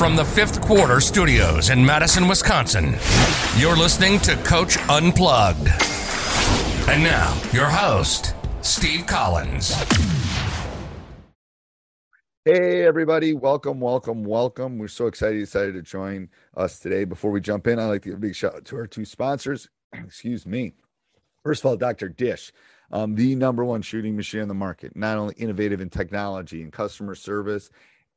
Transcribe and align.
From 0.00 0.16
the 0.16 0.24
fifth 0.24 0.62
quarter 0.62 0.98
studios 0.98 1.68
in 1.68 1.84
Madison, 1.84 2.26
Wisconsin, 2.26 2.96
you're 3.58 3.76
listening 3.76 4.18
to 4.20 4.34
Coach 4.36 4.78
Unplugged. 4.88 5.68
And 6.88 7.04
now, 7.04 7.38
your 7.52 7.66
host, 7.66 8.34
Steve 8.62 9.06
Collins. 9.06 9.74
Hey, 12.46 12.86
everybody. 12.86 13.34
Welcome, 13.34 13.78
welcome, 13.78 14.24
welcome. 14.24 14.78
We're 14.78 14.88
so 14.88 15.06
excited 15.06 15.34
you 15.34 15.42
decided 15.42 15.74
to 15.74 15.82
join 15.82 16.30
us 16.56 16.78
today. 16.78 17.04
Before 17.04 17.30
we 17.30 17.42
jump 17.42 17.66
in, 17.66 17.78
I'd 17.78 17.88
like 17.88 18.00
to 18.04 18.08
give 18.08 18.16
a 18.16 18.20
big 18.22 18.34
shout 18.34 18.54
out 18.54 18.64
to 18.64 18.76
our 18.76 18.86
two 18.86 19.04
sponsors. 19.04 19.68
Excuse 19.92 20.46
me. 20.46 20.72
First 21.44 21.60
of 21.62 21.66
all, 21.66 21.76
Dr. 21.76 22.08
Dish, 22.08 22.52
um, 22.90 23.16
the 23.16 23.34
number 23.34 23.66
one 23.66 23.82
shooting 23.82 24.16
machine 24.16 24.40
on 24.40 24.48
the 24.48 24.54
market, 24.54 24.96
not 24.96 25.18
only 25.18 25.34
innovative 25.34 25.82
in 25.82 25.90
technology 25.90 26.62
and 26.62 26.72
customer 26.72 27.14
service 27.14 27.68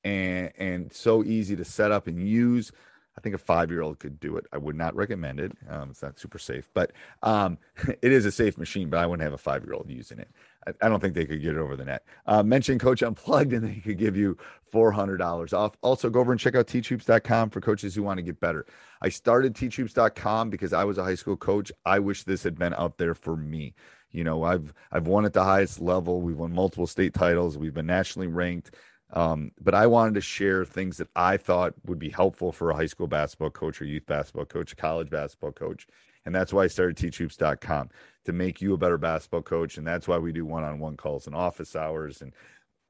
and, 0.04 0.52
and 0.58 0.94
so 0.94 1.24
easy 1.24 1.56
to 1.56 1.66
set 1.66 1.92
up 1.92 2.08
and 2.08 2.28
use. 2.28 2.72
I 3.18 3.22
think 3.22 3.36
a 3.36 3.40
five 3.40 3.70
year 3.70 3.82
old 3.82 4.00
could 4.00 4.20
do 4.20 4.38
it. 4.38 4.46
I 4.52 4.58
would 4.58 4.76
not 4.76 4.96
recommend 4.96 5.40
it. 5.40 5.52
Um, 5.70 5.92
it's 5.92 6.02
not 6.02 6.20
super 6.20 6.40
safe, 6.40 6.68
but 6.74 6.92
um, 7.22 7.58
it 8.02 8.12
is 8.12 8.26
a 8.26 8.32
safe 8.32 8.58
machine, 8.58 8.90
but 8.90 9.00
I 9.00 9.06
wouldn't 9.06 9.24
have 9.24 9.34
a 9.34 9.38
five 9.38 9.64
year 9.64 9.74
old 9.74 9.90
using 9.90 10.20
it. 10.20 10.30
I, 10.68 10.72
I 10.82 10.90
don't 10.90 11.00
think 11.00 11.14
they 11.14 11.26
could 11.26 11.42
get 11.42 11.56
it 11.56 11.60
over 11.60 11.76
the 11.76 11.86
net. 11.86 12.04
Uh, 12.26 12.42
mention 12.42 12.80
Coach 12.80 13.04
Unplugged 13.04 13.54
and 13.54 13.68
they 13.68 13.76
could 13.82 13.98
give 13.98 14.18
you 14.18 14.38
$400 14.74 15.54
off. 15.54 15.78
Also, 15.82 16.10
go 16.10 16.22
over 16.22 16.32
and 16.32 16.42
check 16.42 16.56
out 16.56 16.68
teachhoops.com 16.68 17.52
for 17.52 17.62
coaches 17.62 17.94
who 17.94 18.02
want 18.02 18.18
to 18.18 18.24
get 18.24 18.40
better. 18.40 18.66
I 19.02 19.10
started 19.10 19.54
teachhoops.com 19.54 20.50
because 20.50 20.74
I 20.74 20.84
was 20.84 20.98
a 20.98 21.04
high 21.04 21.16
school 21.16 21.38
coach. 21.38 21.72
I 21.86 22.00
wish 22.00 22.24
this 22.24 22.44
had 22.44 22.58
been 22.58 22.74
out 22.74 22.98
there 22.98 23.14
for 23.14 23.38
me. 23.38 23.76
You 24.12 24.24
know, 24.24 24.44
I've 24.44 24.74
I've 24.92 25.08
won 25.08 25.26
at 25.26 25.34
the 25.34 25.44
highest 25.44 25.82
level. 25.82 26.22
We've 26.22 26.38
won 26.38 26.54
multiple 26.54 26.86
state 26.86 27.16
titles. 27.16 27.58
We've 27.58 27.74
been 27.74 27.88
nationally 27.88 28.28
ranked. 28.28 28.76
Um, 29.14 29.52
but 29.62 29.76
I 29.76 29.86
wanted 29.86 30.16
to 30.16 30.22
share 30.22 30.66
things 30.66 30.98
that 30.98 31.08
I 31.16 31.38
thought 31.38 31.74
would 31.86 32.00
be 32.00 32.10
helpful 32.10 32.52
for 32.52 32.72
a 32.72 32.76
high 32.76 32.88
school 32.88 33.08
basketball 33.08 33.52
coach 33.52 33.80
or 33.80 33.86
youth 33.86 34.08
basketball 34.08 34.46
coach, 34.46 34.74
a 34.74 34.76
college 34.76 35.10
basketball 35.10 35.52
coach. 35.52 35.88
And 36.26 36.34
that's 36.34 36.52
why 36.52 36.64
I 36.64 36.68
started 36.68 36.98
teachhoops.com 36.98 37.90
to 38.26 38.34
make 38.34 38.62
you 38.62 38.74
a 38.74 38.78
better 38.78 38.98
basketball 38.98 39.44
coach. 39.44 39.78
And 39.78 39.86
that's 39.86 40.08
why 40.08 40.18
we 40.18 40.32
do 40.32 40.46
one 40.46 40.64
on 40.64 40.80
one 40.80 40.98
calls 40.98 41.28
and 41.28 41.36
office 41.36 41.76
hours 41.76 42.22
and 42.22 42.34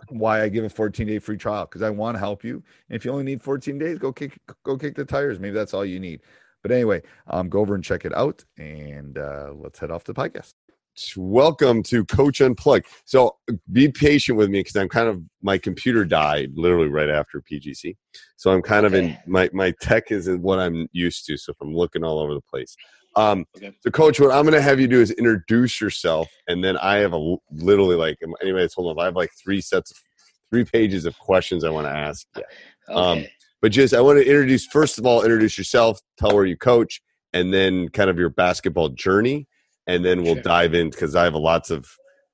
why 0.10 0.44
I 0.44 0.50
give 0.50 0.64
a 0.64 0.70
14 0.70 1.08
day 1.08 1.20
free 1.20 1.38
trial 1.38 1.66
because 1.66 1.82
I 1.82 1.90
want 1.90 2.16
to 2.16 2.20
help 2.20 2.44
you. 2.44 2.64
And 2.90 2.96
if 2.96 3.04
you 3.04 3.12
only 3.12 3.24
need 3.24 3.42
14 3.42 3.78
days, 3.78 3.98
go 3.98 4.14
kick 4.14 4.38
go 4.64 4.78
kick 4.78 4.96
the 4.96 5.06
tires. 5.06 5.40
Maybe 5.40 5.54
that's 5.54 5.74
all 5.74 5.86
you 5.86 6.00
need. 6.00 6.22
But 6.62 6.72
anyway, 6.72 7.02
um, 7.28 7.50
go 7.50 7.60
over 7.60 7.76
and 7.76 7.84
check 7.84 8.06
it 8.06 8.16
out, 8.16 8.46
and 8.58 9.18
uh, 9.18 9.52
let's 9.54 9.80
head 9.80 9.92
off 9.92 10.06
to 10.06 10.14
the 10.14 10.22
podcast. 10.22 10.54
Welcome 11.18 11.84
to 11.84 12.06
Coach 12.06 12.42
Unplugged. 12.42 12.86
So 13.06 13.38
be 13.72 13.90
patient 13.90 14.38
with 14.38 14.50
me 14.50 14.60
because 14.60 14.76
I'm 14.76 14.90
kind 14.90 15.08
of 15.08 15.22
my 15.42 15.58
computer 15.58 16.06
died 16.06 16.52
literally 16.56 16.90
right 16.90 17.10
after 17.10 17.42
PGC. 17.42 17.96
So 18.36 18.52
I'm 18.52 18.62
kind 18.62 18.86
of 18.86 18.94
in 18.94 19.18
my 19.28 19.50
my 19.54 19.74
tech 19.82 20.12
is 20.12 20.28
in 20.28 20.42
what 20.42 20.60
I'm 20.60 20.88
used 20.92 21.26
to. 21.26 21.38
So 21.38 21.52
if 21.52 21.58
I'm 21.62 21.76
looking 21.76 22.04
all 22.04 22.20
over 22.20 22.34
the 22.34 22.42
place. 22.42 22.76
Um, 23.16 23.46
So, 23.82 23.92
Coach, 23.92 24.20
what 24.20 24.32
I'm 24.32 24.44
going 24.44 24.54
to 24.56 24.62
have 24.62 24.80
you 24.80 24.88
do 24.88 25.00
is 25.00 25.12
introduce 25.12 25.80
yourself, 25.80 26.30
and 26.48 26.64
then 26.64 26.78
I 26.78 26.96
have 26.98 27.14
a 27.14 27.36
literally 27.52 27.96
like 27.96 28.18
anybody 28.42 28.64
that's 28.64 28.74
holding 28.74 28.92
up, 28.98 29.02
I 29.02 29.06
have 29.06 29.16
like 29.16 29.30
three 29.44 29.62
sets 29.62 29.92
of 29.92 29.98
three 30.50 30.66
pages 30.66 31.06
of 31.06 31.18
questions 31.20 31.64
I 31.64 31.70
want 31.70 31.86
to 31.88 31.92
ask. 31.92 32.26
you. 32.36 32.96
Um, 32.96 33.26
but 33.62 33.72
just 33.72 33.94
I 33.94 34.02
want 34.02 34.18
to 34.20 34.26
introduce 34.26 34.66
first 34.66 34.98
of 35.00 35.06
all, 35.06 35.22
introduce 35.22 35.58
yourself, 35.58 36.00
tell 36.18 36.34
where 36.34 36.46
you 36.46 36.58
coach, 36.58 37.02
and 37.34 37.54
then 37.54 37.90
kind 37.90 38.10
of 38.10 38.18
your 38.18 38.30
basketball 38.30 38.90
journey, 38.90 39.48
and 39.88 40.04
then 40.04 40.24
we'll 40.24 40.42
dive 40.42 40.74
in 40.74 40.90
because 40.90 41.16
I 41.16 41.24
have 41.24 41.34
a 41.34 41.40
lots 41.40 41.70
of. 41.70 41.88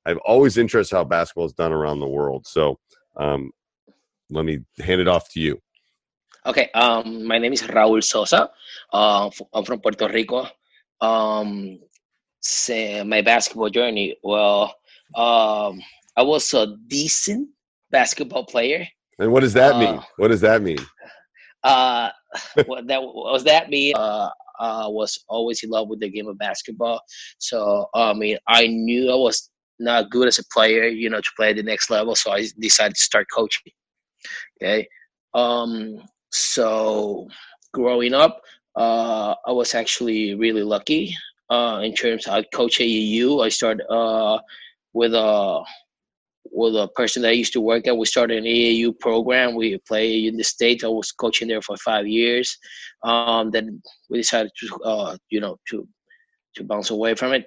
I've 0.05 0.17
always 0.25 0.57
interested 0.57 0.95
how 0.95 1.03
basketball 1.03 1.45
is 1.45 1.53
done 1.53 1.71
around 1.71 1.99
the 1.99 2.07
world. 2.07 2.47
So 2.47 2.79
um, 3.17 3.51
let 4.29 4.45
me 4.45 4.59
hand 4.79 5.01
it 5.01 5.07
off 5.07 5.29
to 5.33 5.39
you. 5.39 5.59
Okay, 6.45 6.69
um, 6.73 7.25
my 7.25 7.37
name 7.37 7.53
is 7.53 7.61
Raul 7.63 8.03
Sosa. 8.03 8.49
Uh, 8.93 9.27
f- 9.27 9.41
I'm 9.53 9.65
from 9.65 9.81
Puerto 9.81 10.07
Rico. 10.07 10.47
Um, 11.01 11.79
say 12.41 13.03
my 13.03 13.21
basketball 13.21 13.69
journey. 13.69 14.15
Well, 14.23 14.73
um, 15.15 15.81
I 16.15 16.23
was 16.23 16.53
a 16.53 16.75
decent 16.87 17.49
basketball 17.91 18.45
player. 18.45 18.87
And 19.19 19.31
what 19.31 19.41
does 19.41 19.53
that 19.53 19.77
mean? 19.77 19.95
Uh, 19.99 20.03
What 20.17 20.29
does 20.29 20.41
that 20.41 20.61
mean? 20.61 20.79
Uh, 21.63 22.09
what 22.65 22.87
that 22.87 23.01
what 23.03 23.33
was 23.33 23.43
that 23.43 23.69
me? 23.69 23.93
Uh, 23.93 24.29
uh, 24.59 24.87
was 24.89 25.23
always 25.27 25.63
in 25.63 25.69
love 25.69 25.87
with 25.89 25.99
the 25.99 26.09
game 26.09 26.27
of 26.27 26.37
basketball. 26.37 27.01
So 27.37 27.87
I 27.93 28.13
mean, 28.13 28.37
I 28.47 28.67
knew 28.67 29.11
I 29.11 29.15
was 29.15 29.49
not 29.79 30.09
good 30.09 30.27
as 30.27 30.39
a 30.39 30.43
player, 30.53 30.87
you 30.87 31.09
know, 31.09 31.21
to 31.21 31.29
play 31.35 31.51
at 31.51 31.55
the 31.55 31.63
next 31.63 31.89
level. 31.89 32.15
So 32.15 32.31
I 32.31 32.47
decided 32.59 32.95
to 32.95 33.01
start 33.01 33.27
coaching. 33.33 33.71
Okay. 34.61 34.87
Um, 35.33 36.01
so 36.31 37.27
growing 37.73 38.13
up, 38.13 38.41
uh, 38.75 39.35
I 39.45 39.51
was 39.51 39.73
actually 39.73 40.35
really 40.35 40.63
lucky 40.63 41.15
uh, 41.49 41.81
in 41.83 41.93
terms 41.93 42.27
I 42.27 42.43
coach 42.53 42.79
AAU. 42.79 43.43
I 43.43 43.49
started 43.49 43.85
uh, 43.89 44.39
with 44.93 45.13
a 45.13 45.63
with 46.51 46.75
a 46.75 46.87
person 46.95 47.21
that 47.21 47.29
I 47.29 47.33
used 47.33 47.53
to 47.53 47.61
work 47.61 47.87
at. 47.87 47.97
We 47.97 48.05
started 48.05 48.37
an 48.39 48.43
AAU 48.45 48.97
program. 48.99 49.55
We 49.55 49.77
play 49.87 50.27
in 50.27 50.37
the 50.37 50.43
state. 50.43 50.83
I 50.83 50.87
was 50.87 51.11
coaching 51.11 51.47
there 51.47 51.61
for 51.61 51.77
five 51.77 52.07
years. 52.07 52.57
Um, 53.03 53.51
then 53.51 53.81
we 54.09 54.17
decided 54.19 54.51
to 54.59 54.75
uh, 54.83 55.17
you 55.29 55.39
know 55.39 55.57
to 55.69 55.87
to 56.55 56.63
bounce 56.63 56.89
away 56.89 57.15
from 57.15 57.33
it. 57.33 57.45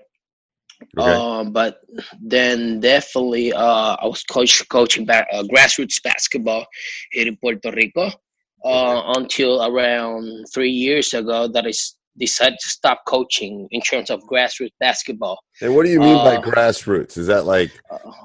Okay. 0.99 1.13
Um, 1.13 1.53
but 1.53 1.79
then 2.21 2.81
definitely 2.81 3.53
uh, 3.53 3.97
I 4.01 4.07
was 4.07 4.25
coach 4.25 4.67
coaching 4.69 5.05
back 5.05 5.29
uh, 5.33 5.45
grassroots 5.45 6.03
basketball 6.03 6.67
here 7.13 7.29
in 7.29 7.37
Puerto 7.37 7.71
Rico 7.71 8.11
uh, 8.65 9.03
until 9.17 9.65
around 9.65 10.45
three 10.53 10.71
years 10.71 11.15
ago 11.15 11.47
that 11.49 11.67
I 11.67 11.69
s- 11.71 11.97
decided 12.19 12.59
to 12.61 12.69
stop 12.69 13.01
coaching 13.07 13.67
in 13.71 13.81
terms 13.81 14.11
of 14.11 14.21
grassroots 14.31 14.73
basketball, 14.81 15.39
And 15.61 15.75
what 15.75 15.85
do 15.87 15.93
you 15.93 16.01
mean 16.01 16.17
by 16.17 16.37
uh, 16.37 16.43
grassroots? 16.43 17.17
Is 17.17 17.27
that 17.27 17.47
like 17.47 17.71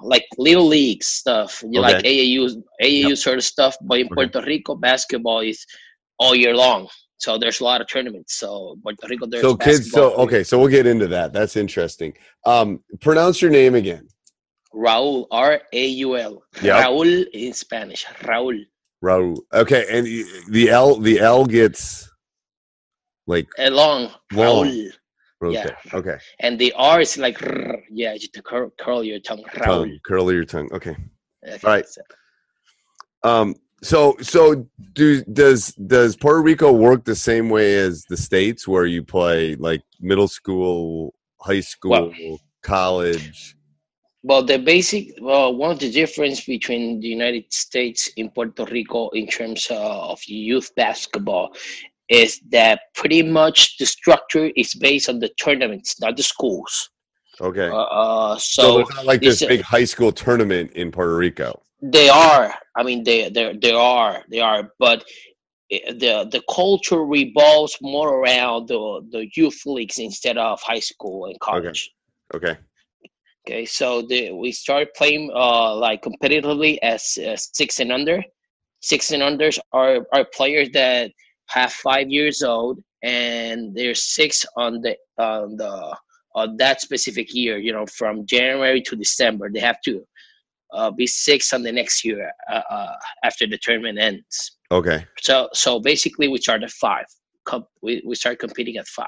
like 0.03 0.25
little 0.37 0.67
league 0.67 1.03
stuff, 1.03 1.63
you 1.63 1.71
know, 1.71 1.81
like 1.81 1.97
Okay. 1.97 2.35
AAU 2.35 2.61
AAU 2.83 3.17
sort 3.17 3.37
of 3.37 3.43
stuff. 3.43 3.75
But 3.81 3.99
in 3.99 4.09
Puerto 4.09 4.41
Rico, 4.41 4.75
basketball 4.75 5.39
is 5.39 5.65
all 6.19 6.35
year 6.35 6.55
long, 6.55 6.87
so 7.17 7.37
there's 7.37 7.59
a 7.61 7.63
lot 7.63 7.79
of 7.81 7.87
tournaments. 7.87 8.39
So 8.39 8.77
Puerto 8.83 9.07
Rico, 9.07 9.25
there's 9.27 9.41
so 9.41 9.55
kids? 9.55 9.91
So 9.91 10.13
okay, 10.15 10.43
so 10.43 10.59
we'll 10.59 10.67
get 10.67 10.85
into 10.85 11.07
that. 11.07 11.31
That's 11.33 11.55
interesting. 11.55 12.13
Um, 12.45 12.83
pronounce 13.01 13.41
your 13.41 13.51
name 13.51 13.75
again. 13.75 14.07
Raul 14.75 15.25
R 15.31 15.61
A 15.73 15.87
U 15.87 16.17
L 16.17 16.43
Yep. 16.61 16.85
Raul 16.85 17.25
in 17.33 17.53
Spanish. 17.53 18.05
Raul. 18.23 18.59
Raul. 19.03 19.37
Okay, 19.53 19.85
and 19.89 20.05
the 20.51 20.69
L 20.69 20.99
the 20.99 21.19
L 21.19 21.45
gets 21.45 22.09
like 23.27 23.47
A 23.59 23.69
long, 23.69 24.09
Long. 24.33 24.65
Raul. 24.67 24.89
okay. 25.43 25.53
Yeah. 25.53 25.75
Okay. 25.93 26.17
And 26.39 26.57
the 26.57 26.73
R 26.75 27.01
is 27.01 27.17
like, 27.17 27.37
yeah, 27.91 28.15
just 28.15 28.33
to 28.33 28.41
curl, 28.41 28.71
curl 28.79 29.03
your 29.03 29.19
tongue. 29.19 29.43
Tongue. 29.63 29.99
Curl 30.05 30.31
your 30.33 30.45
tongue. 30.45 30.69
Okay. 30.73 30.95
Okay, 31.47 31.59
Right. 31.63 31.85
so- 31.87 32.01
Um 33.23 33.55
so 33.83 34.15
so 34.21 34.67
do 34.93 35.23
does 35.25 35.61
does 35.95 36.15
Puerto 36.15 36.41
Rico 36.41 36.71
work 36.71 37.03
the 37.05 37.15
same 37.15 37.47
way 37.49 37.75
as 37.75 38.03
the 38.09 38.17
states 38.17 38.67
where 38.67 38.85
you 38.87 39.03
play 39.03 39.55
like 39.55 39.83
middle 39.99 40.27
school, 40.27 41.13
high 41.41 41.59
school, 41.61 42.11
college? 42.63 43.55
Well, 44.23 44.43
the 44.43 44.57
basic, 44.57 45.13
well, 45.21 45.55
one 45.55 45.71
of 45.71 45.79
the 45.79 45.91
difference 45.91 46.43
between 46.43 46.99
the 46.99 47.07
United 47.07 47.45
States 47.53 48.09
and 48.17 48.33
Puerto 48.33 48.65
Rico 48.65 49.09
in 49.09 49.27
terms 49.27 49.67
of 49.71 50.19
youth 50.27 50.73
basketball 50.75 51.55
is 52.09 52.39
that 52.49 52.79
pretty 52.95 53.21
much 53.21 53.77
the 53.77 53.85
structure 53.85 54.49
is 54.55 54.73
based 54.75 55.09
on 55.09 55.19
the 55.19 55.29
tournaments, 55.39 55.99
not 55.99 56.15
the 56.17 56.23
schools. 56.23 56.89
Okay. 57.39 57.69
Uh, 57.69 57.75
uh, 57.75 58.37
so, 58.39 58.83
so 58.83 59.03
like 59.03 59.21
this 59.21 59.45
big 59.45 59.61
high 59.61 59.83
school 59.83 60.11
tournament 60.11 60.71
in 60.73 60.91
Puerto 60.91 61.15
Rico. 61.15 61.61
They 61.81 62.09
are. 62.09 62.53
I 62.75 62.83
mean, 62.83 63.03
they 63.03 63.29
they 63.29 63.55
they 63.61 63.71
are. 63.71 64.23
They 64.29 64.39
are. 64.39 64.71
But 64.79 65.05
the 65.69 66.27
the 66.31 66.41
culture 66.49 67.03
revolves 67.05 67.77
more 67.81 68.19
around 68.19 68.67
the 68.69 69.05
the 69.11 69.27
youth 69.35 69.61
leagues 69.65 69.99
instead 69.99 70.37
of 70.37 70.59
high 70.61 70.79
school 70.79 71.25
and 71.25 71.39
college. 71.39 71.91
Okay. 72.33 72.57
Okay, 73.47 73.65
so 73.65 74.01
the, 74.01 74.33
we 74.33 74.51
started 74.51 74.89
playing 74.93 75.31
uh, 75.33 75.73
like 75.73 76.01
competitively 76.01 76.77
as 76.83 77.17
uh, 77.17 77.37
six 77.37 77.79
and 77.79 77.93
under. 77.93 78.21
Six 78.81 79.11
and 79.11 79.23
unders 79.23 79.57
are 79.71 80.05
are 80.13 80.25
players 80.33 80.69
that 80.71 81.11
have 81.47 81.71
five 81.71 82.09
years 82.09 82.41
old 82.43 82.79
and 83.03 83.75
they're 83.75 83.95
six 83.95 84.45
on 84.55 84.81
the 84.81 84.95
on 85.17 85.57
the 85.57 85.97
on 86.35 86.57
that 86.57 86.81
specific 86.81 87.33
year. 87.33 87.57
You 87.57 87.73
know, 87.73 87.85
from 87.85 88.25
January 88.25 88.81
to 88.81 88.95
December, 88.95 89.49
they 89.51 89.59
have 89.59 89.81
to 89.85 90.03
uh, 90.73 90.91
be 90.91 91.07
six 91.07 91.53
on 91.53 91.63
the 91.63 91.71
next 91.71 92.03
year 92.03 92.31
uh, 92.51 92.61
uh, 92.69 92.93
after 93.23 93.47
the 93.47 93.57
tournament 93.61 93.99
ends. 93.99 94.57
Okay. 94.71 95.05
So 95.21 95.49
so 95.53 95.79
basically, 95.79 96.27
we 96.27 96.39
start 96.39 96.63
at 96.63 96.71
five. 96.71 97.05
Com- 97.45 97.67
we 97.81 98.03
we 98.05 98.15
start 98.15 98.39
competing 98.39 98.77
at 98.77 98.87
five. 98.87 99.07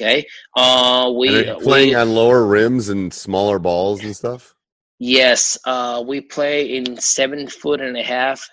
Okay. 0.00 0.24
Uh, 0.56 1.12
we 1.14 1.44
playing 1.62 1.90
we, 1.90 1.94
on 1.94 2.14
lower 2.14 2.46
rims 2.46 2.88
and 2.88 3.12
smaller 3.12 3.58
balls 3.58 4.02
and 4.02 4.16
stuff? 4.16 4.54
Yes, 4.98 5.58
uh, 5.64 6.02
we 6.06 6.20
play 6.20 6.76
in 6.76 6.96
seven 6.98 7.48
foot 7.48 7.80
and 7.80 7.96
a 7.96 8.02
half, 8.02 8.46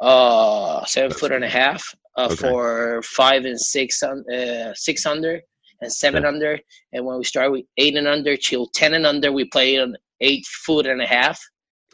uh, 0.00 0.84
seven 0.84 1.10
foot 1.12 1.32
and 1.32 1.42
a 1.42 1.48
half 1.48 1.94
uh, 2.20 2.26
Okay. 2.32 2.36
for 2.36 3.02
five 3.02 3.44
and 3.44 3.60
six 3.60 4.02
uh, 4.02 4.72
six 4.74 5.06
under 5.06 5.34
and 5.80 5.92
seven 5.92 6.22
Yeah. 6.22 6.28
under. 6.32 6.52
And 6.92 7.00
when 7.06 7.16
we 7.18 7.24
start 7.24 7.48
with 7.52 7.64
eight 7.82 7.96
and 7.96 8.08
under 8.16 8.36
till 8.36 8.66
ten 8.80 8.94
and 8.94 9.06
under, 9.06 9.30
we 9.32 9.44
play 9.56 9.78
on 9.78 9.96
eight 10.20 10.44
foot 10.66 10.86
and 10.86 11.00
a 11.00 11.06
half, 11.06 11.38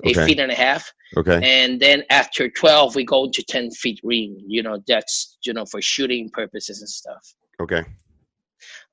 eight 0.04 0.16
Okay. 0.16 0.26
feet 0.26 0.40
and 0.40 0.52
a 0.52 0.54
half. 0.66 0.82
Okay. 1.16 1.38
And 1.42 1.80
then 1.80 1.98
after 2.10 2.48
twelve, 2.50 2.88
we 2.96 3.04
go 3.04 3.20
to 3.36 3.42
ten 3.54 3.70
feet 3.82 4.00
ring. 4.02 4.30
You 4.54 4.62
know, 4.62 4.76
that's 4.88 5.38
you 5.46 5.52
know 5.52 5.64
for 5.72 5.80
shooting 5.80 6.30
purposes 6.40 6.80
and 6.82 6.88
stuff. 6.88 7.24
Okay. 7.60 7.82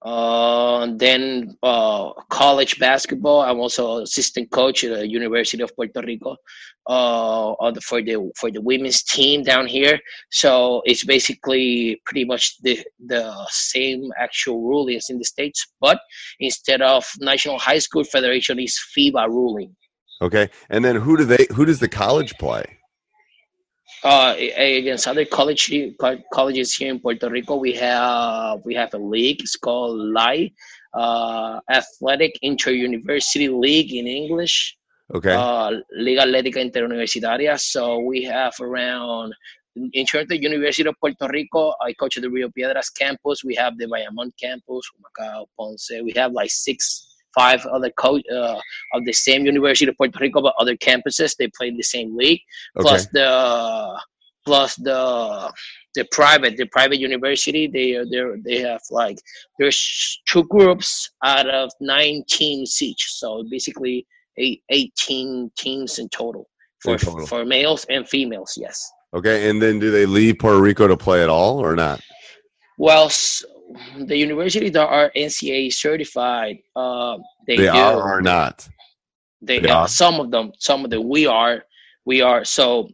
Uh, 0.03 0.87
then 0.97 1.55
uh, 1.63 2.11
college 2.29 2.77
basketball. 2.77 3.41
I'm 3.41 3.59
also 3.59 3.99
assistant 3.99 4.51
coach 4.51 4.83
at 4.83 4.99
the 4.99 5.07
University 5.07 5.63
of 5.63 5.73
Puerto 5.75 6.01
Rico 6.01 6.35
uh, 6.87 7.71
the, 7.71 7.81
for 7.81 8.01
the 8.01 8.31
for 8.37 8.51
the 8.51 8.61
women's 8.61 9.01
team 9.03 9.43
down 9.43 9.65
here. 9.65 9.97
So 10.29 10.81
it's 10.85 11.05
basically 11.05 12.01
pretty 12.05 12.25
much 12.25 12.57
the 12.61 12.83
the 13.07 13.33
same 13.49 14.11
actual 14.17 14.61
ruling 14.61 14.83
rulings 14.83 15.09
in 15.09 15.17
the 15.17 15.25
states, 15.25 15.65
but 15.79 15.99
instead 16.39 16.81
of 16.81 17.05
National 17.19 17.57
High 17.57 17.79
School 17.79 18.03
Federation, 18.03 18.59
is 18.59 18.79
FIBA 18.95 19.27
ruling. 19.27 19.75
Okay. 20.21 20.49
And 20.69 20.83
then 20.83 20.95
who 20.95 21.17
do 21.17 21.25
they 21.25 21.47
who 21.55 21.65
does 21.65 21.79
the 21.79 21.87
college 21.87 22.33
play? 22.37 22.65
Uh, 24.03 24.35
against 24.37 25.07
other 25.07 25.25
college 25.25 25.71
colleges 26.33 26.73
here 26.73 26.91
in 26.91 26.99
Puerto 26.99 27.29
Rico. 27.29 27.55
We 27.55 27.73
have 27.73 28.59
we 28.65 28.75
have 28.75 28.93
a 28.93 28.97
league. 28.97 29.41
It's 29.41 29.55
called 29.55 29.97
LAI, 29.97 30.51
uh, 30.93 31.59
Athletic 31.69 32.37
Inter-University 32.41 33.49
League 33.49 33.93
in 33.93 34.07
English. 34.07 34.77
Okay. 35.13 35.33
Uh, 35.33 35.71
Liga 35.95 36.21
Atlética 36.21 36.59
Interuniversitaria. 36.59 37.59
So 37.59 37.99
we 37.99 38.23
have 38.23 38.53
around. 38.61 39.33
In 39.75 40.05
terms 40.05 40.23
of 40.23 40.29
the 40.29 40.41
University 40.41 40.87
of 40.87 40.95
Puerto 40.99 41.27
Rico, 41.29 41.73
I 41.81 41.93
coach 41.93 42.17
at 42.17 42.23
the 42.23 42.29
Rio 42.29 42.47
Piedras 42.49 42.91
campus. 42.91 43.43
We 43.43 43.55
have 43.55 43.75
the 43.79 43.87
Bayamon 43.87 44.29
campus, 44.39 44.87
Macao, 45.01 45.47
Ponce. 45.57 45.89
We 46.03 46.13
have 46.15 46.31
like 46.31 46.51
six, 46.51 47.12
five 47.33 47.65
other 47.65 47.89
coach 47.91 48.23
uh, 48.33 48.59
of 48.93 49.05
the 49.05 49.13
same 49.13 49.45
University 49.45 49.89
of 49.89 49.97
Puerto 49.97 50.17
Rico, 50.19 50.41
but 50.41 50.53
other 50.59 50.75
campuses. 50.77 51.35
They 51.37 51.49
play 51.57 51.67
in 51.69 51.77
the 51.77 51.83
same 51.83 52.15
league 52.15 52.41
okay. 52.77 52.83
plus 52.87 53.07
the 53.13 54.01
plus 54.45 54.75
the 54.75 55.51
the 55.95 56.05
private 56.11 56.57
the 56.57 56.65
private 56.65 56.99
university 56.99 57.65
they 57.67 57.95
are 57.95 58.05
they 58.05 58.23
they 58.43 58.59
have 58.59 58.81
like 58.91 59.17
there's 59.57 60.21
two 60.27 60.43
groups 60.45 61.09
out 61.23 61.47
of 61.49 61.71
nine 61.79 62.23
teams 62.27 62.81
each 62.81 63.05
so 63.13 63.45
basically 63.49 64.05
eight, 64.37 64.61
18 64.69 65.49
teams 65.57 65.99
in 65.99 66.09
total 66.09 66.49
for 66.81 66.93
In 66.93 66.99
total. 66.99 67.25
for 67.25 67.45
males 67.45 67.85
and 67.89 68.07
females 68.07 68.53
yes 68.57 68.91
Okay. 69.13 69.49
And 69.49 69.61
then 69.61 69.79
do 69.79 69.91
they 69.91 70.05
leave 70.05 70.39
Puerto 70.39 70.59
Rico 70.59 70.87
to 70.87 70.97
play 70.97 71.21
at 71.21 71.29
all 71.29 71.59
or 71.59 71.75
not? 71.75 72.01
well 72.79 73.09
the 74.05 74.17
universities 74.17 74.71
that 74.71 74.87
are 74.87 75.11
ncaa 75.15 75.73
certified 75.73 76.57
uh 76.75 77.17
they, 77.47 77.57
They 77.57 77.67
are 77.67 78.17
or 78.17 78.21
not. 78.21 78.67
They, 79.41 79.59
They 79.59 79.69
uh, 79.69 79.79
are? 79.79 79.87
some 79.87 80.19
of 80.19 80.31
them, 80.31 80.51
some 80.59 80.85
of 80.85 80.91
them. 80.91 81.09
We 81.09 81.27
are, 81.27 81.63
we 82.05 82.21
are. 82.21 82.45
So, 82.45 82.89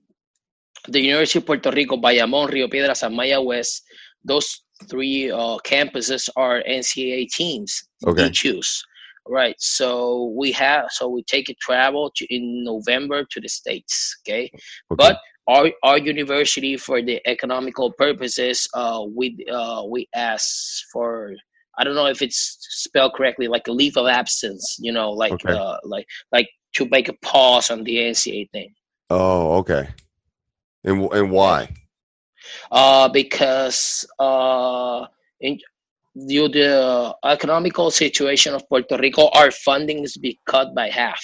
the 0.87 0.99
University 0.99 1.39
of 1.39 1.45
Puerto 1.45 1.71
Rico, 1.71 1.97
Bayamon, 1.97 2.51
Rio 2.51 2.67
Piedras, 2.67 3.03
and 3.03 3.17
Mayagüez. 3.17 3.81
Those 4.23 4.63
three 4.89 5.31
uh, 5.31 5.57
campuses 5.63 6.29
are 6.35 6.63
NCAA 6.67 7.29
teams. 7.29 7.83
Okay. 8.05 8.23
We 8.23 8.31
choose. 8.31 8.83
Right. 9.27 9.55
So 9.59 10.33
we 10.35 10.51
have. 10.53 10.85
So 10.89 11.07
we 11.07 11.23
take 11.23 11.49
a 11.49 11.55
travel 11.55 12.11
to, 12.15 12.25
in 12.33 12.63
November 12.63 13.25
to 13.29 13.39
the 13.39 13.47
states. 13.47 14.17
Okay. 14.23 14.45
Okay. 14.45 14.59
But 14.89 15.19
our 15.49 15.71
our 15.83 15.97
university, 15.97 16.77
for 16.77 17.01
the 17.01 17.17
economical 17.25 17.91
purposes, 17.93 18.67
uh, 18.73 19.01
we 19.19 19.25
uh, 19.51 19.83
we 19.93 20.07
ask 20.15 20.45
for. 20.93 21.33
I 21.77 21.83
don't 21.85 21.95
know 21.95 22.07
if 22.07 22.21
it's 22.21 22.57
spelled 22.83 23.13
correctly, 23.15 23.47
like 23.47 23.67
a 23.67 23.71
leave 23.71 23.95
of 23.97 24.07
absence. 24.07 24.77
You 24.79 24.91
know, 24.91 25.09
like 25.11 25.33
Okay. 25.33 25.53
uh, 25.53 25.77
like 25.83 26.05
like 26.31 26.49
to 26.75 26.87
make 26.91 27.07
a 27.09 27.17
pause 27.23 27.69
on 27.69 27.83
the 27.83 27.95
NCAA 27.97 28.49
thing. 28.51 28.73
Oh, 29.09 29.57
okay. 29.59 29.87
And 30.83 31.09
and 31.13 31.31
why? 31.31 31.69
Uh, 32.71 33.07
because 33.09 34.05
uh, 34.19 35.05
in 35.41 35.57
due 36.27 36.47
to 36.49 36.59
the 36.59 37.15
economical 37.25 37.91
situation 37.91 38.53
of 38.53 38.67
Puerto 38.69 38.97
Rico, 38.97 39.29
our 39.29 39.51
funding 39.51 40.03
is 40.03 40.17
be 40.17 40.39
cut 40.45 40.75
by 40.75 40.89
half. 40.89 41.23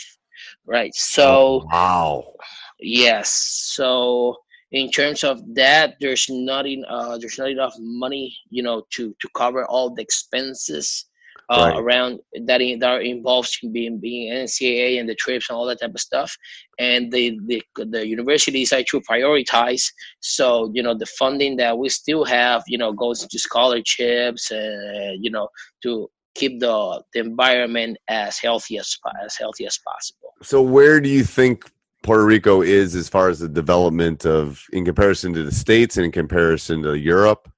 Right. 0.65 0.93
So. 0.95 1.25
Oh, 1.27 1.67
wow. 1.71 2.33
Yes. 2.79 3.29
So 3.75 4.37
in 4.71 4.91
terms 4.91 5.23
of 5.23 5.41
that, 5.55 5.95
there's 5.99 6.27
not 6.29 6.65
in, 6.65 6.83
uh, 6.89 7.17
there's 7.17 7.37
not 7.37 7.49
enough 7.49 7.75
money, 7.79 8.35
you 8.49 8.63
know, 8.63 8.83
to 8.91 9.15
to 9.19 9.29
cover 9.35 9.65
all 9.65 9.93
the 9.93 10.01
expenses 10.01 11.05
uh, 11.49 11.57
Right. 11.57 11.77
around 11.77 12.19
that 12.45 12.61
in, 12.61 12.79
that 12.79 12.89
are 12.89 13.01
involved 13.01 13.57
in 13.61 13.71
being 13.71 13.99
being 13.99 14.33
NCAA 14.33 14.99
and 14.99 15.07
the 15.07 15.15
trips 15.15 15.49
and 15.49 15.55
all 15.55 15.65
that 15.67 15.79
type 15.79 15.93
of 15.93 15.99
stuff. 15.99 16.35
And 16.79 17.11
the 17.11 17.39
the 17.45 17.61
the 17.75 18.07
university 18.07 18.59
decided 18.61 18.87
to 18.87 19.01
prioritize. 19.01 19.83
So 20.21 20.71
you 20.73 20.81
know, 20.81 20.95
the 20.95 21.05
funding 21.05 21.57
that 21.57 21.77
we 21.77 21.89
still 21.89 22.25
have, 22.25 22.63
you 22.67 22.77
know, 22.77 22.91
goes 22.93 23.21
into 23.21 23.37
scholarships, 23.37 24.51
uh, 24.51 25.13
you 25.19 25.29
know, 25.29 25.49
to 25.83 26.09
keep 26.33 26.59
the 26.59 27.03
the 27.13 27.19
environment 27.19 27.97
as 28.09 28.39
healthy 28.39 28.77
as 28.77 28.97
as 29.23 29.37
healthy 29.37 29.65
as 29.65 29.77
possible. 29.85 30.33
So 30.41 30.61
where 30.61 30.99
do 30.99 31.09
you 31.09 31.23
think 31.23 31.71
Puerto 32.05 32.23
Rico 32.23 32.61
is 32.61 32.95
as 32.95 33.09
far 33.09 33.29
as 33.29 33.39
the 33.39 33.49
development 33.49 34.25
of 34.27 34.63
in 34.71 34.85
comparison 34.85 35.33
to 35.33 35.41
the 35.41 35.51
states 35.51 35.97
and 35.97 36.05
in 36.05 36.11
comparison 36.11 36.83
to 36.83 36.93
Europe? 36.93 37.49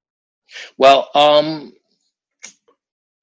Well, 0.78 1.10
um, 1.16 1.74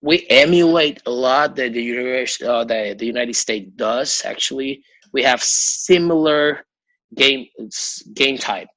we 0.03 0.27
emulate 0.29 1.01
a 1.07 1.11
lot 1.11 1.57
that 1.57 1.73
the 1.73 1.83
universe, 1.83 2.41
uh, 2.43 2.65
the 2.65 2.95
the 2.99 3.07
United 3.07 3.37
States 3.37 3.71
does. 3.75 4.23
Actually, 4.27 4.85
we 5.15 5.23
have 5.23 5.43
similar 5.43 6.67
game 7.15 7.47
game 8.13 8.37
type. 8.37 8.69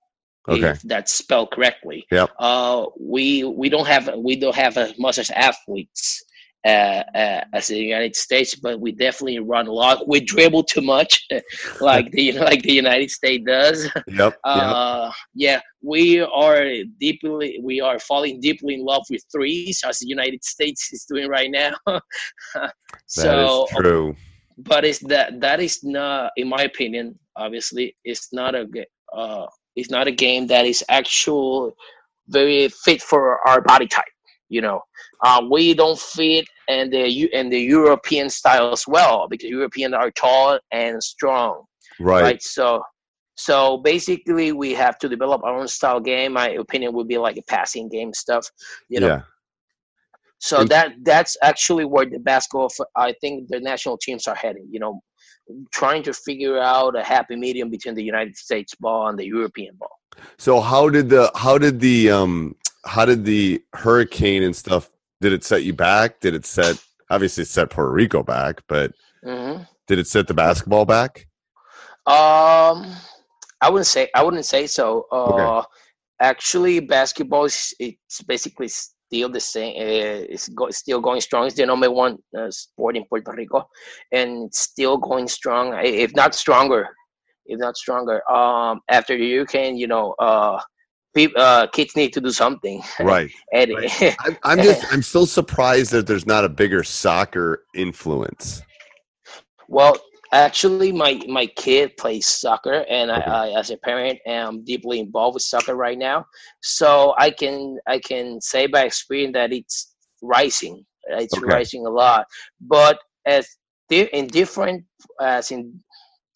Okay. 0.48 0.70
If 0.70 0.82
that's 0.84 1.13
spelled 1.13 1.51
correctly. 1.51 2.06
Yep. 2.10 2.30
Uh, 2.39 2.86
we 2.98 3.44
we 3.44 3.68
don't 3.68 3.88
have 3.88 4.10
we 4.16 4.38
don't 4.38 4.56
have 4.56 4.77
as 4.77 4.98
much 4.98 5.18
as 5.18 5.30
athletes 5.32 6.24
uh, 6.67 7.03
uh, 7.15 7.41
as 7.53 7.67
the 7.67 7.77
United 7.77 8.13
States, 8.13 8.53
but 8.55 8.81
we 8.81 8.91
definitely 8.91 9.39
run 9.39 9.67
a 9.67 9.71
lot. 9.71 10.05
We 10.05 10.19
dribble 10.19 10.63
too 10.63 10.81
much, 10.81 11.25
like 11.81 12.12
the 12.12 12.33
like 12.50 12.62
the 12.63 12.74
United 12.74 13.09
States 13.09 13.43
does. 13.47 13.89
Yep. 14.07 14.38
Uh, 14.43 15.12
yeah, 15.33 15.59
we 15.81 16.19
are 16.19 16.65
deeply 17.00 17.59
we 17.63 17.79
are 17.79 18.00
falling 18.00 18.41
deeply 18.41 18.74
in 18.75 18.83
love 18.83 19.03
with 19.09 19.24
threes, 19.31 19.81
as 19.88 20.00
the 20.00 20.07
United 20.07 20.43
States 20.43 20.91
is 20.91 21.05
doing 21.05 21.27
right 21.29 21.51
now. 21.51 21.74
so 23.05 23.24
that 23.24 23.77
is 23.79 23.86
true. 23.86 24.15
but 24.57 24.83
it's 24.83 25.00
that 25.00 25.39
that 25.39 25.59
is 25.59 25.83
not, 25.83 26.31
in 26.36 26.47
my 26.50 26.63
opinion, 26.63 27.17
obviously, 27.36 27.95
it's 28.03 28.33
not 28.33 28.55
a 28.55 28.67
uh, 29.15 29.45
it's 29.75 29.89
not 29.89 30.07
a 30.07 30.12
game 30.12 30.47
that 30.47 30.65
is 30.65 30.83
actual 30.89 31.71
very 32.27 32.67
fit 32.69 33.01
for 33.01 33.47
our 33.47 33.62
body 33.62 33.88
type. 33.88 34.16
You 34.50 34.62
know, 34.62 34.82
uh, 35.25 35.42
we 35.50 35.74
don't 35.74 36.00
fit 36.00 36.46
in 36.68 36.89
the 36.89 37.06
in 37.39 37.50
the 37.50 37.60
European 37.60 38.30
style 38.30 38.72
as 38.72 38.86
well 38.88 39.27
because 39.30 39.50
Europeans 39.50 39.94
are 39.94 40.12
tall 40.12 40.60
and 40.72 41.01
strong, 41.04 41.63
Right. 42.00 42.22
right? 42.24 42.42
So. 42.44 42.82
So 43.39 43.77
basically, 43.77 44.51
we 44.51 44.74
have 44.74 44.98
to 44.98 45.08
develop 45.08 45.44
our 45.44 45.56
own 45.60 45.68
style 45.68 46.00
game. 46.00 46.34
My 46.34 46.50
opinion 46.50 46.94
would 46.96 47.08
be 47.08 47.20
like 47.20 47.38
a 47.38 47.44
passing 47.44 47.88
game 47.88 48.12
stuff, 48.12 48.50
you 48.89 49.00
know. 49.00 49.08
yeah. 49.10 49.22
So 50.39 50.62
And- 50.62 50.70
that 50.70 50.88
that's 51.04 51.38
actually 51.44 51.86
where 51.86 52.06
the 52.08 52.18
basketball, 52.18 52.70
i 52.96 53.13
think, 53.22 53.48
the 53.50 53.60
national 53.60 53.98
teams 54.00 54.25
are 54.27 54.34
heading. 54.34 54.68
You 54.72 54.80
know, 54.80 55.01
trying 55.72 56.01
to 56.04 56.13
figure 56.13 56.58
out 56.60 56.96
a 56.98 57.04
happy 57.04 57.36
medium 57.36 57.70
between 57.70 57.94
the 57.96 58.04
United 58.04 58.36
States 58.36 58.74
ball 58.80 59.08
and 59.10 59.18
the 59.20 59.25
European 59.27 59.75
ball. 59.82 59.96
So 60.39 60.60
how 60.60 60.89
did 60.89 61.10
the 61.10 61.32
how 61.36 61.60
did 61.60 61.80
the 61.80 62.10
um 62.10 62.56
how 62.88 63.06
did 63.06 63.25
the 63.25 63.62
hurricane 63.74 64.44
and 64.44 64.56
stuff 64.56 64.89
did 65.22 65.34
it 65.34 65.44
set 65.44 65.63
you 65.63 65.74
back? 65.74 66.20
Did 66.20 66.34
it 66.36 66.46
set 66.46 66.77
obviously 67.10 67.44
it 67.44 67.48
set 67.48 67.70
Puerto 67.70 67.91
Rico 67.91 68.24
back, 68.24 68.62
but 68.67 68.94
hmm 69.24 69.58
did 69.88 70.00
it 70.00 70.08
set 70.08 70.27
the 70.27 70.34
basketball 70.34 70.86
back? 70.86 71.27
Um, 72.06 72.86
I 73.62 73.70
wouldn't 73.70 73.88
say 73.88 74.10
I 74.15 74.24
wouldn't 74.24 74.46
say 74.46 74.67
so. 74.67 75.06
Uh, 75.12 75.60
Okay. 75.62 75.67
Actually, 76.20 76.79
basketball 76.79 77.46
is 77.46 77.74
it's 77.79 78.22
basically 78.24 78.67
still 78.70 79.29
the 79.29 79.39
same. 79.39 79.75
Uh, 79.75 80.25
it's 80.29 80.48
go, 80.50 80.70
still 80.72 81.00
going 81.00 81.22
strong. 81.22 81.46
It's 81.48 81.56
the 81.56 81.65
number 81.65 81.91
one 81.91 82.17
uh, 82.38 82.50
sport 82.50 82.98
in 82.98 83.06
Puerto 83.06 83.32
Rico, 83.34 83.67
and 84.12 84.48
it's 84.48 84.60
still 84.62 84.98
going 84.98 85.27
strong. 85.27 85.74
If 85.84 86.15
not 86.15 86.34
stronger, 86.34 86.89
if 87.46 87.60
not 87.60 87.77
stronger. 87.77 88.27
Um, 88.32 88.82
after 88.89 89.17
the 89.17 89.36
hurricane, 89.36 89.77
you 89.77 89.88
know, 89.88 90.13
uh, 90.20 90.60
peop 91.15 91.31
uh, 91.37 91.67
kids 91.67 91.95
need 91.95 92.13
to 92.13 92.21
do 92.21 92.31
something. 92.31 92.81
Right. 92.99 93.31
and 93.53 93.71
I'm, 94.25 94.37
I'm 94.43 94.61
just 94.61 94.85
I'm 94.93 95.01
still 95.01 95.25
surprised 95.25 95.91
that 95.91 96.07
there's 96.07 96.25
not 96.25 96.43
a 96.45 96.49
bigger 96.49 96.83
soccer 96.83 97.63
influence. 97.73 98.61
Well, 99.69 99.97
actually, 100.31 100.91
my 100.91 101.19
my 101.27 101.45
kid 101.47 101.97
plays 101.97 102.25
soccer, 102.27 102.85
and 102.89 103.11
I, 103.11 103.17
Okay. 103.17 103.31
I, 103.31 103.59
as 103.59 103.69
a 103.71 103.77
parent, 103.77 104.19
am 104.25 104.63
deeply 104.63 104.99
involved 104.99 105.35
with 105.35 105.43
soccer 105.43 105.75
right 105.75 105.97
now. 105.97 106.25
So 106.61 107.13
I 107.17 107.31
can 107.31 107.77
I 107.87 107.99
can 107.99 108.39
say 108.41 108.67
by 108.67 108.83
experience 108.83 109.33
that 109.33 109.51
it's 109.53 109.95
rising. 110.21 110.85
It's 111.09 111.37
Okay. 111.37 111.47
rising 111.47 111.85
a 111.85 111.89
lot, 111.89 112.25
but 112.61 112.99
as 113.25 113.47
in 113.89 114.27
different 114.27 114.83
as 115.21 115.51
in 115.51 115.79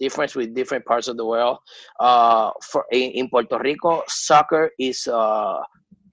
difference 0.01 0.36
with 0.36 0.53
different 0.53 0.84
parts 0.86 1.08
of 1.08 1.15
the 1.15 1.25
world. 1.25 1.58
Uh, 2.00 2.51
for 2.70 2.86
in, 2.91 3.12
in 3.20 3.29
Puerto 3.29 3.58
Rico, 3.60 4.03
soccer 4.08 4.72
is 4.79 5.08
uh 5.08 5.60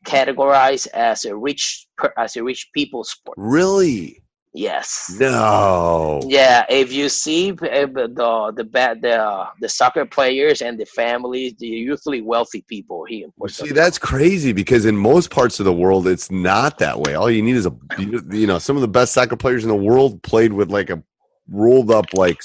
categorized 0.04 0.88
as 0.94 1.24
a 1.24 1.34
rich 1.34 1.88
as 2.16 2.36
a 2.36 2.42
rich 2.42 2.70
people 2.74 3.02
sport. 3.04 3.36
Really? 3.36 4.22
Yes. 4.54 5.14
No. 5.20 6.20
Yeah, 6.26 6.64
if 6.68 6.92
you 6.92 7.08
see 7.08 7.52
uh, 7.52 7.86
the 7.86 8.52
the 8.56 8.64
bad 8.64 9.02
the 9.02 9.46
the 9.60 9.68
soccer 9.68 10.06
players 10.06 10.62
and 10.62 10.78
the 10.80 10.86
families, 10.86 11.54
they're 11.60 11.68
usually 11.68 12.22
wealthy 12.22 12.64
people 12.66 13.04
here 13.04 13.26
in 13.26 13.32
Puerto 13.32 13.54
See, 13.54 13.72
that's 13.72 13.98
crazy 13.98 14.52
because 14.52 14.84
in 14.86 14.96
most 14.96 15.30
parts 15.30 15.60
of 15.60 15.64
the 15.64 15.72
world, 15.72 16.08
it's 16.08 16.30
not 16.30 16.78
that 16.78 16.98
way. 16.98 17.14
All 17.14 17.30
you 17.30 17.42
need 17.42 17.56
is 17.56 17.66
a, 17.66 17.74
you 17.98 18.46
know, 18.46 18.58
some 18.58 18.76
of 18.76 18.82
the 18.82 18.88
best 18.88 19.12
soccer 19.12 19.36
players 19.36 19.64
in 19.64 19.68
the 19.68 19.76
world 19.76 20.22
played 20.22 20.52
with 20.52 20.70
like 20.70 20.90
a 20.90 21.02
rolled 21.48 21.90
up 21.90 22.06
like. 22.14 22.40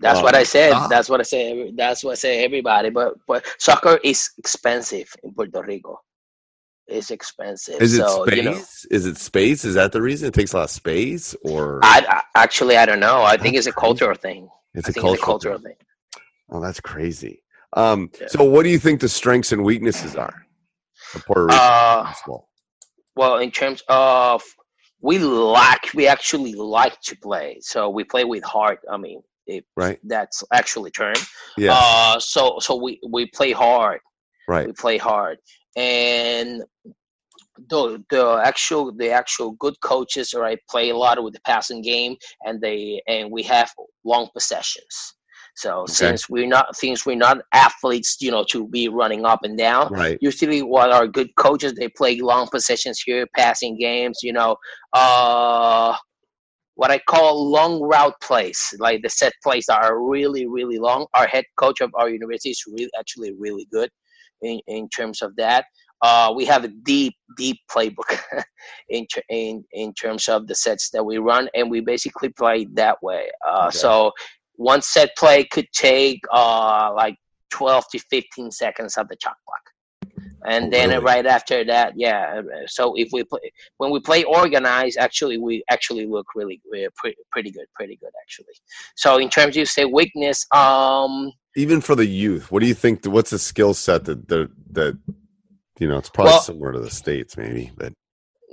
That's 0.00 0.20
uh, 0.20 0.22
what 0.22 0.34
I 0.34 0.42
said. 0.42 0.70
stop. 0.70 0.90
That's 0.90 1.08
what 1.08 1.20
I 1.20 1.22
say. 1.24 1.70
That's 1.76 2.02
what 2.02 2.12
I 2.12 2.14
say. 2.14 2.44
Everybody, 2.44 2.90
but 2.90 3.14
but 3.26 3.44
soccer 3.58 3.98
is 4.02 4.30
expensive 4.38 5.14
in 5.22 5.32
Puerto 5.32 5.62
Rico. 5.62 6.00
It's 6.86 7.10
expensive. 7.10 7.80
Is 7.80 7.94
it 7.94 8.06
so, 8.06 8.24
space? 8.26 8.36
You 8.36 8.42
know, 8.42 8.62
Is 8.90 9.06
it 9.06 9.16
space? 9.18 9.64
Is 9.64 9.74
that 9.74 9.92
the 9.92 10.02
reason 10.02 10.28
it 10.28 10.34
takes 10.34 10.52
a 10.54 10.56
lot 10.56 10.64
of 10.64 10.70
space, 10.70 11.36
or 11.44 11.80
I, 11.82 12.04
I 12.08 12.22
actually 12.42 12.76
I 12.76 12.86
don't 12.86 13.00
know. 13.00 13.22
I 13.22 13.36
think 13.36 13.56
it's 13.56 13.66
a 13.66 13.72
crazy. 13.72 13.86
cultural 13.86 14.16
thing. 14.16 14.48
it's 14.74 14.88
a 14.88 14.92
think 14.92 15.04
it's 15.06 15.22
a 15.22 15.24
cultural? 15.24 15.24
cultural 15.26 15.58
thing? 15.58 15.76
thing. 15.76 15.86
Oh, 16.50 16.60
that's 16.60 16.80
crazy. 16.80 17.44
Um, 17.74 18.10
Yeah. 18.20 18.26
so 18.28 18.42
what 18.44 18.64
do 18.64 18.70
you 18.70 18.78
think 18.78 19.00
the 19.00 19.08
strengths 19.08 19.52
and 19.52 19.62
weaknesses 19.62 20.16
are 20.16 20.44
of 21.14 21.24
Puerto 21.26 21.44
Rico 21.44 21.56
Uh. 21.56 22.12
Well, 23.16 23.38
in 23.38 23.50
terms 23.50 23.82
of 23.88 24.42
we 25.00 25.18
like, 25.18 25.92
we 25.94 26.06
actually 26.08 26.54
like 26.54 27.00
to 27.02 27.16
play. 27.16 27.58
So 27.60 27.88
we 27.88 28.04
play 28.04 28.24
with 28.24 28.42
heart. 28.44 28.80
I 28.90 28.96
mean, 28.96 29.22
if 29.50 29.64
Right. 29.76 29.98
that's 30.04 30.42
actually 30.52 30.90
term. 30.90 31.14
Yeah, 31.58 31.72
Uh, 31.74 32.18
so 32.20 32.58
so 32.60 32.76
we 32.76 33.00
we 33.08 33.26
play 33.34 33.52
hard. 33.52 34.00
right. 34.48 34.66
We 34.66 34.72
play 34.72 34.98
hard, 34.98 35.38
and 35.76 36.62
the 37.68 38.02
the 38.10 38.40
actual 38.44 38.92
the 38.92 39.10
actual 39.10 39.52
good 39.52 39.74
coaches, 39.80 40.34
right, 40.34 40.58
play 40.68 40.90
a 40.90 40.96
lot 40.96 41.22
with 41.22 41.34
the 41.34 41.40
passing 41.40 41.82
game, 41.82 42.16
and 42.44 42.60
they 42.60 43.02
and 43.06 43.30
we 43.30 43.42
have 43.44 43.70
long 44.04 44.28
possessions. 44.32 45.14
So 45.56 45.84
since 45.86 46.30
we're 46.30 46.46
not 46.46 46.74
since 46.76 47.04
we're 47.04 47.16
not 47.16 47.38
athletes, 47.52 48.16
you 48.20 48.30
know, 48.30 48.44
to 48.50 48.66
be 48.68 48.88
running 48.88 49.24
up 49.26 49.40
and 49.42 49.58
down, 49.58 49.90
Right. 49.90 50.18
usually 50.20 50.62
what 50.62 50.90
our 50.90 51.06
good 51.06 51.34
coaches 51.36 51.74
they 51.74 51.88
play 51.88 52.20
long 52.20 52.46
possessions 52.48 53.00
here 53.04 53.26
passing 53.36 53.76
games 53.78 54.18
you 54.22 54.32
know 54.32 54.56
uh 54.94 55.94
what 56.80 56.90
i 56.90 56.98
call 56.98 57.50
long 57.50 57.78
route 57.78 58.18
plays 58.22 58.60
like 58.78 59.02
the 59.02 59.08
set 59.10 59.34
plays 59.42 59.66
that 59.66 59.84
are 59.84 60.02
really 60.02 60.46
really 60.46 60.78
long 60.78 61.06
our 61.14 61.26
head 61.26 61.44
coach 61.56 61.82
of 61.82 61.90
our 61.94 62.08
university 62.08 62.50
is 62.50 62.64
really 62.66 62.90
actually 62.98 63.32
really 63.38 63.66
good 63.70 63.90
in, 64.40 64.58
in 64.66 64.88
terms 64.88 65.20
of 65.20 65.36
that 65.36 65.66
uh, 66.02 66.32
we 66.34 66.46
have 66.46 66.64
a 66.64 66.68
deep, 66.68 67.12
deep 67.36 67.58
playbook 67.70 68.18
in, 68.88 69.06
in 69.28 69.62
in 69.72 69.92
terms 69.92 70.30
of 70.30 70.46
the 70.46 70.54
sets 70.54 70.88
that 70.94 71.04
we 71.04 71.18
run, 71.18 71.46
and 71.54 71.70
we 71.70 71.80
basically 71.80 72.30
play 72.30 72.66
that 72.72 72.96
way. 73.02 73.30
Uh, 73.46 73.66
Okay. 73.66 73.76
So 73.76 74.12
one 74.54 74.80
set 74.80 75.10
play 75.18 75.44
could 75.44 75.68
take 75.74 76.20
uh, 76.32 76.90
like 76.96 77.16
12 77.50 77.84
to 77.92 77.98
15 77.98 78.50
seconds 78.50 78.96
of 78.96 79.08
the 79.08 79.16
shot 79.22 79.36
clock 79.46 79.69
and 80.46 80.66
Oh, 80.66 80.70
then 80.70 80.88
really? 80.90 81.04
right 81.04 81.26
after 81.26 81.64
that 81.64 81.92
yeah 81.96 82.40
uh, 82.40 82.66
so 82.66 82.94
if 82.96 83.08
we 83.12 83.24
play 83.24 83.40
when 83.78 83.90
we 83.90 84.00
play 84.00 84.24
organized 84.24 84.96
actually 84.98 85.38
we 85.38 85.62
actually 85.70 86.06
look 86.06 86.26
really 86.34 86.60
we're 86.70 86.90
pretty, 86.96 87.16
pretty 87.30 87.50
good 87.50 87.66
pretty 87.74 87.96
good 87.96 88.12
actually 88.22 88.54
so 88.96 89.18
in 89.18 89.28
terms 89.28 89.56
of 89.56 89.68
say 89.68 89.84
weakness 89.84 90.46
um 90.54 91.32
Even 91.56 91.80
for 91.80 91.96
the 91.96 92.06
youth, 92.06 92.44
what 92.52 92.60
do 92.62 92.68
you 92.72 92.74
think? 92.84 93.04
What's 93.04 93.30
the 93.30 93.38
skill 93.38 93.74
set 93.74 94.04
that 94.04 94.28
that 94.28 94.48
that 94.78 94.94
you 95.80 95.88
know? 95.88 95.98
It's 95.98 96.10
probably 96.10 96.32
Well- 96.32 96.42
similar 96.42 96.72
to 96.72 96.80
the 96.80 96.90
states, 97.02 97.36
maybe, 97.36 97.72
but 97.76 97.92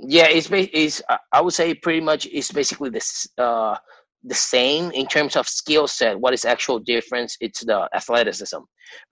yeah 0.00 0.28
it's 0.28 0.48
is 0.84 1.02
i 1.32 1.40
would 1.40 1.52
say 1.52 1.74
pretty 1.74 2.00
much 2.00 2.22
it's 2.30 2.52
basically 2.52 2.88
this 2.88 3.26
uh 3.38 3.74
the 4.24 4.34
same 4.34 4.90
in 4.92 5.06
terms 5.06 5.36
of 5.36 5.48
skill 5.48 5.86
set 5.86 6.18
what 6.18 6.34
is 6.34 6.44
actual 6.44 6.78
difference 6.78 7.36
it's 7.40 7.64
the 7.64 7.88
athleticism 7.94 8.58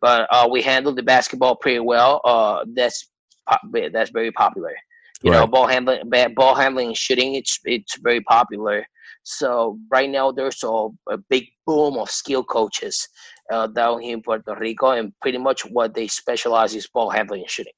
but 0.00 0.26
uh 0.30 0.46
we 0.50 0.60
handle 0.62 0.92
the 0.94 1.02
basketball 1.02 1.54
pretty 1.56 1.78
well 1.80 2.20
uh 2.24 2.64
that's 2.74 3.10
that's 3.92 4.10
very 4.10 4.32
popular 4.32 4.74
you 5.22 5.30
know 5.30 5.46
ball 5.46 5.66
handling 5.66 6.02
ball 6.34 6.54
handling 6.54 6.88
and 6.88 6.96
shooting 6.96 7.34
it's 7.34 7.58
it's 7.64 7.96
very 7.98 8.20
popular 8.22 8.84
so 9.22 9.78
right 9.90 10.10
now 10.10 10.30
there's 10.30 10.62
a, 10.64 10.88
a 11.10 11.18
big 11.30 11.44
boom 11.66 11.96
of 11.98 12.10
skill 12.10 12.42
coaches 12.44 13.08
uh, 13.52 13.66
down 13.68 14.00
here 14.00 14.14
in 14.14 14.22
puerto 14.22 14.54
rico 14.58 14.90
and 14.90 15.12
pretty 15.22 15.38
much 15.38 15.62
what 15.66 15.94
they 15.94 16.08
specialize 16.08 16.74
is 16.74 16.88
ball 16.88 17.10
handling 17.10 17.42
and 17.42 17.50
shooting 17.50 17.72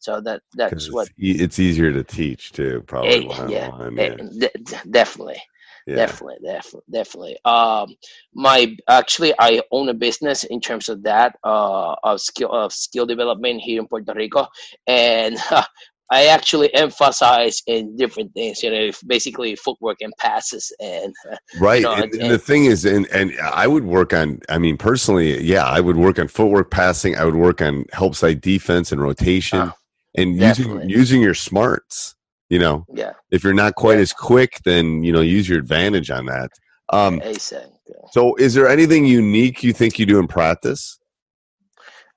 so 0.00 0.20
that 0.20 0.40
that's 0.54 0.90
what 0.90 1.06
it's, 1.08 1.10
e- 1.18 1.42
it's 1.44 1.58
easier 1.58 1.92
to 1.92 2.02
teach 2.02 2.52
too. 2.52 2.82
Probably 2.86 3.26
Eh, 3.26 3.34
yeah, 3.46 3.68
one. 3.70 3.96
eh, 3.98 4.08
Yeah. 4.18 4.24
de- 4.40 4.62
de- 4.64 4.90
definitely 4.90 5.40
yeah. 5.86 5.96
definitely 5.96 6.36
definitely 6.44 6.82
definitely 6.92 7.36
um 7.44 7.94
my 8.34 8.74
actually 8.88 9.32
i 9.38 9.60
own 9.70 9.88
a 9.88 9.94
business 9.94 10.44
in 10.44 10.60
terms 10.60 10.88
of 10.88 11.02
that 11.02 11.36
uh 11.44 11.94
of 12.02 12.20
skill 12.20 12.50
of 12.52 12.72
skill 12.72 13.06
development 13.06 13.60
here 13.60 13.80
in 13.80 13.86
puerto 13.88 14.12
rico 14.14 14.46
and 14.86 15.36
i 16.10 16.26
actually 16.26 16.72
emphasize 16.74 17.62
in 17.66 17.96
different 17.96 18.32
things 18.34 18.62
you 18.62 18.70
know 18.70 18.90
basically 19.06 19.56
footwork 19.56 19.96
and 20.00 20.12
passes 20.18 20.72
and 20.80 21.14
uh, 21.30 21.36
Right. 21.58 21.82
know, 21.82 21.92
and, 21.94 22.04
and- 22.04 22.22
and 22.22 22.30
the 22.30 22.38
thing 22.38 22.64
is, 22.64 22.84
and 22.84 23.06
and 23.08 23.32
I 23.42 23.66
would 23.66 23.84
work 23.84 24.12
on. 24.14 24.40
I 24.48 24.58
mean, 24.58 24.76
personally, 24.78 25.42
yeah, 25.42 25.64
I 25.64 25.80
would 25.80 25.96
work 25.96 26.18
on 26.18 26.28
footwork, 26.28 26.70
passing. 26.70 27.16
I 27.16 27.24
would 27.24 27.34
work 27.34 27.60
on 27.60 27.84
help 27.92 28.14
side 28.14 28.40
defense 28.40 28.90
and 28.92 29.02
rotation, 29.02 29.58
Uh, 29.60 29.72
and 30.16 30.36
using 30.36 30.88
using 30.88 31.20
your 31.20 31.34
smarts. 31.34 32.14
You 32.52 32.58
know, 32.58 32.84
Yeah. 32.94 33.12
if 33.30 33.42
you're 33.42 33.54
not 33.54 33.76
quite 33.76 33.96
as 33.98 34.12
quick, 34.12 34.60
then 34.66 35.02
you 35.02 35.10
know 35.10 35.22
use 35.22 35.48
your 35.48 35.58
advantage 35.58 36.10
on 36.10 36.26
that. 36.26 36.50
Um, 36.90 37.22
Exactly. 37.22 37.70
so, 38.10 38.34
is 38.36 38.52
there 38.52 38.68
anything 38.68 39.06
unique 39.06 39.62
you 39.62 39.72
think 39.72 39.98
you 39.98 40.04
do 40.04 40.18
in 40.18 40.28
practice? 40.28 40.98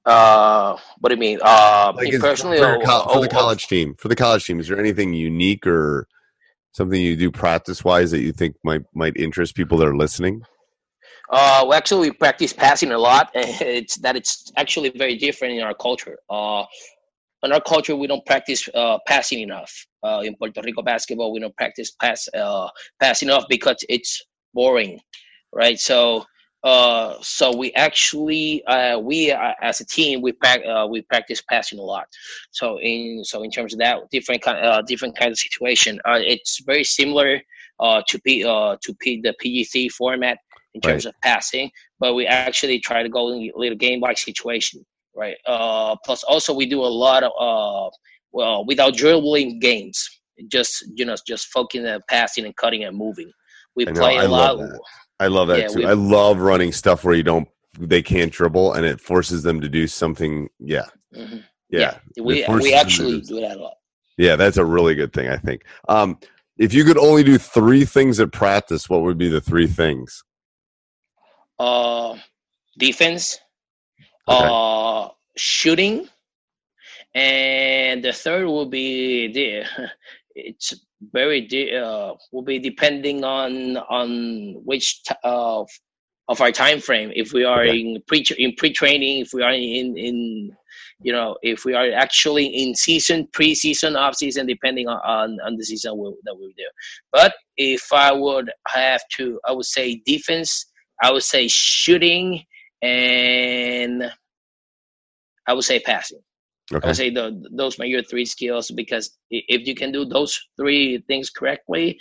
Uh, 0.05 0.75
what 0.99 1.07
do 1.09 1.15
you 1.15 1.19
mean? 1.21 1.39
Uh, 1.41 1.93
Like 1.95 2.11
me 2.11 2.19
personally, 2.19 2.57
for, 2.57 2.75
or- 2.75 2.83
col- 2.83 3.03
for 3.07 3.17
or- 3.19 3.21
the 3.21 3.27
or- 3.27 3.39
college 3.39 3.67
team, 3.67 3.95
for 3.97 4.09
the 4.09 4.15
college 4.15 4.45
team, 4.45 4.59
is 4.59 4.67
there 4.67 4.77
anything 4.77 5.13
unique 5.13 5.65
or 5.65 6.05
something 6.73 6.99
you 7.01 7.15
do 7.15 7.31
practice 7.31 7.85
wise 7.85 8.11
that 8.11 8.19
you 8.19 8.33
think 8.33 8.55
might 8.65 8.81
might 8.93 9.15
interest 9.15 9.55
people 9.55 9.77
that 9.77 9.87
are 9.87 9.95
listening? 9.95 10.41
Uh, 11.29 11.61
well, 11.63 11.73
actually, 11.75 12.09
we 12.09 12.11
practice 12.15 12.51
passing 12.51 12.91
a 12.91 12.97
lot. 12.97 13.31
It's 13.35 13.95
that 13.99 14.17
it's 14.17 14.51
actually 14.57 14.89
very 14.89 15.15
different 15.15 15.53
in 15.57 15.61
our 15.61 15.73
culture. 15.73 16.17
Uh, 16.29 16.65
in 17.45 17.51
our 17.51 17.61
culture, 17.61 17.95
we 17.95 18.07
don't 18.07 18.25
practice 18.25 18.67
uh, 18.73 18.97
passing 19.07 19.39
enough. 19.39 19.71
Uh, 20.03 20.21
in 20.23 20.35
Puerto 20.35 20.61
Rico 20.63 20.81
basketball, 20.81 21.31
we 21.31 21.39
don't 21.39 21.55
practice 21.55 21.91
pass 21.91 22.27
uh, 22.37 22.67
pass 22.99 23.21
enough 23.23 23.45
because 23.49 23.77
it's 23.89 24.21
boring, 24.53 24.99
right? 25.53 25.79
So, 25.79 26.25
uh, 26.63 27.15
so 27.21 27.55
we 27.55 27.71
actually 27.73 28.63
uh, 28.65 28.99
we 28.99 29.31
uh, 29.31 29.53
as 29.61 29.81
a 29.81 29.85
team 29.85 30.21
we 30.21 30.31
prac- 30.31 30.65
uh, 30.65 30.87
we 30.89 31.01
practice 31.01 31.41
passing 31.49 31.79
a 31.79 31.81
lot. 31.81 32.05
So 32.51 32.79
in 32.81 33.23
so 33.23 33.43
in 33.43 33.49
terms 33.49 33.73
of 33.73 33.79
that, 33.79 33.97
different 34.11 34.41
kind 34.41 34.63
uh, 34.63 34.81
different 34.81 35.17
kind 35.17 35.31
of 35.31 35.37
situation. 35.39 35.99
Uh, 36.05 36.19
it's 36.21 36.61
very 36.65 36.83
similar 36.83 37.41
uh, 37.79 38.01
to 38.07 38.19
P 38.21 38.43
uh, 38.43 38.77
to 38.81 38.93
P 38.95 39.21
the 39.21 39.33
PGC 39.43 39.91
format 39.91 40.37
in 40.73 40.81
terms 40.81 41.05
of 41.05 41.13
passing, 41.23 41.71
but 41.99 42.13
we 42.15 42.27
actually 42.27 42.79
try 42.79 43.01
to 43.01 43.09
go 43.09 43.31
in 43.31 43.49
a 43.55 43.57
little 43.57 43.77
game 43.77 44.01
like 44.01 44.17
situation, 44.17 44.85
right? 45.15 45.35
Uh, 45.47 45.95
plus, 46.05 46.23
also 46.23 46.53
we 46.53 46.65
do 46.65 46.81
a 46.81 46.87
lot 46.87 47.23
of 47.23 47.31
uh, 47.39 47.89
well 48.31 48.65
without 48.65 48.95
dribbling 48.95 49.59
games, 49.59 50.07
just 50.51 50.85
you 50.95 51.05
know 51.05 51.15
just 51.27 51.47
focusing 51.47 51.87
on 51.87 52.01
passing 52.09 52.45
and 52.45 52.55
cutting 52.57 52.83
and 52.83 52.97
moving. 52.97 53.31
We 53.75 53.87
I 53.87 53.91
play 53.91 54.17
I 54.17 54.23
a 54.23 54.27
love 54.27 54.59
lot. 54.59 54.69
that. 54.69 54.79
I 55.19 55.27
love 55.27 55.47
that 55.47 55.59
Yeah, 55.59 55.67
too. 55.67 55.79
we- 55.79 55.85
I 55.85 55.93
love 55.93 56.39
running 56.39 56.71
stuff 56.71 57.03
where 57.03 57.15
you 57.15 57.23
don't 57.23 57.47
they 57.79 58.01
can't 58.01 58.31
dribble 58.31 58.73
and 58.73 58.85
it 58.85 59.01
forces 59.01 59.43
them 59.43 59.59
to 59.61 59.67
do 59.69 59.85
something. 59.87 60.47
Yeah, 60.59 60.85
Mhm. 61.13 61.43
yeah. 61.69 61.97
we 62.21 62.45
we 62.47 62.73
actually 62.73 63.21
do- 63.21 63.35
do 63.35 63.41
that 63.41 63.57
a 63.57 63.61
lot. 63.61 63.73
Yeah, 64.17 64.37
that's 64.37 64.55
a 64.57 64.63
really 64.65 64.95
good 64.95 65.11
thing. 65.11 65.27
I 65.29 65.37
think. 65.37 65.63
Um, 65.89 66.17
if 66.57 66.73
you 66.73 66.85
could 66.85 66.97
only 66.97 67.21
do 67.23 67.37
three 67.37 67.83
things 67.83 68.17
at 68.21 68.31
practice, 68.31 68.89
what 68.89 69.01
would 69.01 69.17
be 69.17 69.27
the 69.27 69.41
three 69.41 69.67
things? 69.67 70.23
Uh, 71.59 72.17
defense, 72.77 73.39
Okay. 74.27 74.49
uh, 74.49 75.09
shooting, 75.37 76.07
and 77.13 78.03
the 78.03 78.13
third 78.13 78.45
will 78.45 78.65
be 78.67 79.31
the. 79.31 79.63
It's 80.37 80.73
very 81.13 81.41
de- 81.41 81.75
uh 81.77 82.13
will 82.33 82.43
be 82.43 82.59
depending 82.59 83.23
on 83.23 83.77
on 83.77 84.55
which 84.65 85.01
t- 85.03 85.15
uh, 85.23 85.63
of 86.27 86.41
our 86.41 86.51
time 86.51 86.79
frame. 86.81 87.11
If 87.15 87.31
we 87.31 87.45
are 87.45 87.63
Okay. 87.63 87.79
in 87.79 88.03
pre 88.05 88.25
in 88.37 88.53
pre 88.55 88.71
training, 88.73 89.19
if 89.21 89.29
we 89.33 89.43
are 89.43 89.53
in 89.53 89.97
in 89.97 90.51
you 91.01 91.13
know 91.13 91.37
if 91.41 91.63
we 91.63 91.73
are 91.73 91.89
actually 91.93 92.47
in 92.47 92.75
season, 92.75 93.27
pre-season, 93.31 93.95
off-season, 93.95 94.45
depending 94.47 94.89
on 94.89 94.99
on, 95.05 95.37
on 95.45 95.55
the 95.55 95.63
season 95.63 95.97
we, 95.97 96.13
that 96.25 96.35
we 96.35 96.53
do. 96.57 96.65
But 97.13 97.33
if 97.57 97.93
I 97.93 98.11
would 98.11 98.51
have 98.67 99.01
to, 99.17 99.39
I 99.47 99.53
would 99.53 99.65
say 99.65 100.01
defense. 100.05 100.65
I 101.01 101.11
would 101.13 101.23
say 101.23 101.47
shooting, 101.47 102.43
and 102.81 104.11
I 105.47 105.53
would 105.53 105.63
say 105.63 105.79
passing. 105.79 106.19
I 106.73 106.87
would 106.87 106.95
say 106.95 107.11
the, 107.11 107.43
those 107.51 107.79
are 107.79 107.85
your 107.85 108.01
three 108.03 108.25
skills 108.25 108.71
because 108.71 109.15
if 109.29 109.67
you 109.67 109.75
can 109.75 109.91
do 109.91 110.03
those 110.03 110.39
three 110.57 111.03
things 111.07 111.29
correctly, 111.29 111.99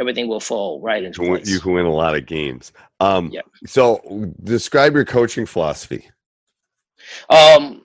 everything 0.00 0.28
will 0.28 0.40
fall 0.40 0.80
right 0.80 1.02
into 1.02 1.22
You 1.22 1.28
place. 1.30 1.48
you 1.48 1.60
can 1.60 1.72
win 1.72 1.86
a 1.86 1.92
lot 1.92 2.14
of 2.14 2.26
games. 2.26 2.72
Um, 3.00 3.30
Yeah. 3.32 3.40
So, 3.66 4.32
describe 4.44 4.94
your 4.94 5.04
coaching 5.04 5.46
philosophy. 5.46 6.08
Um, 7.30 7.84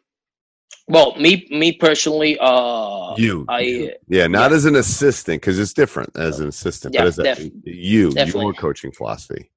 well, 0.88 1.16
me 1.16 1.48
me 1.50 1.72
personally, 1.72 2.38
uh, 2.40 3.16
you, 3.16 3.46
I 3.48 3.60
you. 3.62 3.92
yeah, 4.08 4.28
not 4.28 4.52
as 4.52 4.66
an 4.66 4.76
assistant 4.76 5.42
because 5.42 5.58
it's 5.58 5.74
different 5.74 6.12
as 6.18 6.40
an 6.40 6.48
assistant, 6.48 6.94
Yeah, 6.94 7.02
but 7.02 7.08
as 7.08 7.20
a, 7.20 7.52
you, 7.64 8.12
your 8.12 8.54
coaching 8.54 8.92
philosophy. 8.92 9.52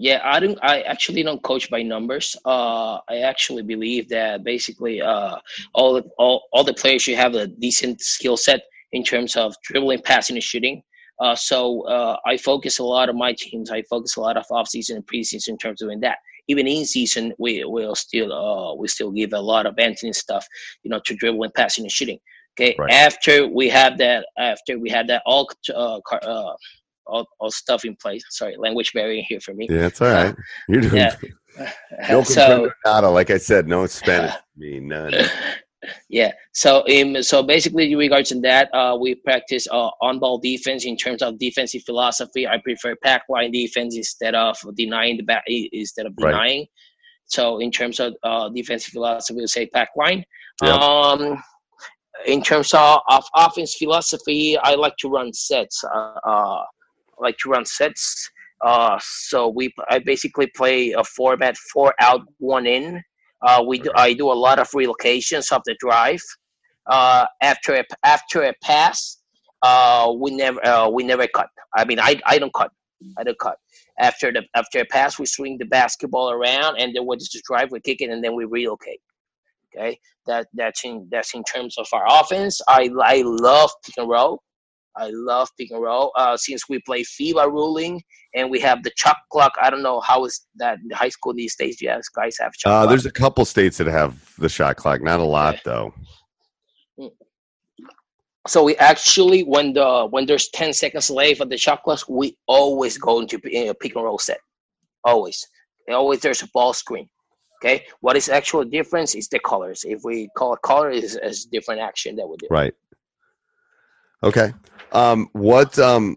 Yeah, 0.00 0.22
I 0.24 0.40
don't. 0.40 0.58
I 0.62 0.80
actually 0.80 1.22
don't 1.22 1.42
coach 1.42 1.70
by 1.70 1.82
numbers. 1.82 2.34
Uh, 2.46 3.00
I 3.06 3.18
actually 3.18 3.62
believe 3.62 4.08
that 4.08 4.42
basically, 4.42 5.02
uh, 5.02 5.36
all 5.74 5.92
the 5.92 6.04
all, 6.16 6.48
all 6.54 6.64
the 6.64 6.72
players 6.72 7.02
should 7.02 7.16
have 7.16 7.34
a 7.34 7.46
decent 7.46 8.00
skill 8.00 8.38
set 8.38 8.62
in 8.92 9.04
terms 9.04 9.36
of 9.36 9.54
dribbling, 9.62 10.00
passing, 10.02 10.36
and 10.36 10.42
shooting. 10.42 10.82
Uh, 11.20 11.34
so 11.34 11.82
uh, 11.82 12.16
I 12.24 12.38
focus 12.38 12.78
a 12.78 12.82
lot 12.82 13.10
of 13.10 13.14
my 13.14 13.34
teams. 13.38 13.70
I 13.70 13.82
focus 13.90 14.16
a 14.16 14.22
lot 14.22 14.38
of 14.38 14.46
off 14.50 14.68
season 14.68 14.96
and 14.96 15.06
preseason 15.06 15.48
in 15.48 15.58
terms 15.58 15.82
of 15.82 15.88
doing 15.88 16.00
that. 16.00 16.16
Even 16.48 16.66
in 16.66 16.86
season, 16.86 17.34
we 17.38 17.62
will 17.66 17.94
still 17.94 18.32
uh, 18.32 18.74
we 18.74 18.88
still 18.88 19.10
give 19.10 19.34
a 19.34 19.38
lot 19.40 19.66
of 19.66 19.78
Anthony 19.78 20.14
stuff, 20.14 20.46
you 20.82 20.90
know, 20.90 21.02
to 21.04 21.14
dribbling, 21.14 21.50
passing, 21.54 21.84
and 21.84 21.92
shooting. 21.92 22.18
Okay. 22.58 22.74
Right. 22.78 22.90
After 22.90 23.46
we 23.46 23.68
have 23.68 23.98
that, 23.98 24.24
after 24.38 24.78
we 24.78 24.88
have 24.88 25.08
that 25.08 25.20
all 25.26 25.46
uh, 25.74 26.00
car- 26.06 26.20
uh, 26.22 26.54
all, 27.10 27.26
all 27.40 27.50
stuff 27.50 27.84
in 27.84 27.96
place. 27.96 28.22
Sorry, 28.30 28.56
language 28.56 28.92
barrier 28.92 29.22
here 29.28 29.40
for 29.40 29.54
me. 29.54 29.66
Yeah, 29.70 29.86
it's 29.86 30.00
all 30.00 30.08
right. 30.08 30.34
You're 30.68 30.80
doing 30.82 30.96
Yeah. 30.96 31.16
no 32.10 32.22
so 32.22 32.70
nada. 32.84 33.08
Like 33.08 33.30
I 33.30 33.38
said, 33.38 33.66
no 33.66 33.86
Spanish. 33.86 34.34
me 34.56 34.80
none. 34.80 35.12
yeah 36.10 36.30
so 36.52 36.84
um, 36.88 37.22
so 37.22 37.42
basically 37.42 37.90
in 37.92 37.98
regards 37.98 38.28
to 38.28 38.40
that 38.40 38.68
uh, 38.74 38.96
we 39.00 39.14
practice 39.14 39.66
uh, 39.70 39.88
on-ball 40.02 40.38
defense 40.38 40.84
in 40.84 40.96
terms 40.96 41.22
of 41.22 41.38
defensive 41.38 41.82
philosophy 41.84 42.46
i 42.46 42.58
prefer 42.58 42.94
pack 43.02 43.22
line 43.28 43.50
defense 43.50 43.96
instead 43.96 44.34
of 44.34 44.56
denying 44.76 45.16
the 45.16 45.22
back 45.22 45.42
instead 45.46 46.06
of 46.06 46.12
Right. 46.20 46.32
denying 46.32 46.66
so 47.26 47.60
in 47.60 47.70
terms 47.70 48.00
of 48.00 48.14
uh, 48.22 48.48
defensive 48.50 48.92
philosophy 48.92 49.36
we'll 49.38 49.48
say 49.48 49.66
pack 49.66 49.88
line 49.96 50.24
Yep. 50.62 50.74
um 50.74 51.42
in 52.26 52.42
terms 52.42 52.74
of, 52.74 53.00
of 53.08 53.24
offense 53.34 53.74
philosophy 53.76 54.58
i 54.58 54.74
like 54.74 54.96
to 54.98 55.08
run 55.08 55.32
sets 55.32 55.82
uh, 55.84 56.18
uh 56.28 56.62
like 57.20 57.36
to 57.38 57.50
run 57.50 57.64
sets 57.64 58.30
uh 58.64 58.98
so 59.00 59.48
we 59.48 59.72
i 59.88 59.98
basically 59.98 60.46
play 60.56 60.92
a 60.92 61.04
format 61.04 61.56
four 61.56 61.94
out 62.00 62.20
one 62.38 62.66
in 62.66 63.02
uh, 63.42 63.64
we 63.66 63.78
do, 63.78 63.90
I 63.94 64.12
do 64.12 64.30
a 64.30 64.34
lot 64.34 64.58
of 64.58 64.68
relocations 64.70 65.52
of 65.52 65.62
the 65.64 65.74
drive. 65.80 66.22
Uh, 66.86 67.26
after 67.42 67.74
a, 67.74 67.84
after 68.04 68.42
a 68.42 68.54
pass, 68.62 69.18
uh, 69.62 70.12
we 70.16 70.30
never 70.30 70.64
uh, 70.66 70.88
we 70.88 71.04
never 71.04 71.26
cut. 71.26 71.48
I 71.76 71.84
mean, 71.84 72.00
I, 72.00 72.20
I 72.26 72.38
don't 72.38 72.52
cut. 72.52 72.70
I 73.16 73.24
don't 73.24 73.38
cut. 73.38 73.56
After 73.98 74.32
the 74.32 74.42
after 74.54 74.80
a 74.80 74.84
pass, 74.86 75.18
we 75.18 75.26
swing 75.26 75.58
the 75.58 75.66
basketball 75.66 76.30
around, 76.32 76.78
and 76.78 76.94
then 76.94 77.06
we 77.06 77.16
just 77.16 77.42
drive, 77.44 77.70
we 77.70 77.80
kick 77.80 78.00
it, 78.00 78.10
and 78.10 78.22
then 78.22 78.34
we 78.34 78.44
relocate. 78.44 79.00
Okay, 79.74 79.98
that 80.26 80.48
that's 80.54 80.84
in 80.84 81.06
that's 81.10 81.34
in 81.34 81.44
terms 81.44 81.78
of 81.78 81.86
our 81.92 82.04
offense. 82.20 82.60
I 82.66 82.90
I 83.02 83.22
love 83.24 83.70
pick 83.84 83.96
and 83.98 84.08
roll. 84.08 84.42
I 84.96 85.10
love 85.12 85.48
pick 85.58 85.70
and 85.70 85.82
roll. 85.82 86.12
Uh, 86.16 86.36
since 86.36 86.68
we 86.68 86.80
play 86.80 87.02
FIBA 87.02 87.50
ruling 87.50 88.02
and 88.34 88.50
we 88.50 88.60
have 88.60 88.82
the 88.82 88.92
shot 88.96 89.16
clock. 89.30 89.52
I 89.60 89.70
don't 89.70 89.82
know 89.82 90.00
how 90.00 90.24
is 90.24 90.46
that 90.56 90.78
in 90.82 90.90
high 90.90 91.08
school 91.08 91.34
these 91.34 91.56
days. 91.56 91.78
Do 91.78 91.86
you 91.86 92.00
guys 92.14 92.36
have 92.40 92.52
shot 92.56 92.70
Uh, 92.70 92.86
there's 92.86 93.06
a 93.06 93.10
couple 93.10 93.44
states 93.44 93.78
that 93.78 93.86
have 93.86 94.34
the 94.36 94.48
shot 94.48 94.76
clock. 94.76 95.02
Not 95.02 95.20
a 95.20 95.24
lot 95.24 95.58
though. 95.64 95.94
So 98.48 98.64
we 98.64 98.74
actually, 98.76 99.42
when 99.42 99.74
the 99.74 100.06
when 100.10 100.24
there's 100.26 100.48
ten 100.48 100.72
seconds 100.72 101.10
left 101.10 101.40
of 101.40 101.50
the 101.50 101.58
shot 101.58 101.82
clock, 101.82 102.00
we 102.08 102.36
always 102.46 102.96
go 102.96 103.20
into 103.20 103.38
p- 103.38 103.68
uh, 103.68 103.74
pick 103.80 103.94
and 103.94 104.04
roll 104.04 104.18
set. 104.18 104.40
Always, 105.04 105.46
And 105.86 105.94
always 105.94 106.20
there's 106.20 106.42
a 106.42 106.48
ball 106.54 106.72
screen. 106.72 107.08
Okay, 107.62 107.84
what 108.00 108.16
is 108.16 108.30
actual 108.30 108.64
difference 108.64 109.14
is 109.14 109.28
the 109.28 109.38
colors. 109.40 109.84
If 109.86 110.04
we 110.04 110.30
call 110.36 110.54
it 110.54 110.62
color, 110.62 110.90
is 110.90 111.16
is 111.22 111.44
different 111.44 111.82
action 111.82 112.16
that 112.16 112.26
we 112.26 112.36
do. 112.38 112.46
Right. 112.50 112.72
Okay. 114.22 114.52
Um, 114.92 115.28
what 115.32 115.78
um, 115.78 116.16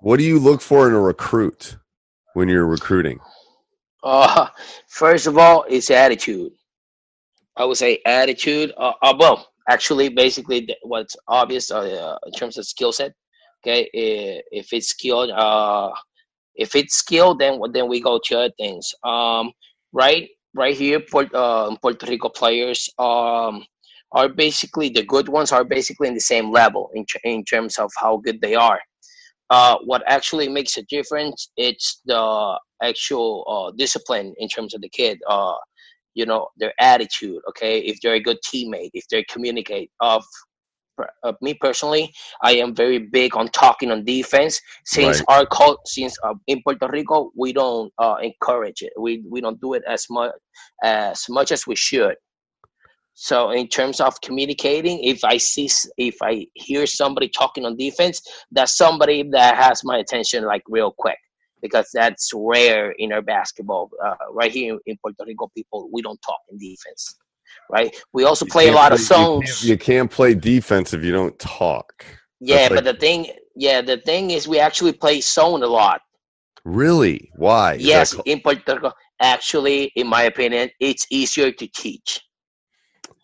what 0.00 0.18
do 0.18 0.24
you 0.24 0.38
look 0.38 0.60
for 0.60 0.86
in 0.88 0.94
a 0.94 1.00
recruit 1.00 1.76
when 2.34 2.48
you're 2.48 2.66
recruiting? 2.66 3.18
Uh, 4.04 4.48
first 4.88 5.26
of 5.26 5.38
all, 5.38 5.64
it's 5.68 5.90
attitude. 5.90 6.52
I 7.56 7.64
would 7.64 7.76
say 7.76 8.00
attitude. 8.06 8.72
Uh, 8.76 8.92
uh 9.02 9.14
well, 9.18 9.48
actually, 9.68 10.08
basically, 10.08 10.68
what's 10.82 11.16
obvious 11.26 11.70
uh, 11.70 12.16
in 12.26 12.32
terms 12.32 12.58
of 12.58 12.66
skill 12.66 12.92
set. 12.92 13.12
Okay, 13.60 13.90
if 14.52 14.72
it's 14.72 14.88
skilled, 14.88 15.30
uh, 15.30 15.90
if 16.54 16.76
it's 16.76 16.94
skilled, 16.94 17.40
then 17.40 17.60
then 17.72 17.88
we 17.88 18.00
go 18.00 18.20
to 18.24 18.38
other 18.38 18.54
things. 18.56 18.94
Um, 19.02 19.50
right, 19.92 20.28
right 20.54 20.76
here, 20.76 21.00
Puerto, 21.00 21.36
uh, 21.36 21.76
Puerto 21.82 22.06
Rico 22.06 22.28
players 22.28 22.88
um 22.98 23.64
are 24.12 24.28
basically 24.28 24.88
the 24.88 25.04
good 25.04 25.28
ones 25.28 25.52
are 25.52 25.64
basically 25.64 26.08
in 26.08 26.14
the 26.14 26.20
same 26.20 26.50
level 26.50 26.90
in 26.94 27.04
in 27.24 27.44
terms 27.44 27.78
of 27.78 27.90
how 28.00 28.18
good 28.18 28.40
they 28.40 28.54
are. 28.54 28.80
Uh, 29.50 29.76
what 29.84 30.02
actually 30.06 30.46
makes 30.46 30.76
a 30.76 30.82
difference 30.90 31.50
it's 31.56 32.02
the 32.04 32.58
actual 32.82 33.44
uh, 33.48 33.72
discipline 33.78 34.34
in 34.36 34.46
terms 34.46 34.74
of 34.74 34.80
the 34.82 34.90
kid 34.90 35.18
uh, 35.26 35.54
you 36.14 36.26
know 36.26 36.48
their 36.58 36.74
attitude 36.78 37.40
okay 37.48 37.78
if 37.78 37.98
they're 38.02 38.20
a 38.20 38.20
good 38.20 38.36
teammate 38.46 38.90
if 38.92 39.08
they 39.08 39.24
communicate 39.24 39.90
of 40.00 40.22
uh, 41.22 41.32
me 41.40 41.54
personally, 41.54 42.12
I 42.42 42.52
am 42.56 42.74
very 42.74 42.98
big 42.98 43.36
on 43.36 43.48
talking 43.48 43.90
on 43.90 44.04
defense. 44.04 44.60
Since 44.84 45.18
Right. 45.20 45.28
our 45.28 45.46
cult, 45.46 45.86
since 45.86 46.16
uh, 46.24 46.34
in 46.46 46.62
Puerto 46.62 46.88
Rico, 46.88 47.30
we 47.36 47.52
don't 47.52 47.92
uh, 47.98 48.16
encourage 48.22 48.82
it. 48.82 48.92
We 48.98 49.22
we 49.30 49.40
don't 49.40 49.60
do 49.60 49.74
it 49.74 49.82
as 49.86 50.06
much 50.10 50.32
as 50.82 51.24
much 51.28 51.52
as 51.52 51.66
we 51.66 51.76
should. 51.76 52.16
So 53.20 53.50
in 53.50 53.66
terms 53.66 54.00
of 54.00 54.20
communicating, 54.20 55.02
if 55.02 55.24
I 55.24 55.38
see 55.38 55.68
if 55.96 56.18
I 56.22 56.46
hear 56.54 56.86
somebody 56.86 57.28
talking 57.28 57.66
on 57.66 57.76
defense, 57.76 58.22
that's 58.52 58.76
somebody 58.76 59.28
that 59.32 59.56
has 59.56 59.82
my 59.82 59.98
attention 59.98 60.44
like 60.44 60.62
real 60.68 60.94
quick 60.96 61.18
because 61.60 61.88
that's 61.92 62.30
rare 62.32 62.92
in 62.92 63.12
our 63.12 63.20
basketball. 63.20 63.90
Uh, 64.04 64.14
right 64.30 64.52
here 64.52 64.78
in, 64.86 64.96
Puerto 65.02 65.24
Rico, 65.26 65.50
people 65.52 65.90
we 65.92 66.00
don't 66.00 66.22
talk 66.22 66.38
in 66.52 66.58
defense. 66.58 67.16
Right. 67.68 67.92
We 68.12 68.22
also 68.22 68.46
play 68.46 68.68
a 68.68 68.72
lot 68.72 68.92
of 68.92 69.00
zones. 69.00 69.48
you 69.48 69.48
can't- 69.48 69.70
You 69.70 69.78
can't 69.78 70.10
play 70.12 70.34
defense 70.34 70.94
if 70.94 71.02
you 71.02 71.10
don't 71.10 71.36
talk. 71.40 72.06
Yeah, 72.38 72.68
That's 72.68 72.74
but 72.76 72.84
the 72.84 72.94
thing, 73.00 73.32
yeah, 73.56 73.80
the 73.80 73.96
thing 73.96 74.30
is, 74.30 74.46
we 74.46 74.60
actually 74.60 74.92
play 74.92 75.20
zone 75.20 75.64
a 75.64 75.66
lot. 75.66 76.02
Really? 76.64 77.32
Why? 77.34 77.74
Yes, 77.80 78.14
in 78.26 78.38
Puerto 78.42 78.74
Rico, 78.76 78.92
actually, 79.20 79.90
in 79.96 80.06
my 80.06 80.22
opinion, 80.22 80.70
it's 80.78 81.04
easier 81.10 81.50
to 81.50 81.66
teach. 81.74 82.20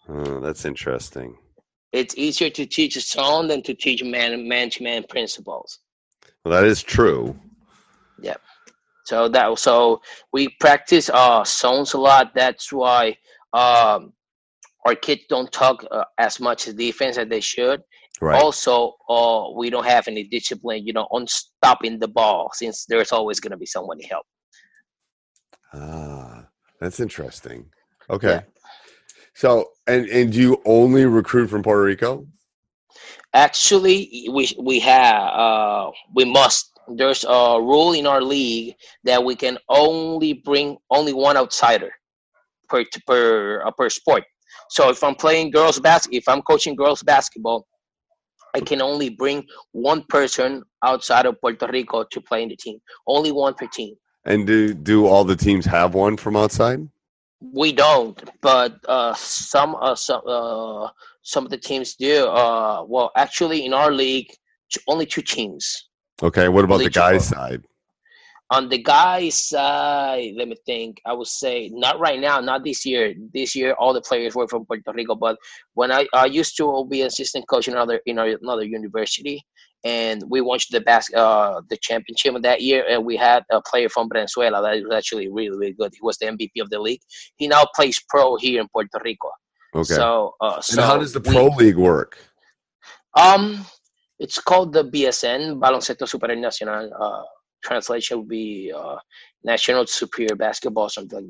Oh, 0.08 0.40
that's 0.40 0.64
interesting. 0.64 1.36
It's 1.92 2.16
easier 2.16 2.50
to 2.50 2.66
teach 2.66 2.96
a 2.96 3.00
zone 3.00 3.48
than 3.48 3.62
to 3.62 3.74
teach 3.74 4.02
man 4.02 4.48
management 4.48 5.08
principles. 5.08 5.78
Well, 6.44 6.52
that 6.52 6.64
is 6.64 6.82
true. 6.82 7.36
Yep. 8.20 8.40
So 9.04 9.28
that 9.28 9.58
so 9.58 10.00
we 10.32 10.48
practice 10.60 11.10
uh 11.12 11.44
zones 11.44 11.94
a 11.94 11.98
lot. 11.98 12.34
That's 12.34 12.72
why 12.72 13.16
um 13.52 14.12
our 14.84 14.94
kids 14.94 15.22
don't 15.28 15.50
talk 15.50 15.84
uh, 15.90 16.04
as 16.18 16.40
much 16.40 16.68
as 16.68 16.74
defense 16.74 17.16
as 17.16 17.28
they 17.28 17.40
should. 17.40 17.82
Right. 18.20 18.40
Also, 18.40 18.94
uh, 19.08 19.50
we 19.56 19.70
don't 19.70 19.86
have 19.86 20.08
any 20.08 20.24
discipline, 20.24 20.86
you 20.86 20.92
know, 20.92 21.08
on 21.10 21.26
stopping 21.26 21.98
the 21.98 22.08
ball 22.08 22.50
since 22.52 22.84
there's 22.86 23.10
always 23.10 23.40
going 23.40 23.50
to 23.50 23.56
be 23.56 23.66
someone 23.66 23.98
to 23.98 24.06
help. 24.06 24.26
Ah, 25.72 26.46
that's 26.80 27.00
interesting. 27.00 27.66
Okay. 28.08 28.28
Yeah. 28.28 28.40
So, 29.34 29.70
and 29.86 30.06
and 30.08 30.32
do 30.32 30.40
you 30.40 30.62
only 30.64 31.04
recruit 31.04 31.48
from 31.48 31.62
Puerto 31.62 31.82
Rico? 31.82 32.26
Actually, 33.32 34.28
we 34.32 34.48
we 34.58 34.78
have 34.80 35.14
uh, 35.14 35.90
we 36.14 36.24
must. 36.24 36.70
There's 36.86 37.24
a 37.24 37.58
rule 37.60 37.94
in 37.94 38.06
our 38.06 38.22
league 38.22 38.74
that 39.04 39.24
we 39.24 39.34
can 39.34 39.58
only 39.68 40.34
bring 40.34 40.76
only 40.90 41.12
one 41.12 41.36
outsider 41.36 41.90
per 42.68 42.84
per 43.06 43.62
uh, 43.66 43.70
per 43.72 43.90
sport. 43.90 44.24
So 44.70 44.88
if 44.90 45.02
I'm 45.02 45.16
playing 45.16 45.50
girls 45.50 45.80
bas, 45.80 46.06
if 46.12 46.28
I'm 46.28 46.42
coaching 46.42 46.76
girls 46.76 47.02
basketball, 47.02 47.66
I 48.54 48.60
can 48.60 48.80
only 48.80 49.10
bring 49.10 49.44
one 49.72 50.04
person 50.08 50.62
outside 50.84 51.26
of 51.26 51.40
Puerto 51.40 51.66
Rico 51.66 52.04
to 52.04 52.20
play 52.20 52.44
in 52.44 52.50
the 52.50 52.56
team. 52.56 52.78
Only 53.06 53.32
one 53.32 53.54
per 53.54 53.66
team. 53.66 53.94
And 54.24 54.46
do 54.46 54.74
do 54.74 55.06
all 55.06 55.24
the 55.24 55.36
teams 55.36 55.66
have 55.66 55.94
one 55.94 56.16
from 56.16 56.36
outside? 56.36 56.88
We 57.52 57.72
don't, 57.72 58.18
but 58.40 58.78
uh, 58.88 59.14
some 59.14 59.76
uh, 59.76 59.94
some 59.94 60.22
uh, 60.26 60.88
some 61.22 61.44
of 61.44 61.50
the 61.50 61.58
teams 61.58 61.94
do. 61.94 62.26
Uh, 62.26 62.84
well, 62.86 63.10
actually, 63.16 63.66
in 63.66 63.74
our 63.74 63.90
league, 63.92 64.28
only 64.88 65.06
two 65.06 65.22
teams. 65.22 65.88
Okay. 66.22 66.48
What 66.48 66.64
about 66.64 66.74
Only 66.74 66.86
the 66.86 66.90
two- 66.90 67.00
guys' 67.00 67.28
side? 67.28 67.62
On 68.50 68.68
the 68.68 68.78
guys' 68.78 69.48
side, 69.48 70.32
let 70.36 70.48
me 70.48 70.56
think. 70.64 71.00
I 71.06 71.12
would 71.12 71.26
say 71.26 71.70
not 71.72 71.98
right 71.98 72.20
now, 72.20 72.40
not 72.40 72.62
this 72.62 72.86
year. 72.86 73.14
This 73.32 73.56
year, 73.56 73.72
all 73.74 73.92
the 73.92 74.02
players 74.02 74.34
were 74.34 74.46
from 74.46 74.64
Puerto 74.66 74.92
Rico. 74.92 75.14
But 75.14 75.36
when 75.72 75.90
I, 75.90 76.06
I 76.12 76.26
used 76.26 76.56
to 76.58 76.86
be 76.88 77.00
an 77.00 77.08
assistant 77.08 77.48
coach 77.48 77.68
in 77.68 77.74
another 77.74 78.00
in 78.06 78.18
another 78.18 78.64
university, 78.64 79.44
and 79.84 80.22
we 80.28 80.40
won 80.40 80.58
the 80.70 80.80
bas- 80.80 81.12
uh, 81.14 81.60
the 81.68 81.76
championship 81.82 82.34
of 82.34 82.42
that 82.42 82.62
year, 82.62 82.84
and 82.88 83.04
we 83.04 83.16
had 83.16 83.44
a 83.50 83.60
player 83.62 83.88
from 83.88 84.08
Venezuela 84.12 84.62
that 84.62 84.82
was 84.82 84.94
actually 84.94 85.28
really 85.30 85.56
really 85.56 85.72
good. 85.74 85.92
He 85.94 86.00
was 86.02 86.16
the 86.18 86.26
MVP 86.26 86.60
of 86.60 86.70
the 86.70 86.80
league. 86.80 87.00
He 87.36 87.46
now 87.46 87.64
plays 87.74 88.00
pro 88.08 88.36
here 88.36 88.60
in 88.60 88.68
Puerto 88.68 88.98
Rico. 89.04 89.30
Okay. 89.74 89.94
So, 89.94 90.34
uh, 90.40 90.62
and 90.70 90.80
how 90.80 90.98
does 90.98 91.12
the 91.12 91.20
we- 91.20 91.32
pro 91.32 91.46
league 91.46 91.76
work? 91.76 92.18
um, 93.16 93.64
it's 94.18 94.40
called 94.40 94.72
the 94.72 94.84
BSN, 94.84 95.60
Baloncesto 95.60 96.06
Supernacional. 96.06 96.90
Uh, 96.98 97.22
translation 97.62 98.18
would 98.18 98.28
be 98.28 98.72
uh, 98.76 98.96
National 99.42 99.86
Superior 99.86 100.36
Basketball, 100.36 100.88
something 100.88 101.26
like 101.26 101.28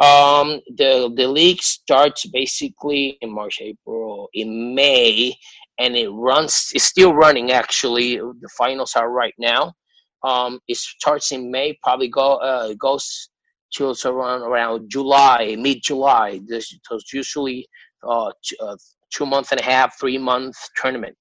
that. 0.00 0.06
Um, 0.06 0.60
the 0.76 1.10
the 1.14 1.26
league 1.26 1.62
starts 1.62 2.26
basically 2.26 3.18
in 3.20 3.32
March, 3.34 3.58
April, 3.60 4.28
in 4.34 4.74
May, 4.74 5.34
and 5.78 5.96
it 5.96 6.08
runs. 6.08 6.70
It's 6.74 6.84
still 6.84 7.14
running 7.14 7.52
actually. 7.52 8.16
The 8.16 8.48
finals 8.56 8.94
are 8.96 9.10
right 9.10 9.34
now. 9.38 9.74
Um, 10.22 10.60
it 10.68 10.76
starts 10.76 11.32
in 11.32 11.50
May. 11.50 11.78
Probably 11.82 12.08
go 12.08 12.36
uh, 12.36 12.68
it 12.70 12.78
goes 12.78 13.30
till 13.72 13.94
around 14.04 14.42
around 14.42 14.90
July, 14.90 15.56
mid 15.58 15.82
July. 15.82 16.40
This 16.46 16.72
is 16.72 17.12
usually 17.12 17.68
uh, 18.08 18.32
t- 18.44 18.56
uh, 18.60 18.76
two 19.10 19.26
month 19.26 19.52
and 19.52 19.60
a 19.60 19.64
half, 19.64 19.98
three 19.98 20.18
month 20.18 20.56
tournament. 20.76 21.16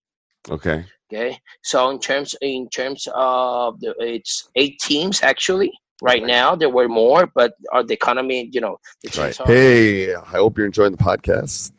Okay. 0.49 0.85
Okay, 1.13 1.37
so 1.63 1.91
in 1.91 1.99
terms 1.99 2.33
in 2.41 2.67
terms 2.69 3.07
of 3.13 3.79
the, 3.79 3.93
it's 3.99 4.49
eight 4.55 4.79
teams 4.79 5.21
actually 5.21 5.71
right 6.01 6.25
now. 6.25 6.55
There 6.55 6.69
were 6.69 6.89
more, 6.89 7.29
but 7.35 7.53
uh, 7.71 7.83
the 7.83 7.93
economy, 7.93 8.49
you 8.51 8.59
know, 8.59 8.77
Right. 9.15 9.35
Hey, 9.45 10.15
I 10.15 10.37
hope 10.37 10.57
you're 10.57 10.65
enjoying 10.65 10.93
the 10.93 10.97
podcast. 10.97 11.71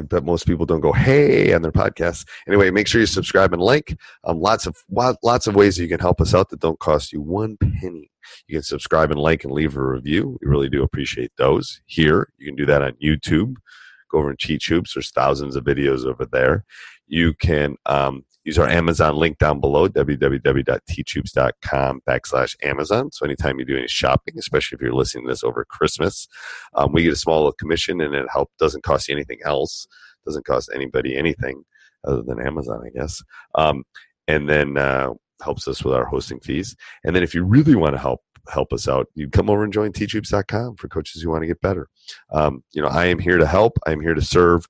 I 0.00 0.02
bet 0.02 0.24
most 0.24 0.46
people 0.46 0.64
don't 0.64 0.80
go 0.80 0.92
hey 0.92 1.52
on 1.52 1.60
their 1.60 1.72
podcasts. 1.72 2.26
Anyway, 2.48 2.70
make 2.70 2.86
sure 2.86 3.00
you 3.00 3.06
subscribe 3.06 3.52
and 3.52 3.60
like. 3.60 3.98
Um, 4.24 4.40
lots 4.40 4.66
of 4.66 4.76
lots 4.90 5.46
of 5.46 5.54
ways 5.54 5.78
you 5.78 5.88
can 5.88 6.00
help 6.00 6.20
us 6.20 6.34
out 6.34 6.48
that 6.50 6.60
don't 6.60 6.78
cost 6.78 7.12
you 7.12 7.20
one 7.20 7.58
penny. 7.58 8.10
You 8.46 8.56
can 8.56 8.62
subscribe 8.62 9.10
and 9.10 9.20
like 9.20 9.44
and 9.44 9.52
leave 9.52 9.76
a 9.76 9.82
review. 9.82 10.38
We 10.40 10.48
really 10.48 10.70
do 10.70 10.82
appreciate 10.82 11.32
those. 11.36 11.82
Here, 11.84 12.32
you 12.38 12.46
can 12.46 12.56
do 12.56 12.66
that 12.66 12.82
on 12.82 12.92
YouTube. 13.02 13.56
Go 14.10 14.18
over 14.18 14.30
and 14.30 14.38
Cheat 14.38 14.62
Hoops. 14.64 14.94
There's 14.94 15.10
thousands 15.10 15.54
of 15.54 15.64
videos 15.64 16.06
over 16.06 16.24
there. 16.24 16.64
You 17.06 17.34
can 17.34 17.76
um, 17.86 18.24
use 18.50 18.58
our 18.58 18.68
Amazon 18.68 19.14
link 19.14 19.38
down 19.38 19.60
below, 19.60 19.88
www.teachhoops.com 19.88 22.00
backslash 22.08 22.56
Amazon. 22.64 23.12
So 23.12 23.24
anytime 23.24 23.60
you 23.60 23.64
do 23.64 23.76
any 23.76 23.86
shopping, 23.86 24.34
especially 24.38 24.74
if 24.74 24.82
you're 24.82 24.92
listening 24.92 25.24
to 25.24 25.30
this 25.30 25.44
over 25.44 25.64
Christmas, 25.64 26.26
um, 26.74 26.92
we 26.92 27.04
get 27.04 27.12
a 27.12 27.16
small 27.16 27.36
little 27.36 27.52
commission 27.52 28.00
and 28.00 28.12
it 28.12 28.26
help 28.32 28.50
doesn't 28.58 28.82
cost 28.82 29.08
you 29.08 29.14
anything 29.14 29.38
else. 29.44 29.86
Doesn't 30.26 30.44
cost 30.44 30.68
anybody 30.74 31.16
anything 31.16 31.62
other 32.04 32.22
than 32.22 32.44
Amazon, 32.44 32.82
I 32.84 32.88
guess. 32.90 33.22
Um, 33.54 33.84
and 34.26 34.48
then 34.48 34.76
uh, 34.76 35.10
helps 35.42 35.68
us 35.68 35.84
with 35.84 35.94
our 35.94 36.06
hosting 36.06 36.40
fees. 36.40 36.74
And 37.04 37.14
then 37.14 37.22
if 37.22 37.32
you 37.32 37.44
really 37.44 37.76
want 37.76 37.94
to 37.94 38.00
help 38.00 38.22
help 38.48 38.72
us 38.72 38.88
out, 38.88 39.06
you 39.14 39.28
come 39.28 39.48
over 39.48 39.62
and 39.62 39.72
join 39.72 39.92
teachhoops.com 39.92 40.74
for 40.74 40.88
coaches 40.88 41.22
who 41.22 41.30
want 41.30 41.42
to 41.42 41.46
get 41.46 41.60
better. 41.60 41.88
Um, 42.32 42.64
you 42.72 42.82
know, 42.82 42.88
I 42.88 43.06
am 43.06 43.20
here 43.20 43.38
to 43.38 43.46
help. 43.46 43.78
I'm 43.86 44.00
here 44.00 44.14
to 44.14 44.22
serve. 44.22 44.66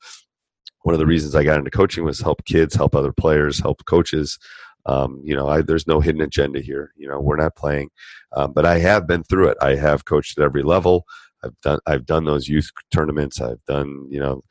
One 0.83 0.95
of 0.95 0.99
the 0.99 1.07
reasons 1.07 1.35
I 1.35 1.45
got 1.45 1.59
into 1.59 1.71
coaching 1.71 2.05
was 2.05 2.21
help 2.21 2.45
kids, 2.45 2.75
help 2.75 2.95
other 2.95 3.13
players, 3.13 3.61
help 3.61 3.85
coaches. 3.85 4.39
Um, 4.87 5.21
you 5.23 5.37
know, 5.37 5.49
I, 5.49 5.61
there's 5.63 5.87
no 5.87 6.01
hidden 6.01 6.23
agenda 6.23 6.61
here. 6.61 6.93
You 6.97 7.09
know, 7.09 7.21
we're 7.21 7.37
not 7.37 7.55
playing, 7.55 7.91
um, 8.35 8.53
but 8.53 8.65
I 8.65 8.79
have 8.79 9.07
been 9.07 9.23
through 9.25 9.49
it. 9.49 9.59
I 9.61 9.75
have 9.75 10.07
coached 10.07 10.39
at 10.39 10.45
every 10.45 10.63
level. 10.63 11.05
I've 11.45 11.59
done 11.61 11.79
I've 11.87 12.07
done 12.07 12.25
those 12.25 12.49
youth 12.49 12.71
tournaments. 12.91 13.41
I've 13.41 13.65
done 13.67 14.07
you 14.11 14.21
know 14.21 14.43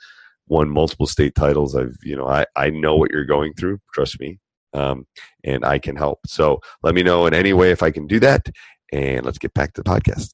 won 0.48 0.70
multiple 0.70 1.08
state 1.08 1.36
titles. 1.36 1.76
I've 1.76 1.96
you 2.04 2.16
know 2.16 2.28
I 2.28 2.46
I 2.56 2.70
know 2.70 2.96
what 2.96 3.12
you're 3.12 3.26
going 3.26 3.54
through. 3.54 3.80
Trust 3.94 4.20
me, 4.20 4.40
um, 4.74 5.06
and 5.44 5.66
I 5.66 5.80
can 5.80 5.96
help. 5.96 6.20
So 6.28 6.62
let 6.84 6.94
me 6.96 7.04
know 7.04 7.26
in 7.26 7.34
any 7.34 7.54
way 7.54 7.72
if 7.72 7.82
I 7.84 7.92
can 7.92 8.08
do 8.08 8.20
that. 8.22 8.48
And 8.92 9.26
let's 9.26 9.38
get 9.40 9.54
back 9.54 9.74
to 9.74 9.84
the 9.84 9.90
podcast. 9.90 10.34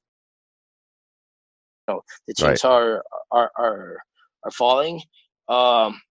know, 1.87 2.01
the 2.27 2.33
teams 2.33 2.63
Right. 2.63 2.65
are 2.65 3.03
are 3.31 3.51
are 3.57 3.97
are 4.43 4.51
falling. 4.51 5.01
Um, 5.47 6.01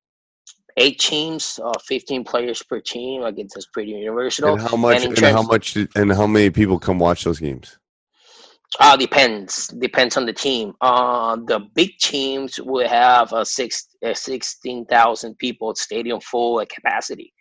eight 0.76 0.98
teams, 0.98 1.60
uh, 1.62 1.72
fifteen 1.84 2.24
players 2.24 2.62
per 2.62 2.80
team. 2.80 3.22
I 3.22 3.30
guess 3.30 3.50
that's 3.54 3.66
pretty 3.66 3.92
universal. 3.92 4.52
And 4.52 4.60
how 4.60 4.76
much? 4.76 5.02
in 5.02 5.10
And, 5.10 5.18
how 5.18 5.42
much? 5.42 5.76
And 5.94 6.12
how 6.12 6.26
many 6.26 6.50
people 6.50 6.78
come 6.78 6.98
watch 6.98 7.24
those 7.24 7.40
games? 7.40 7.78
Uh, 8.80 8.96
depends. 8.96 9.68
Depends 9.68 10.16
on 10.16 10.26
the 10.26 10.32
team. 10.32 10.72
Uh, 10.80 11.36
the 11.46 11.60
big 11.74 11.90
teams 12.00 12.58
will 12.60 12.88
have 12.88 13.32
a 13.32 13.44
six, 13.44 13.86
a 14.02 14.14
sixteen 14.14 14.84
thousand 14.86 15.38
people 15.38 15.74
stadium 15.76 16.20
full 16.20 16.60
at 16.60 16.68
capacity, 16.68 17.32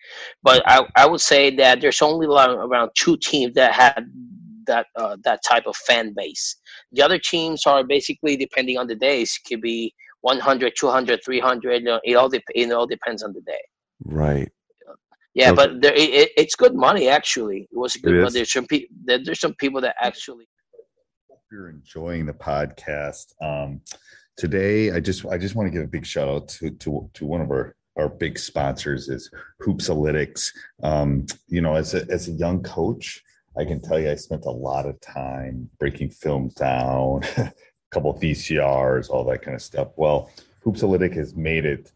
but 0.44 0.62
I, 0.68 0.86
I 0.96 1.08
would 1.08 1.22
say 1.22 1.50
that 1.56 1.82
there's 1.82 2.04
only 2.04 2.28
around 2.28 2.92
two 2.96 3.18
teams 3.18 3.56
that 3.56 3.74
had 3.74 4.06
that 4.68 4.86
uh, 4.96 5.18
that 5.24 5.42
type 5.44 5.66
of 5.66 5.76
fan 5.76 6.14
base. 6.16 6.56
The 6.92 7.02
other 7.02 7.18
teams 7.18 7.66
are 7.66 7.84
basically 7.84 8.38
depending 8.38 8.78
on 8.78 8.86
the 8.86 8.96
days. 8.96 9.40
Could 9.48 9.62
be 9.62 9.96
100, 10.24 10.74
200, 10.80 11.20
300. 11.24 11.88
uh, 11.88 12.00
It 12.04 12.16
all 12.16 12.30
dep- 12.30 12.44
it 12.56 12.72
all 12.72 12.88
depends 12.88 13.24
on 13.24 13.34
the 13.34 13.42
day. 13.42 13.62
Right. 14.06 14.50
Yeah, 15.36 15.52
Okay. 15.52 15.56
but 15.56 15.82
there, 15.82 15.94
it, 15.94 16.10
it, 16.22 16.30
it's 16.38 16.56
good 16.56 16.76
money 16.76 17.08
actually. 17.10 17.68
It 17.72 17.78
was 17.78 17.96
good. 17.96 18.16
It 18.16 18.22
money. 18.22 18.34
There's 18.34 18.54
some 18.54 18.66
pe- 18.68 18.88
there, 19.06 19.20
there's 19.24 19.40
some 19.40 19.54
people 19.56 19.82
that 19.82 19.96
actually 20.00 20.48
you're 21.52 21.70
enjoying 21.70 22.26
the 22.26 22.34
podcast. 22.34 23.34
Um, 23.42 23.82
today, 24.38 24.92
I 24.92 25.00
just 25.00 25.26
I 25.26 25.38
just 25.38 25.56
want 25.56 25.68
to 25.68 25.72
give 25.72 25.84
a 25.84 25.88
big 25.88 26.06
shout 26.06 26.28
out 26.28 26.48
to 26.50 26.72
to 26.72 27.10
to 27.16 27.26
one 27.26 27.42
of 27.42 27.50
our 27.52 27.76
our 27.98 28.10
big 28.10 28.40
sponsors 28.40 29.10
is 29.10 29.30
Hoopsalytics. 29.62 30.52
Um, 30.84 31.26
you 31.48 31.62
know, 31.62 31.76
as 31.76 31.94
a 31.96 32.06
as 32.10 32.28
a 32.28 32.32
young 32.32 32.64
coach, 32.64 33.22
I 33.58 33.66
can 33.66 33.82
tell 33.82 34.00
you 34.00 34.10
I 34.12 34.16
spent 34.16 34.46
a 34.46 34.52
lot 34.52 34.86
of 34.86 35.00
time 35.02 35.70
breaking 35.80 36.12
films 36.12 36.54
down, 36.54 37.22
a 37.38 37.52
couple 37.94 38.12
of 38.12 38.20
VCRs, 38.20 39.10
all 39.10 39.24
that 39.26 39.42
kind 39.42 39.56
of 39.56 39.62
stuff. 39.62 39.90
Well, 39.96 40.32
Hoopsalytic 40.66 41.14
has 41.16 41.36
made 41.36 41.66
it 41.66 41.92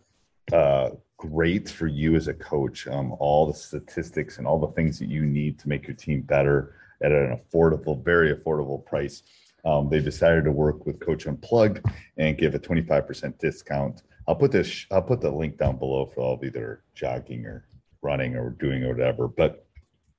uh, 0.54 0.92
great 1.18 1.70
for 1.70 1.88
you 1.88 2.16
as 2.16 2.28
a 2.28 2.34
coach. 2.34 2.88
Um, 2.88 3.14
all 3.20 3.48
the 3.48 3.54
statistics 3.54 4.38
and 4.38 4.46
all 4.46 4.60
the 4.60 4.74
things 4.74 5.00
that 5.00 5.10
you 5.10 5.26
need 5.26 5.58
to 5.60 5.70
make 5.70 5.88
your 5.88 5.96
team 5.96 6.22
better 6.22 6.76
at 7.02 7.12
an 7.12 7.38
affordable, 7.38 8.04
very 8.04 8.34
affordable 8.34 8.86
price. 8.86 9.24
Um, 9.66 9.90
they 9.90 10.00
decided 10.00 10.46
to 10.46 10.52
work 10.52 10.86
with 10.86 11.00
Coach 11.00 11.26
Unplugged 11.26 11.86
and 12.18 12.38
give 12.38 12.56
a 12.56 12.60
25% 12.60 13.38
discount. 13.40 14.04
I'll 14.28 14.36
put 14.36 14.52
this. 14.52 14.86
I'll 14.92 15.02
put 15.02 15.22
the 15.22 15.32
link 15.32 15.58
down 15.58 15.78
below 15.78 16.06
for 16.06 16.22
all 16.22 16.34
of 16.36 16.44
you 16.44 16.52
that 16.52 16.62
are 16.62 16.84
jogging 16.94 17.46
or 17.46 17.66
running 18.02 18.36
or 18.36 18.52
doing 18.52 18.84
or 18.84 18.94
whatever. 18.94 19.28
But 19.28 19.66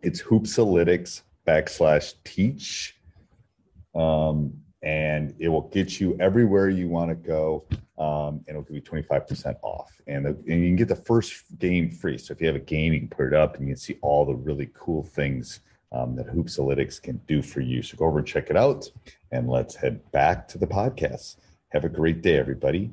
it's 0.01 0.23
Hoopsalytics 0.23 1.23
backslash 1.47 2.15
teach. 2.25 2.97
Um, 3.95 4.55
and 4.83 5.35
it 5.39 5.49
will 5.49 5.69
get 5.69 6.01
you 6.01 6.17
everywhere 6.21 6.69
you 6.69 6.89
want 6.89 7.11
to 7.11 7.15
go. 7.15 7.65
Um, 7.99 8.45
and 8.47 8.51
it'll 8.51 8.63
give 8.63 8.77
you 8.77 8.83
25% 8.83 9.57
off. 9.63 10.01
And, 10.07 10.25
the, 10.25 10.29
and 10.31 10.63
you 10.63 10.69
can 10.69 10.77
get 10.77 10.89
the 10.89 10.95
first 10.95 11.59
game 11.59 11.91
free. 11.91 12.17
So 12.17 12.33
if 12.33 12.41
you 12.41 12.47
have 12.47 12.55
a 12.55 12.61
game, 12.61 12.93
you 12.93 13.01
can 13.01 13.09
put 13.09 13.27
it 13.27 13.35
up 13.35 13.57
and 13.57 13.67
you 13.67 13.75
can 13.75 13.81
see 13.81 13.99
all 14.03 14.25
the 14.25 14.37
really 14.37 14.71
cool 14.73 15.03
things 15.03 15.61
um, 15.91 16.15
that 16.17 16.29
Hoopsalytics 16.29 17.03
can 17.03 17.21
do 17.27 17.43
for 17.43 17.61
you. 17.61 17.83
So 17.83 17.97
go 17.97 18.07
over 18.07 18.19
and 18.19 18.27
check 18.27 18.51
it 18.51 18.57
out. 18.57 18.89
And 19.33 19.49
let's 19.49 19.75
head 19.75 20.11
back 20.13 20.47
to 20.49 20.59
the 20.59 20.67
podcast. 20.67 21.37
Have 21.71 21.85
a 21.85 21.89
great 21.89 22.23
day, 22.23 22.39
everybody. 22.39 22.93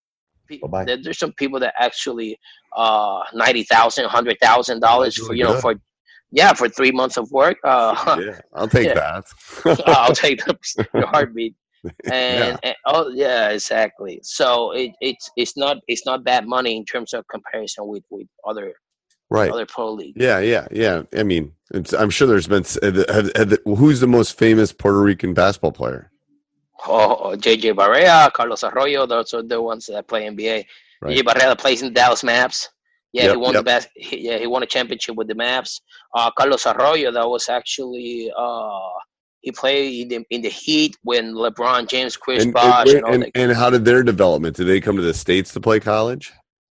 Bye-bye. 0.59 0.85
There, 0.85 0.97
there's 1.01 1.19
some 1.19 1.33
people 1.33 1.59
that 1.59 1.73
actually 1.79 2.37
uh 2.75 3.21
ninety 3.33 3.63
thousand, 3.63 4.05
hundred 4.05 4.37
thousand 4.41 4.79
dollars 4.81 5.17
for 5.17 5.33
you 5.33 5.43
know 5.43 5.53
good. 5.53 5.61
for 5.61 5.75
yeah 6.31 6.53
for 6.53 6.69
three 6.69 6.91
months 6.91 7.17
of 7.17 7.29
work. 7.31 7.57
Uh, 7.63 8.19
yeah, 8.25 8.39
I'll 8.53 8.67
take 8.67 8.87
Yeah. 8.87 9.21
that. 9.65 9.83
I'll 9.87 10.13
take 10.13 10.43
the 10.45 10.57
your 10.93 11.07
heartbeat. 11.07 11.55
And, 11.83 12.03
Yeah. 12.13 12.57
and 12.63 12.75
oh 12.85 13.09
yeah, 13.09 13.49
exactly. 13.49 14.19
So 14.23 14.71
it, 14.71 14.91
it's 15.01 15.29
it's 15.35 15.57
not 15.57 15.77
it's 15.87 16.05
not 16.05 16.23
bad 16.23 16.47
money 16.47 16.77
in 16.77 16.85
terms 16.85 17.13
of 17.13 17.25
comparison 17.27 17.87
with 17.87 18.03
with 18.11 18.27
other 18.47 18.73
right. 19.31 19.51
other 19.51 19.65
pro 19.65 19.91
league. 19.91 20.13
Yeah, 20.15 20.39
yeah, 20.39 20.67
yeah. 20.71 21.03
I 21.17 21.23
mean, 21.23 21.53
it's, 21.73 21.93
I'm 21.93 22.11
sure 22.11 22.27
there's 22.27 22.47
been. 22.47 22.63
Have, 22.83 23.31
have, 23.35 23.57
who's 23.65 23.99
the 23.99 24.07
most 24.07 24.37
famous 24.37 24.71
Puerto 24.71 25.01
Rican 25.01 25.33
basketball 25.33 25.71
player? 25.71 26.10
Oh, 26.87 27.15
oh, 27.15 27.35
JJ 27.35 27.75
Barea, 27.75 28.31
Carlos 28.33 28.63
Arroyo, 28.63 29.05
those 29.05 29.33
are 29.33 29.43
the 29.43 29.61
ones 29.61 29.85
that 29.87 30.07
play 30.07 30.27
NBA. 30.27 30.65
Right. 31.01 31.17
JJ 31.17 31.21
Barea 31.21 31.57
plays 31.57 31.81
in 31.81 31.93
Dallas 31.93 32.23
Mavs. 32.23 32.67
Yeah, 33.13 33.23
Yep, 33.23 33.31
he 33.31 33.37
won 33.37 33.53
yep. 33.53 33.59
the 33.59 33.63
best. 33.63 33.89
He, 33.95 34.27
yeah, 34.27 34.37
he 34.37 34.47
won 34.47 34.63
a 34.63 34.65
championship 34.65 35.15
with 35.15 35.27
the 35.27 35.35
Mavs. 35.35 35.81
Uh, 36.15 36.31
Carlos 36.31 36.65
Arroyo, 36.65 37.11
that 37.11 37.27
was 37.27 37.49
actually 37.49 38.31
uh, 38.37 38.89
he 39.41 39.51
played 39.51 40.11
in 40.11 40.21
the, 40.21 40.25
in 40.35 40.41
the 40.41 40.49
Heat 40.49 40.95
when 41.03 41.33
LeBron 41.33 41.89
James, 41.89 42.15
Chris 42.15 42.43
And, 42.43 42.53
Bosh, 42.53 42.87
and, 42.87 42.95
and, 42.97 43.05
all 43.05 43.13
and, 43.13 43.31
and 43.35 43.51
how 43.51 43.69
did 43.69 43.83
their 43.83 44.01
development? 44.01 44.55
Did 44.55 44.65
they 44.65 44.79
come 44.79 44.95
to 44.95 45.01
the 45.01 45.13
states 45.13 45.51
to 45.53 45.59
play 45.59 45.79
college? 45.79 46.31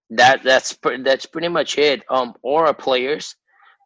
that 0.09 0.43
that's 0.43 0.77
that's 1.03 1.25
pretty 1.25 1.47
much 1.47 1.77
it. 1.77 2.03
Um, 2.09 2.33
or 2.41 2.73
players 2.73 3.35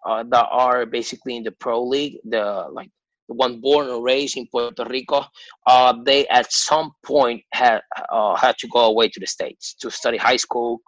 uh, 0.06 0.24
that 0.30 0.48
are 0.52 0.86
basically 0.86 1.36
in 1.36 1.44
the 1.44 1.52
pro 1.52 1.84
league, 1.84 2.18
the 2.24 2.68
like 2.72 2.90
one 3.36 3.62
born 3.62 3.90
and 3.90 4.04
raised 4.04 4.38
in 4.38 4.48
Puerto 4.52 4.78
Rico, 4.80 5.16
uh, 5.68 5.94
they 6.06 6.28
at 6.28 6.52
some 6.52 6.92
point 7.06 7.42
had 7.52 7.80
uh, 8.12 8.36
had 8.36 8.58
to 8.60 8.68
go 8.68 8.82
away 8.86 9.10
to 9.10 9.20
the 9.20 9.28
states 9.28 9.76
to 9.82 9.90
study 9.90 10.18
high 10.18 10.38
school, 10.38 10.80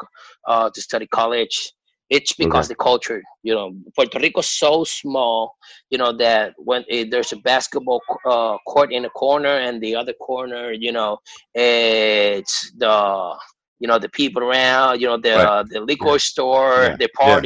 uh, 0.47 0.69
to 0.73 0.81
study 0.81 1.07
college. 1.07 1.71
It's 2.09 2.33
because 2.33 2.67
the 2.67 2.75
culture, 2.75 3.21
you 3.43 3.53
know, 3.53 3.71
Puerto 3.95 4.19
Rico's 4.19 4.49
so 4.49 4.83
small, 4.83 5.53
you 5.89 5.97
know, 5.97 6.11
that 6.17 6.53
when 6.57 6.83
eh, 6.89 7.05
there's 7.09 7.31
a 7.33 7.37
basketball 7.37 8.01
uh, 8.29 8.57
court 8.67 8.91
in 8.91 9.03
the 9.03 9.09
corner 9.09 9.49
and 9.57 9.81
the 9.81 9.95
other 9.95 10.13
corner, 10.13 10.71
you 10.71 10.91
know, 10.91 11.17
it's 11.53 12.71
the 12.77 13.35
you 13.79 13.87
know 13.87 13.99
the 13.99 14.09
people 14.09 14.43
around, 14.43 15.01
you 15.01 15.07
know 15.07 15.17
the 15.17 15.35
Right. 15.35 15.47
uh, 15.47 15.63
the 15.69 15.79
liquor 15.81 16.17
store, 16.19 16.89
Yeah, 16.89 16.97
the 16.97 17.09
yeah. 17.21 17.41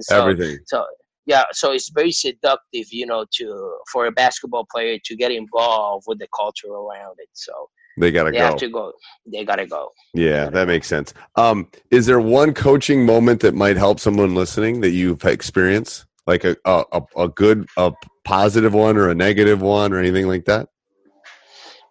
so, 0.00 0.18
Everything. 0.18 0.58
so 0.64 0.84
yeah, 1.26 1.44
so 1.52 1.72
it's 1.72 1.88
very 1.90 2.12
seductive, 2.12 2.86
you 2.90 3.06
know, 3.06 3.24
to 3.36 3.78
for 3.92 4.06
a 4.06 4.12
basketball 4.12 4.66
player 4.70 4.98
to 5.04 5.16
get 5.16 5.30
involved 5.32 6.04
with 6.06 6.18
the 6.18 6.28
culture 6.36 6.68
around 6.68 7.16
it. 7.18 7.28
So 7.32 7.52
They 7.98 8.10
got 8.10 8.24
to 8.24 8.30
they 8.30 8.38
go. 8.38 8.44
have 8.44 8.56
to 8.56 8.68
go. 8.68 8.92
They 9.32 9.44
gotta 9.44 9.66
go. 9.66 9.90
Yeah, 10.14 10.50
that 10.50 10.66
makes 10.66 10.86
sense. 10.88 11.14
Um, 11.36 11.68
is 11.90 12.06
there 12.06 12.20
one 12.20 12.52
coaching 12.52 13.06
moment 13.06 13.40
that 13.40 13.54
might 13.54 13.76
help 13.76 14.00
someone 14.00 14.34
listening 14.34 14.80
that 14.82 14.90
you've 14.90 15.24
experienced, 15.24 16.04
like 16.26 16.44
a 16.44 16.56
a, 16.64 16.84
a, 16.92 17.02
a 17.24 17.28
good, 17.28 17.66
a 17.76 17.92
positive 18.24 18.74
one, 18.74 18.96
or 18.96 19.08
a 19.10 19.14
negative 19.14 19.62
one, 19.62 19.92
or 19.92 19.98
anything 19.98 20.26
like 20.28 20.44
that? 20.46 20.68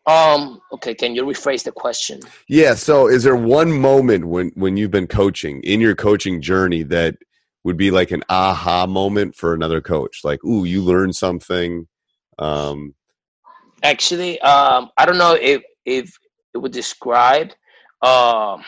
Um. 0.06 0.60
Okay. 0.74 0.94
Can 0.94 1.16
you 1.16 1.24
rephrase 1.24 1.64
the 1.64 1.72
question? 1.72 2.20
Yeah. 2.50 2.74
So, 2.76 3.08
is 3.08 3.24
there 3.24 3.38
one 3.38 3.72
moment 3.72 4.26
when 4.26 4.52
when 4.56 4.76
you've 4.76 4.92
been 4.92 5.08
coaching 5.08 5.62
in 5.64 5.80
your 5.80 5.96
coaching 5.96 6.42
journey 6.42 6.84
that 6.84 7.16
would 7.64 7.78
be 7.78 7.92
like 7.92 8.12
an 8.12 8.24
aha 8.30 8.86
moment 8.86 9.36
for 9.36 9.54
another 9.54 9.82
coach? 9.82 10.22
Like, 10.24 10.44
ooh, 10.44 10.66
you 10.66 10.82
learned 10.82 11.16
something. 11.16 11.88
Um, 12.40 12.96
Actually, 13.84 14.40
um, 14.42 14.90
I 14.98 15.06
don't 15.06 15.18
know 15.18 15.38
if 15.40 15.62
if 15.86 16.12
it 16.54 16.58
would 16.58 16.72
describe 16.72 17.52
um 18.02 18.64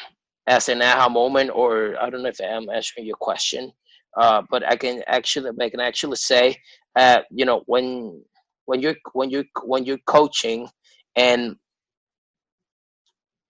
as 0.48 0.70
an 0.70 0.82
aha 0.82 1.10
moment, 1.10 1.52
or 1.54 1.96
I 2.02 2.10
don't 2.10 2.24
know 2.24 2.30
if 2.30 2.40
I'm 2.40 2.70
answering 2.70 3.06
your 3.06 3.18
question. 3.18 3.72
Uh, 4.18 4.42
but 4.50 4.66
I 4.66 4.78
can 4.78 5.04
actually, 5.08 5.52
I 5.60 5.70
can 5.70 5.82
actually 5.82 6.16
say, 6.16 6.56
uh, 6.96 7.20
you 7.32 7.46
know, 7.46 7.64
when 7.66 8.24
when 8.66 8.82
you're 8.82 8.96
when 9.14 9.30
you 9.30 9.44
when 9.64 9.86
you're 9.86 10.00
coaching 10.06 10.70
and 11.16 11.56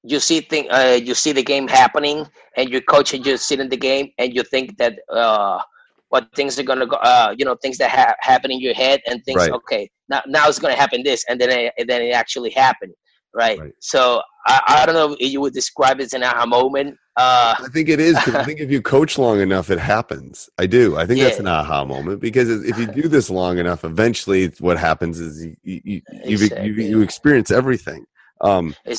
you 0.08 0.20
see 0.20 0.42
thing, 0.42 0.70
uh, 0.72 1.00
you 1.02 1.14
see 1.16 1.32
the 1.32 1.44
game 1.44 1.68
happening, 1.68 2.26
and 2.58 2.70
you're 2.70 2.82
coaching, 2.82 3.24
you 3.24 3.38
sit 3.38 3.60
in 3.60 3.70
the 3.70 3.78
game, 3.78 4.12
and 4.18 4.34
you 4.36 4.44
think 4.44 4.78
that 4.78 5.00
uh, 5.12 5.60
what 6.10 6.28
things 6.36 6.60
are 6.60 6.64
gonna 6.64 6.86
go, 6.86 6.98
uh, 6.98 7.34
you 7.38 7.46
know, 7.46 7.56
things 7.62 7.78
that 7.80 7.90
ha- 7.92 8.16
happen 8.20 8.52
in 8.52 8.60
your 8.60 8.74
head, 8.74 9.02
and 9.08 9.24
things, 9.26 9.42
Right. 9.42 9.52
okay, 9.52 9.90
now 10.10 10.22
now 10.28 10.48
it's 10.48 10.60
gonna 10.60 10.76
happen 10.76 11.04
this, 11.04 11.24
and 11.30 11.40
then 11.40 11.50
it, 11.50 11.74
and 11.78 11.90
then 11.90 12.02
it 12.02 12.12
actually 12.12 12.52
happened, 12.52 12.94
right? 13.34 13.60
Right. 13.60 13.74
So 13.80 14.22
I, 14.48 14.62
I 14.68 14.86
don't 14.86 14.96
know 14.96 15.16
if 15.20 15.32
you 15.32 15.42
would 15.42 15.54
describe 15.54 16.00
it 16.00 16.04
as 16.04 16.14
an 16.14 16.24
aha 16.24 16.46
moment. 16.46 16.98
Uh, 17.18 17.56
I 17.58 17.68
think 17.70 17.90
it 17.90 18.00
is. 18.00 18.20
'cause 18.20 18.36
I 18.36 18.44
think 18.46 18.60
if 18.60 18.70
you 18.70 18.82
coach 18.82 19.18
long 19.18 19.40
enough, 19.40 19.70
it 19.70 19.80
happens. 19.80 20.50
I 20.58 20.66
do. 20.68 20.98
I 20.98 21.06
think 21.06 21.22
that's 21.22 21.40
an 21.40 21.48
aha 21.48 21.86
moment 21.86 22.20
because 22.22 22.50
if 22.50 22.78
you 22.78 22.86
do 22.88 23.08
this 23.08 23.30
long 23.30 23.58
enough, 23.58 23.84
eventually 23.86 24.48
what 24.60 24.78
happens 24.78 25.20
is 25.20 25.44
you 25.46 25.56
you, 25.64 25.82
you, 25.86 26.02
you, 26.12 26.38
Exactly. 26.38 26.86
you 26.90 27.02
experience 27.02 27.52
everything. 27.52 28.06
Um, 28.42 28.76
a, 28.86 28.96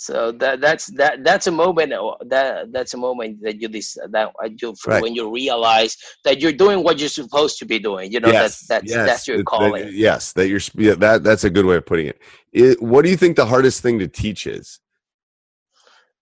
so 0.00 0.30
that 0.30 0.60
that's 0.60 0.86
that 1.00 1.24
that's 1.24 1.48
a 1.48 1.50
moment 1.50 1.92
uh, 1.92 2.14
that 2.26 2.70
that's 2.70 2.94
a 2.94 2.96
moment 2.96 3.42
that 3.42 3.60
you 3.60 3.66
this 3.66 3.98
that 4.10 4.32
I 4.40 4.46
do 4.48 4.72
Right. 4.86 5.02
when 5.02 5.12
you 5.16 5.28
realize 5.34 5.96
that 6.22 6.40
you're 6.40 6.52
doing 6.52 6.84
what 6.84 7.00
you're 7.00 7.08
supposed 7.08 7.58
to 7.58 7.64
be 7.66 7.80
doing. 7.80 8.12
You 8.12 8.20
know 8.20 8.28
yes, 8.30 8.40
that's 8.42 8.66
that's 8.68 8.90
yes, 8.94 9.06
that's 9.08 9.26
your 9.26 9.38
it- 9.38 9.38
that- 9.40 9.46
calling. 9.46 9.90
yes, 9.92 10.32
that 10.34 10.46
you're. 10.48 10.60
Yeah, 10.76 10.94
that 10.94 11.24
that's 11.24 11.42
a 11.42 11.50
good 11.50 11.66
way 11.66 11.74
of 11.74 11.84
putting 11.84 12.06
it. 12.06 12.20
it. 12.52 12.80
What 12.80 13.04
do 13.04 13.10
you 13.10 13.16
think 13.16 13.34
the 13.34 13.46
hardest 13.46 13.82
thing 13.82 13.98
to 13.98 14.06
teach 14.06 14.46
is? 14.46 14.78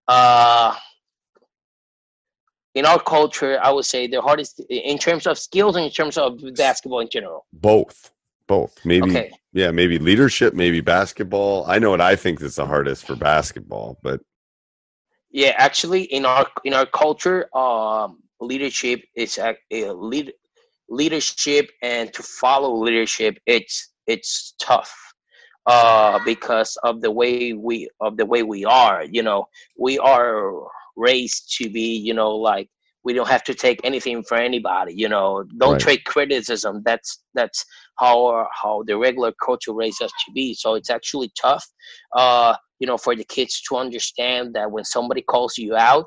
Uh, 0.09 0.75
in 2.75 2.87
our 2.87 2.99
culture, 3.01 3.59
I 3.63 3.71
would 3.73 3.85
say 3.85 4.07
the 4.07 4.23
hardest 4.23 4.61
in 4.71 4.97
terms 4.97 5.27
of 5.27 5.39
skills 5.39 5.77
and 5.77 5.85
in 5.85 5.91
terms 5.91 6.17
of 6.17 6.41
basketball 6.55 7.01
in 7.01 7.11
general. 7.11 7.45
Both, 7.53 8.11
both. 8.47 8.85
Maybe, 8.85 9.23
Okay. 9.23 9.39
yeah, 9.53 9.71
maybe 9.71 9.99
leadership, 9.99 10.55
maybe 10.55 10.81
basketball. 10.81 11.65
I 11.67 11.79
know 11.79 11.91
what 11.91 12.01
I 12.01 12.17
think 12.17 12.41
is 12.43 12.57
the 12.57 12.67
hardest 12.67 13.05
for 13.07 13.17
basketball, 13.17 13.99
but 14.03 14.21
Yeah, 15.31 15.53
actually, 15.57 16.03
in 16.05 16.25
our 16.27 16.47
in 16.65 16.75
our 16.75 16.87
culture, 16.87 17.49
um, 17.57 18.23
leadership 18.41 19.03
is 19.17 19.39
a, 19.39 19.57
a 19.73 19.93
lead 19.93 20.33
leadership, 20.89 21.61
and 21.83 22.13
to 22.13 22.23
follow 22.23 22.75
leadership, 22.77 23.39
it's 23.47 23.93
it's 24.07 24.55
tough 24.61 25.15
uh, 25.67 26.19
because 26.25 26.77
of 26.85 27.01
the 27.03 27.11
way 27.11 27.53
we 27.53 27.89
of 28.01 28.17
the 28.17 28.27
way 28.27 28.43
we 28.43 28.65
are. 28.65 29.05
You 29.05 29.23
know, 29.23 29.47
we 29.79 29.99
are 29.99 30.53
raised 30.97 31.55
to 31.59 31.71
be, 31.71 31.97
you 31.97 32.15
know, 32.15 32.35
like 32.35 32.69
we 33.07 33.13
don't 33.15 33.29
have 33.37 33.45
to 33.45 33.55
take 33.55 33.81
anything 33.91 34.19
for 34.29 34.37
anybody. 34.51 34.93
You 35.03 35.09
know, 35.15 35.45
don't 35.63 35.75
Right. 35.75 35.89
take 35.89 36.05
criticism. 36.15 36.83
That's 36.89 37.11
that's 37.39 37.65
how 38.03 38.47
how 38.61 38.75
the 38.89 38.97
regular 39.07 39.33
culture 39.47 39.71
will 39.73 39.79
raise 39.87 40.01
us 40.07 40.11
to 40.25 40.33
be. 40.39 40.47
So 40.63 40.75
it's 40.79 40.91
actually 40.91 41.31
tough, 41.41 41.65
uh, 42.23 42.53
you 42.81 42.87
know, 42.89 42.99
for 42.99 43.15
the 43.21 43.25
kids 43.37 43.55
to 43.69 43.77
understand 43.85 44.55
that 44.57 44.71
when 44.75 44.85
somebody 44.85 45.23
calls 45.23 45.57
you 45.57 45.77
out, 45.77 46.07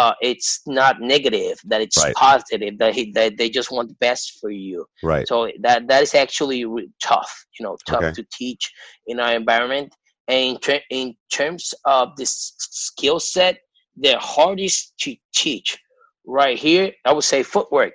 uh, 0.00 0.14
it's 0.30 0.50
not 0.66 0.94
negative. 1.14 1.56
That 1.70 1.82
it's 1.86 2.02
Right. 2.02 2.14
positive. 2.14 2.78
That 2.78 2.94
he, 2.96 3.02
that 3.16 3.36
they 3.38 3.50
just 3.58 3.70
want 3.70 3.88
the 3.90 3.98
best 4.08 4.24
for 4.40 4.50
you. 4.50 4.86
Right. 5.12 5.28
So 5.28 5.34
that 5.64 5.88
that 5.88 6.02
is 6.06 6.14
actually 6.14 6.60
tough. 7.10 7.32
You 7.58 7.64
know, 7.64 7.76
tough 7.86 8.04
Okay. 8.04 8.12
to 8.18 8.24
teach 8.40 8.64
in 9.06 9.20
our 9.20 9.34
environment. 9.42 9.88
And 10.28 10.40
in, 10.50 10.58
ter- 10.66 10.86
in 10.90 11.06
terms 11.38 11.64
of 11.84 12.04
this 12.16 12.32
skill 12.58 13.18
set, 13.34 13.54
the 14.06 14.14
hardest 14.18 14.94
to 15.02 15.14
teach 15.34 15.76
right 16.26 16.58
here, 16.58 16.92
I 17.04 17.12
would 17.12 17.24
say 17.24 17.42
footwork, 17.42 17.94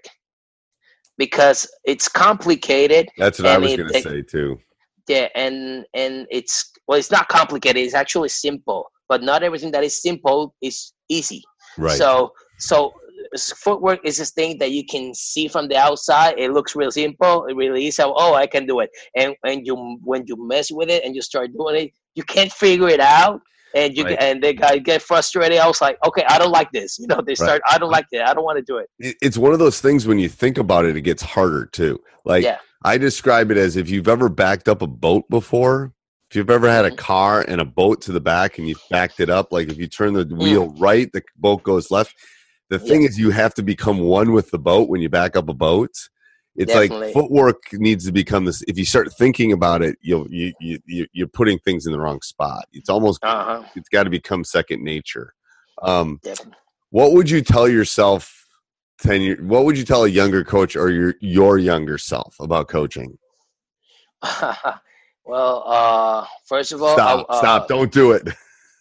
because 1.18 1.70
it's 1.86 2.08
complicated. 2.08 3.10
That's 3.18 3.40
what 3.40 3.48
I 3.48 3.58
was 3.58 3.76
going 3.76 3.90
to 3.90 4.02
say 4.02 4.22
too. 4.22 4.60
Yeah, 5.08 5.28
and 5.36 5.86
and 5.94 6.26
it's 6.32 6.72
well, 6.88 6.98
it's 6.98 7.12
not 7.12 7.28
complicated. 7.28 7.84
It's 7.84 7.94
actually 7.94 8.30
simple, 8.30 8.86
but 9.08 9.22
not 9.22 9.44
everything 9.44 9.72
that 9.72 9.84
is 9.84 10.02
simple 10.02 10.56
is 10.62 10.94
easy. 11.10 11.44
Right. 11.78 11.98
So 11.98 12.32
so 12.60 12.94
footwork 13.56 14.00
is 14.04 14.18
this 14.18 14.32
thing 14.32 14.58
that 14.60 14.72
you 14.72 14.84
can 14.86 15.14
see 15.14 15.48
from 15.48 15.68
the 15.68 15.78
outside. 15.78 16.40
It 16.40 16.52
looks 16.52 16.76
real 16.76 16.92
simple. 16.92 17.46
It 17.46 17.56
really 17.56 17.88
is. 17.88 18.00
Oh, 18.02 18.34
I 18.34 18.48
can 18.48 18.66
do 18.66 18.80
it. 18.80 18.90
And 19.16 19.36
and 19.44 19.66
you 19.66 19.76
when 20.04 20.24
you 20.28 20.36
mess 20.48 20.72
with 20.72 20.90
it 20.90 21.04
and 21.04 21.16
you 21.16 21.22
start 21.22 21.52
doing 21.58 21.86
it, 21.86 21.92
you 22.16 22.24
can't 22.24 22.52
figure 22.52 22.90
it 22.90 23.00
out. 23.00 23.42
And 23.76 23.96
you 23.96 24.06
Right. 24.06 24.18
and 24.22 24.42
they 24.42 24.54
guy 24.54 24.78
get 24.78 25.02
frustrated. 25.02 25.60
I 25.60 25.68
was 25.68 25.82
like, 25.82 25.98
okay, 26.08 26.24
I 26.30 26.40
don't 26.40 26.52
like 26.52 26.72
this. 26.72 26.98
You 26.98 27.08
know, 27.08 27.22
they 27.22 27.36
start. 27.36 27.62
I 27.70 27.78
don't 27.78 27.92
like 27.92 28.06
it. 28.12 28.22
I 28.22 28.34
don't 28.34 28.46
want 28.46 28.58
to 28.58 28.64
do 28.64 28.78
it. 28.78 28.90
It- 29.00 29.18
it's 29.22 29.38
one 29.38 29.52
of 29.54 29.60
those 29.60 29.82
things 29.82 30.08
when 30.08 30.18
you 30.18 30.30
think 30.30 30.58
about 30.58 30.86
it, 30.86 30.96
it 30.96 31.02
gets 31.02 31.22
harder 31.22 31.66
too. 31.66 32.00
Like 32.24 32.44
yeah. 32.44 32.58
I 32.86 32.98
describe 32.98 33.52
it 33.52 33.58
as 33.58 33.76
if 33.76 33.90
you've 33.90 34.08
ever 34.08 34.30
backed 34.30 34.70
up 34.70 34.82
a 34.82 34.88
boat 34.88 35.26
before, 35.30 35.92
if 36.32 36.36
you've 36.38 36.50
ever 36.50 36.70
had 36.70 36.86
a 36.86 36.92
Mhm. 36.92 36.98
car 36.98 37.46
and 37.48 37.60
a 37.60 37.66
boat 37.66 38.02
to 38.04 38.12
the 38.12 38.22
back 38.22 38.58
and 38.58 38.68
you 38.68 38.76
backed 38.90 39.20
it 39.20 39.30
up, 39.30 39.52
like 39.52 39.70
if 39.70 39.78
you 39.78 39.88
turn 39.88 40.14
the 40.14 40.26
Mm. 40.26 40.38
wheel 40.42 40.74
right, 40.80 41.12
the 41.12 41.22
boat 41.36 41.64
goes 41.64 41.92
left. 41.92 42.16
The 42.70 42.80
thing 42.80 43.04
is, 43.04 43.20
you 43.20 43.30
have 43.30 43.54
to 43.56 43.62
become 43.64 44.00
one 44.00 44.32
with 44.32 44.50
the 44.52 44.58
boat 44.58 44.90
when 44.90 45.02
you 45.02 45.10
back 45.10 45.36
up 45.36 45.50
a 45.50 45.54
boat. 45.54 45.92
It's 46.56 46.72
Definitely. 46.72 47.08
like 47.08 47.14
footwork 47.14 47.64
needs 47.74 48.06
to 48.06 48.14
become 48.14 48.46
this. 48.46 48.64
If 48.68 48.78
you 48.78 48.86
start 48.86 49.12
thinking 49.18 49.52
about 49.52 49.82
it, 49.82 49.98
you'll 50.02 50.28
you, 50.30 50.54
you 50.60 50.80
you 50.86 51.06
you're 51.12 51.28
putting 51.28 51.60
things 51.60 51.86
in 51.86 51.92
the 51.92 52.00
wrong 52.00 52.22
spot. 52.22 52.66
It's 52.72 52.90
almost 52.90 53.24
Uh 53.24 53.44
huh. 53.44 53.64
it's 53.76 53.90
got 53.90 54.04
to 54.04 54.10
become 54.10 54.44
second 54.44 54.84
nature. 54.84 55.34
Um, 55.82 56.20
Definitely. 56.24 56.58
what 56.92 57.12
would 57.12 57.30
you 57.30 57.42
tell 57.42 57.68
yourself 57.68 58.46
10 59.02 59.22
years 59.22 59.42
what 59.42 59.66
would 59.66 59.78
you 59.78 59.84
tell 59.84 60.06
a 60.06 60.08
younger 60.08 60.44
coach 60.46 60.78
or 60.78 60.90
your 60.90 61.16
your 61.20 61.58
younger 61.58 61.98
self 61.98 62.34
about 62.40 62.70
coaching 62.70 63.18
well, 65.26 65.64
uh, 65.68 66.26
first 66.46 66.72
of 66.72 66.82
all, 66.82 66.94
stop 66.94 67.26
I, 67.30 67.34
uh, 67.34 67.38
stop 67.40 67.68
don't 67.68 67.92
do 67.92 68.14
it 68.14 68.30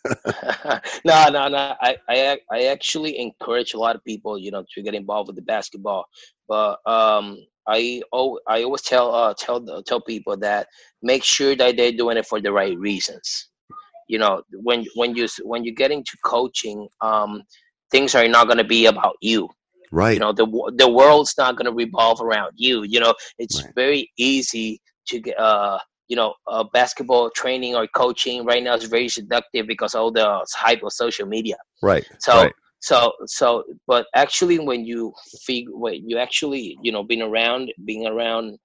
no, 1.04 1.28
no, 1.30 1.48
no. 1.48 1.74
I, 1.80 1.96
I, 2.08 2.38
I 2.52 2.64
actually 2.64 3.18
encourage 3.18 3.72
a 3.72 3.78
lot 3.78 3.96
of 3.96 4.04
people, 4.04 4.38
you 4.38 4.50
know, 4.50 4.64
to 4.74 4.82
get 4.82 4.94
involved 4.94 5.28
with 5.28 5.36
the 5.36 5.42
basketball. 5.42 6.04
But 6.46 6.78
um, 6.86 7.38
I, 7.66 8.02
I 8.48 8.62
always 8.62 8.82
tell, 8.82 9.14
uh, 9.14 9.34
tell, 9.38 9.64
tell 9.86 10.00
people 10.00 10.36
that 10.38 10.68
make 11.02 11.24
sure 11.24 11.56
that 11.56 11.76
they're 11.76 11.92
doing 11.92 12.16
it 12.18 12.26
for 12.26 12.40
the 12.40 12.52
right 12.52 12.76
reasons. 12.78 13.48
You 14.08 14.18
know, 14.18 14.42
when 14.62 14.84
when 14.94 15.14
you 15.16 15.26
when 15.44 15.64
you 15.64 15.74
get 15.74 15.90
into 15.90 16.16
coaching, 16.24 16.88
um, 17.00 17.42
things 17.90 18.14
are 18.14 18.28
not 18.28 18.46
going 18.46 18.58
to 18.58 18.64
be 18.64 18.86
about 18.86 19.16
you. 19.20 19.48
right 19.90 20.14
You 20.14 20.20
know, 20.20 20.32
the 20.32 20.46
the 20.76 20.90
world's 20.90 21.34
not 21.38 21.56
going 21.56 21.66
to 21.66 21.72
revolve 21.72 22.20
around 22.20 22.52
you. 22.56 22.82
You 22.84 23.00
know, 23.00 23.14
it's 23.38 23.64
Right. 23.64 23.74
very 23.74 24.10
easy 24.18 24.80
to 25.08 25.20
get. 25.20 25.38
Uh, 25.38 25.78
you 26.08 26.16
know, 26.16 26.34
uh, 26.46 26.64
basketball 26.72 27.30
training 27.30 27.74
or 27.74 27.86
coaching 27.88 28.44
right 28.44 28.62
now 28.62 28.74
is 28.74 28.84
very 28.84 29.08
seductive 29.08 29.66
because 29.66 29.94
all 29.94 30.12
the 30.12 30.44
hype 30.54 30.82
of 30.82 30.92
social 30.92 31.26
media. 31.26 31.56
right 31.82 32.06
So, 32.18 32.32
right 32.32 32.52
so, 32.84 33.12
so, 33.26 33.64
but 33.86 34.06
actually, 34.14 34.58
when 34.58 34.84
you 34.84 35.12
figure, 35.46 35.74
when 35.74 36.06
you 36.06 36.18
actually, 36.18 36.76
you 36.82 36.92
know, 36.92 37.02
been 37.02 37.22
around, 37.22 37.72
being 37.86 38.06
around, 38.06 38.58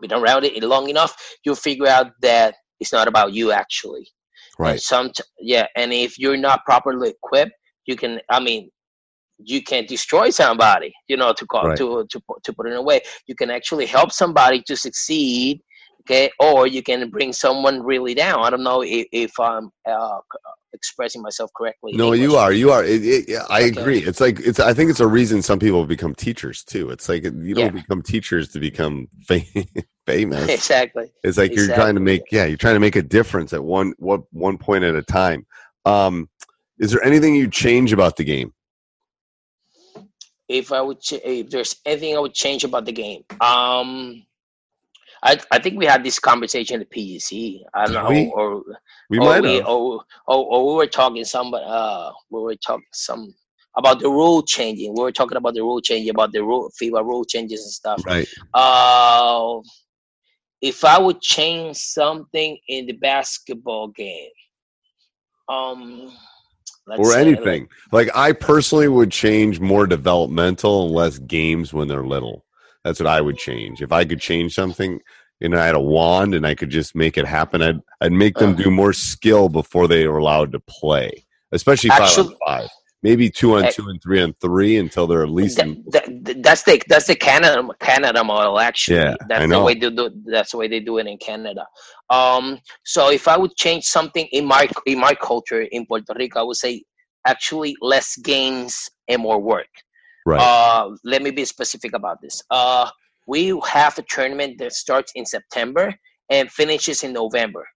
been 0.00 0.12
around 0.12 0.44
it 0.44 0.60
long 0.64 0.88
enough, 0.90 1.14
you'll 1.44 1.54
figure 1.54 1.86
out 1.86 2.08
that 2.22 2.56
it's 2.80 2.92
not 2.92 3.06
about 3.06 3.32
you 3.34 3.52
actually. 3.52 4.06
And 4.64 4.66
right 4.66 4.80
some, 4.80 5.12
yeah, 5.38 5.66
and 5.76 5.92
if 5.92 6.18
you're 6.18 6.36
not 6.36 6.64
properly 6.64 7.10
equipped, 7.10 7.52
you 7.86 7.94
can. 7.94 8.18
I 8.30 8.40
mean, 8.40 8.68
you 9.38 9.62
can 9.62 9.86
destroy 9.86 10.30
somebody. 10.30 10.92
You 11.08 11.16
know, 11.16 11.32
to 11.32 11.46
call 11.46 11.68
Right. 11.68 11.78
to 11.78 12.04
to 12.10 12.20
to 12.44 12.52
put 12.52 12.66
it 12.66 12.70
in 12.70 12.76
a 12.76 12.82
way, 12.82 13.00
you 13.28 13.36
can 13.36 13.50
actually 13.50 13.86
help 13.86 14.10
somebody 14.10 14.60
to 14.66 14.76
succeed. 14.76 15.60
Okay, 16.08 16.30
or 16.38 16.68
you 16.68 16.82
can 16.84 17.10
bring 17.10 17.32
someone 17.32 17.82
really 17.82 18.14
down. 18.14 18.44
I 18.44 18.50
don't 18.50 18.62
know 18.62 18.82
if, 18.82 19.06
if 19.10 19.40
I'm 19.40 19.70
uh, 19.88 20.18
expressing 20.72 21.20
myself 21.20 21.50
correctly. 21.56 21.94
no 21.94 22.14
English. 22.14 22.20
you 22.20 22.36
are 22.36 22.52
you 22.52 22.70
are 22.70 22.84
it, 22.84 23.02
it, 23.04 23.28
yeah, 23.28 23.44
i 23.48 23.62
Okay. 23.62 23.80
agree 23.80 23.98
it's 24.00 24.20
like 24.20 24.38
it's 24.40 24.60
i 24.60 24.74
think 24.74 24.90
it's 24.90 25.00
a 25.00 25.06
reason 25.06 25.40
some 25.40 25.58
people 25.58 25.84
become 25.86 26.14
teachers 26.14 26.62
too 26.64 26.90
it's 26.90 27.08
like 27.08 27.24
you 27.24 27.54
don't 27.54 27.74
Yeah. 27.74 27.80
become 27.82 28.02
teachers 28.02 28.48
to 28.50 28.60
become 28.60 29.08
famous 30.06 30.48
exactly. 30.50 31.06
it's 31.24 31.38
like 31.38 31.54
you're 31.56 31.72
trying 31.74 31.94
to 31.94 32.00
make 32.00 32.22
yeah 32.30 32.44
you're 32.44 32.58
trying 32.58 32.74
to 32.74 32.80
make 32.80 32.96
a 32.96 33.02
difference 33.02 33.52
at 33.54 33.64
one 33.64 33.94
what 33.98 34.20
one 34.32 34.58
point 34.58 34.84
at 34.84 34.94
a 34.94 35.02
time 35.02 35.46
um 35.86 36.28
is 36.78 36.90
there 36.92 37.02
anything 37.02 37.34
you 37.34 37.48
change 37.48 37.92
about 37.92 38.16
the 38.16 38.24
game 38.24 38.52
if 40.48 40.70
I 40.70 40.80
would, 40.80 41.00
ch- 41.00 41.14
if 41.24 41.50
there's 41.50 41.76
anything 41.84 42.16
I 42.16 42.20
would 42.20 42.34
change 42.34 42.62
about 42.64 42.84
the 42.84 42.92
game, 42.92 43.24
um, 43.40 44.22
I 45.26 45.38
I 45.50 45.58
think 45.58 45.76
we 45.76 45.86
had 45.86 46.04
this 46.04 46.18
conversation 46.18 46.80
at 46.80 46.90
PGC. 46.90 47.62
I 47.74 47.86
don't 47.86 47.94
know, 47.94 48.10
we? 48.10 48.30
or 48.34 48.62
we 49.10 49.18
or 49.18 49.24
might 49.24 49.42
we, 49.42 49.56
have 49.56 49.66
or, 49.66 50.04
or 50.28 50.38
or 50.52 50.66
we 50.68 50.74
were 50.76 50.86
talking 50.86 51.24
some, 51.24 51.52
uh, 51.52 52.12
we 52.30 52.40
were 52.40 52.54
talking 52.54 52.86
some 52.92 53.34
about 53.76 53.98
the 54.00 54.08
rule 54.08 54.42
changing. 54.42 54.94
We 54.94 55.02
were 55.02 55.12
talking 55.12 55.36
about 55.36 55.54
the 55.54 55.62
rule 55.62 55.80
changing, 55.80 56.10
about 56.10 56.32
the 56.32 56.42
rule 56.42 56.70
FIBA 56.80 57.04
rule 57.04 57.24
changes 57.24 57.62
and 57.62 57.72
stuff. 57.72 58.00
right 58.06 58.28
Uh, 58.54 59.58
if 60.62 60.84
I 60.84 60.98
would 60.98 61.20
change 61.20 61.76
something 61.76 62.56
in 62.68 62.86
the 62.86 62.94
basketball 62.94 63.88
game, 63.88 64.30
um, 65.48 66.12
let's 66.86 67.00
or 67.00 67.10
say, 67.10 67.24
like- 67.24 67.26
anything. 67.26 67.68
Like 67.90 68.10
I 68.14 68.30
personally 68.32 68.88
would 68.88 69.10
change 69.10 69.58
more 69.58 69.88
developmental 69.88 70.86
and 70.86 70.94
less 70.94 71.18
games 71.18 71.74
when 71.74 71.88
they're 71.88 72.06
little. 72.06 72.45
That's 72.86 73.00
what 73.00 73.08
I 73.08 73.20
would 73.20 73.36
change. 73.36 73.82
If 73.82 73.90
I 73.90 74.04
could 74.04 74.20
change 74.20 74.54
something 74.54 75.00
and 75.40 75.58
I 75.58 75.66
had 75.66 75.74
a 75.74 75.80
wand 75.80 76.36
and 76.36 76.46
I 76.46 76.54
could 76.54 76.70
just 76.70 76.94
make 76.94 77.18
it 77.18 77.26
happen, 77.26 77.60
I'd 77.60 77.80
I'd 78.00 78.12
make 78.12 78.36
them 78.38 78.50
Uh. 78.50 78.62
do 78.62 78.70
more 78.70 78.92
skill 78.92 79.48
before 79.48 79.88
they 79.88 80.06
were 80.06 80.18
allowed 80.18 80.52
to 80.52 80.60
play. 80.60 81.26
Especially 81.50 81.90
five 81.90 82.02
Actually- 82.02 82.34
on 82.34 82.36
five. 82.46 82.68
Maybe 83.02 83.28
two 83.28 83.56
on 83.56 83.64
Eh, 83.64 83.70
two 83.70 83.88
and 83.88 84.00
three 84.02 84.22
on 84.22 84.34
three 84.40 84.76
until 84.78 85.06
they're 85.08 85.22
at 85.24 85.30
least 85.30 85.56
That- 85.58 85.90
that- 85.94 86.42
that's 86.44 86.62
the 86.62 86.80
that's 86.88 87.08
the 87.08 87.16
Canada 87.16 87.60
Canada 87.80 88.22
model 88.22 88.58
actually. 88.60 88.98
Yeah, 88.98 89.14
that's 89.28 89.42
I 89.44 89.46
the 89.48 89.62
way 89.68 89.74
they 89.74 89.90
do. 89.90 90.10
That's 90.34 90.52
the 90.52 90.58
way 90.58 90.68
they 90.68 90.80
do 90.80 90.98
it 90.98 91.06
in 91.08 91.18
Canada. 91.18 91.66
Um, 92.08 92.44
so 92.84 93.10
if 93.10 93.26
I 93.26 93.36
would 93.36 93.54
change 93.56 93.84
something 93.84 94.26
in 94.38 94.44
my 94.46 94.68
in 94.86 94.98
my 95.00 95.14
culture 95.30 95.62
in 95.62 95.86
Puerto 95.86 96.14
Rico, 96.16 96.38
I 96.38 96.44
would 96.44 96.56
say 96.66 96.84
actually 97.26 97.76
less 97.80 98.16
games 98.16 98.88
and 99.08 99.20
more 99.22 99.40
work. 99.40 99.72
Right. 100.26 100.40
Uh, 100.40 100.90
let 101.04 101.22
me 101.22 101.30
be 101.30 101.46
specific 101.46 101.94
about 101.94 102.20
this. 102.20 102.42
Uh, 102.50 102.90
we 103.26 103.58
have 103.66 103.98
a 103.98 104.02
tournament 104.02 104.58
that 104.58 104.72
starts 104.72 105.12
in 105.14 105.24
September 105.24 105.94
and 106.30 106.50
finishes 106.50 107.02
in 107.04 107.12
November. 107.14 107.66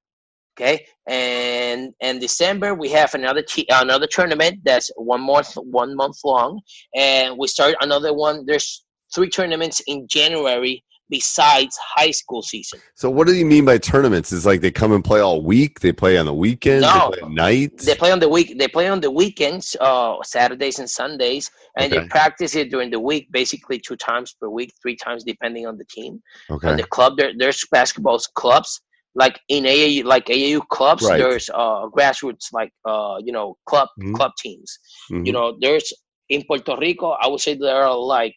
Okay, 0.59 0.85
and 1.09 1.95
and 2.03 2.21
December 2.21 2.75
we 2.75 2.91
have 2.91 3.15
another 3.15 3.41
t- 3.41 3.69
another 3.71 4.07
tournament 4.07 4.59
that's 4.65 4.91
one 4.97 5.23
month 5.23 5.55
one 5.55 5.97
month 5.97 6.19
long, 6.25 6.61
and 6.95 7.39
we 7.39 7.47
start 7.47 7.77
another 7.81 8.13
one. 8.13 8.45
There's 8.47 8.85
three 9.15 9.31
tournaments 9.31 9.81
in 9.87 10.07
January 10.09 10.85
besides 11.11 11.77
high 11.97 12.11
school 12.13 12.43
season. 12.43 12.81
so 12.95 13.11
what 13.11 13.27
do 13.27 13.35
you 13.35 13.45
mean 13.45 13.65
by 13.65 13.77
tournaments? 13.79 14.33
Is 14.33 14.47
like 14.47 14.61
they 14.61 14.71
come 14.71 14.93
and 14.93 15.05
play 15.05 15.21
all 15.21 15.43
week? 15.43 15.81
They 15.81 15.93
play 15.93 16.17
on 16.17 16.27
the 16.27 16.35
weekends? 16.35 16.83
No. 16.83 17.11
They 17.15 17.21
play 17.21 17.29
nights? 17.35 17.85
They 17.85 17.95
play 17.97 18.13
on 18.13 18.21
the 18.21 18.29
week. 18.29 18.59
They 18.59 18.69
play 18.69 18.89
on 18.89 19.01
the 19.01 19.11
weekends, 19.11 19.77
uh, 19.81 20.17
Saturdays 20.25 20.79
and 20.79 20.89
Sundays, 20.89 21.51
and 21.79 21.93
they 21.93 22.07
practice 22.09 22.55
it 22.55 22.71
during 22.71 22.91
the 22.91 23.01
week, 23.01 23.29
basically 23.33 23.79
two 23.79 23.97
times 23.97 24.35
per 24.41 24.49
week, 24.49 24.73
three 24.81 24.97
times 24.97 25.25
depending 25.25 25.67
on 25.67 25.77
the 25.77 25.85
team. 25.87 26.23
okay. 26.51 26.69
And 26.69 26.79
the 26.79 26.85
club, 26.85 27.17
there, 27.19 27.33
there's 27.37 27.65
basketball 27.73 28.19
clubs 28.35 28.81
like 29.17 29.41
in 29.49 29.65
AAU, 29.65 30.05
like 30.05 30.27
AAU 30.27 30.61
clubs. 30.69 31.03
Right. 31.03 31.19
There's 31.19 31.51
uh, 31.53 31.89
grassroots, 31.89 32.53
like 32.53 32.73
uh, 32.85 33.17
you 33.25 33.33
know, 33.33 33.57
club 33.67 33.89
Mhm. 33.99 34.15
club 34.15 34.33
teams. 34.39 34.79
Mhm. 35.11 35.27
You 35.27 35.33
know, 35.33 35.57
there's 35.61 35.93
in 36.29 36.45
Puerto 36.45 36.77
Rico. 36.81 37.09
I 37.21 37.27
would 37.27 37.41
say 37.41 37.55
there 37.55 37.83
are 37.83 37.97
like 37.99 38.37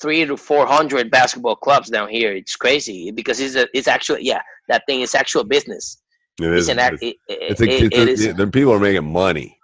three 0.00 0.24
to 0.24 0.36
four 0.36 0.66
hundred 0.66 1.10
basketball 1.10 1.56
clubs 1.56 1.88
down 1.90 2.08
here. 2.08 2.32
It's 2.32 2.56
crazy 2.56 3.10
because 3.10 3.40
it's 3.40 3.56
a, 3.56 3.66
it's 3.74 3.88
actually 3.88 4.24
yeah, 4.24 4.40
that 4.68 4.82
thing 4.86 5.00
is 5.00 5.14
actual 5.14 5.44
business. 5.44 6.02
It 6.40 6.52
It's 6.52 6.68
is. 6.68 6.68
an 6.68 6.78
act. 6.78 6.98
It's, 7.00 7.02
It, 7.02 7.16
it, 7.28 7.38
it's 7.50 7.60
a, 7.60 7.64
it- 7.64 7.82
it's 7.84 7.98
it 7.98 8.08
a- 8.08 8.10
is. 8.12 8.26
yeah, 8.26 8.32
the 8.32 8.46
people 8.46 8.72
are 8.72 8.78
making 8.80 9.10
money. 9.12 9.58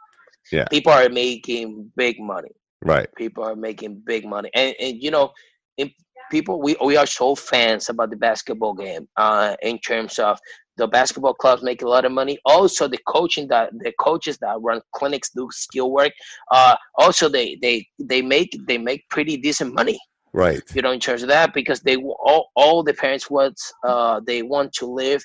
Yeah, 0.51 0.67
people 0.69 0.93
are 0.93 1.09
making 1.09 1.91
big 1.97 2.17
money 2.21 2.51
Right. 2.85 3.09
People 3.17 3.45
are 3.45 3.55
making 3.57 4.03
big 4.05 4.25
money, 4.27 4.51
and 4.55 4.75
and 4.81 5.03
you 5.03 5.11
know, 5.11 5.31
in, 5.79 5.91
people 6.31 6.61
we 6.61 6.77
we 6.85 6.97
are 6.97 7.07
so 7.07 7.35
fans 7.37 7.89
about 7.89 8.11
the 8.11 8.17
basketball 8.17 8.75
game. 8.75 9.07
Uh, 9.17 9.55
in 9.63 9.79
terms 9.79 10.19
of 10.19 10.39
the 10.79 10.89
basketball 10.89 11.35
clubs 11.35 11.63
make 11.63 11.83
a 11.83 11.89
lot 11.89 12.05
of 12.05 12.11
money. 12.13 12.39
Also, 12.45 12.89
the 12.89 12.99
coaching 13.07 13.47
that 13.49 13.71
the 13.85 13.93
coaches 14.01 14.37
that 14.39 14.57
run 14.61 14.81
clinics 14.97 15.31
do 15.31 15.49
skill 15.53 15.93
work. 15.93 16.13
Uh, 16.51 16.75
also 16.99 17.29
they 17.29 17.57
they 17.63 17.87
they 18.01 18.21
make 18.21 18.51
they 18.67 18.79
make 18.79 19.09
pretty 19.11 19.37
decent 19.37 19.73
money. 19.75 19.99
Right. 20.35 20.63
You 20.75 20.83
in 20.93 21.01
charge 21.01 21.23
that, 21.23 21.53
because 21.53 21.81
they 21.81 21.97
all 21.97 22.51
all 22.57 22.83
the 22.83 22.95
parents 22.95 23.31
want 23.31 23.61
uh 23.85 24.21
they 24.27 24.43
want 24.43 24.73
to 24.75 24.87
live 24.87 25.23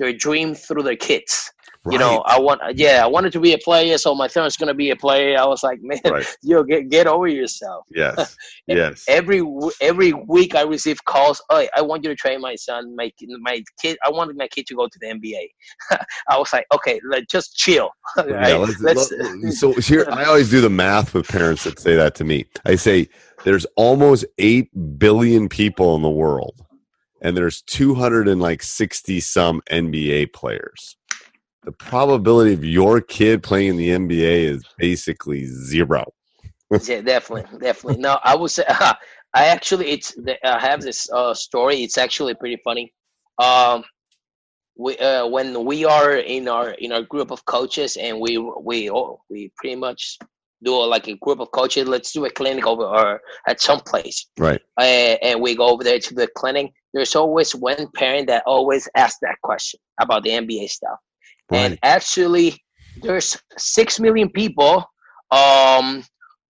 their 0.00 0.12
dream 0.12 0.54
through 0.56 0.82
their 0.82 0.96
kids. 0.96 1.52
You 1.90 1.98
know, 1.98 2.18
I 2.26 2.38
want 2.38 2.60
yeah, 2.76 3.02
I 3.02 3.06
wanted 3.06 3.32
to 3.32 3.40
be 3.40 3.54
a 3.54 3.58
player, 3.58 3.96
so 3.96 4.14
my 4.14 4.26
son's 4.26 4.54
gonna 4.58 4.74
be 4.74 4.90
a 4.90 4.96
player. 4.96 5.38
I 5.38 5.46
was 5.46 5.62
like, 5.62 5.78
man, 5.90 5.98
Right. 6.04 6.26
yo, 6.42 6.62
get 6.62 6.90
get 6.90 7.06
over 7.06 7.26
yourself. 7.26 7.86
Yes. 8.02 8.36
yes. 8.66 9.04
Every 9.08 9.40
every 9.80 10.12
week 10.12 10.54
I 10.54 10.62
receive 10.62 11.02
calls. 11.06 11.40
Oh, 11.48 11.66
I 11.74 11.80
want 11.80 12.04
you 12.04 12.10
to 12.10 12.14
train 12.16 12.42
my 12.42 12.54
son. 12.54 12.94
My 12.96 13.10
my 13.40 13.62
kid. 13.80 13.96
I 14.04 14.10
wanted 14.10 14.36
my 14.36 14.46
kid 14.48 14.66
to 14.66 14.74
go 14.74 14.88
to 14.88 14.98
the 15.00 15.06
NBA. 15.06 15.44
I 16.28 16.36
was 16.38 16.52
like, 16.52 16.66
okay, 16.74 17.00
let 17.08 17.30
just 17.30 17.56
chill. 17.56 17.88
Yeah, 18.18 18.24
Right? 18.24 18.60
let's- 18.60 18.80
Let's- 18.80 19.12
let- 19.42 19.52
so 19.54 19.72
here, 19.72 20.04
I 20.10 20.24
always 20.24 20.50
do 20.50 20.60
the 20.60 20.68
math 20.84 21.14
with 21.14 21.26
parents 21.28 21.64
that 21.64 21.78
say 21.80 21.94
that 21.96 22.14
to 22.16 22.24
me. 22.24 22.44
I 22.66 22.74
say 22.76 23.08
there's 23.44 23.64
almost 23.76 24.26
eight 24.36 24.68
billion 24.98 25.48
people 25.48 25.96
in 25.96 26.02
the 26.02 26.10
world, 26.10 26.56
and 27.20 27.36
there's 27.36 27.62
200 27.62 28.28
and 28.28 28.40
like 28.40 28.62
60 28.62 29.20
some 29.20 29.60
NBA 29.70 30.32
players. 30.32 30.96
The 31.64 31.72
probability 31.72 32.54
of 32.54 32.64
your 32.64 33.00
kid 33.00 33.42
playing 33.42 33.70
in 33.70 33.76
the 33.76 33.90
NBA 33.90 34.44
is 34.44 34.64
basically 34.78 35.44
zero. 35.46 36.12
yeah, 36.84 37.00
definitely, 37.02 37.58
definitely. 37.58 38.00
No, 38.00 38.18
I 38.24 38.34
would 38.34 38.50
say 38.50 38.64
I 38.68 39.46
actually 39.46 39.90
it's 39.90 40.16
I 40.44 40.58
have 40.58 40.80
this 40.80 41.10
uh, 41.12 41.34
story. 41.34 41.82
It's 41.82 41.98
actually 41.98 42.34
pretty 42.34 42.60
funny. 42.64 42.92
Um, 43.38 43.84
we 44.76 44.96
uh, 44.98 45.26
when 45.26 45.64
we 45.64 45.84
are 45.84 46.16
in 46.16 46.48
our 46.48 46.70
in 46.70 46.92
our 46.92 47.02
group 47.02 47.30
of 47.30 47.44
coaches 47.44 47.96
and 47.96 48.18
we 48.18 48.38
we 48.38 48.90
oh, 48.90 49.20
we 49.28 49.52
pretty 49.56 49.76
much 49.76 50.18
do 50.62 50.76
like 50.86 51.08
a 51.08 51.16
group 51.16 51.40
of 51.40 51.50
coaches. 51.52 51.86
Let's 51.86 52.12
do 52.12 52.24
a 52.24 52.30
clinic 52.30 52.66
over 52.66 52.84
or 52.84 53.20
at 53.46 53.60
some 53.60 53.80
place, 53.80 54.26
Right. 54.38 54.60
uh, 54.78 55.16
and 55.22 55.40
we 55.40 55.54
go 55.54 55.68
over 55.68 55.84
there 55.84 55.98
to 55.98 56.14
the 56.14 56.28
clinic. 56.28 56.72
There's 56.92 57.14
always 57.14 57.54
one 57.54 57.88
parent 57.94 58.26
that 58.28 58.42
always 58.46 58.88
asks 58.96 59.18
that 59.22 59.36
question 59.42 59.80
about 60.00 60.24
the 60.24 60.30
NBA 60.30 60.68
stuff. 60.68 60.98
And 61.52 61.78
actually, 61.82 62.56
there's 63.02 63.36
six 63.56 63.98
million 63.98 64.28
people 64.30 64.84
um, 65.30 66.04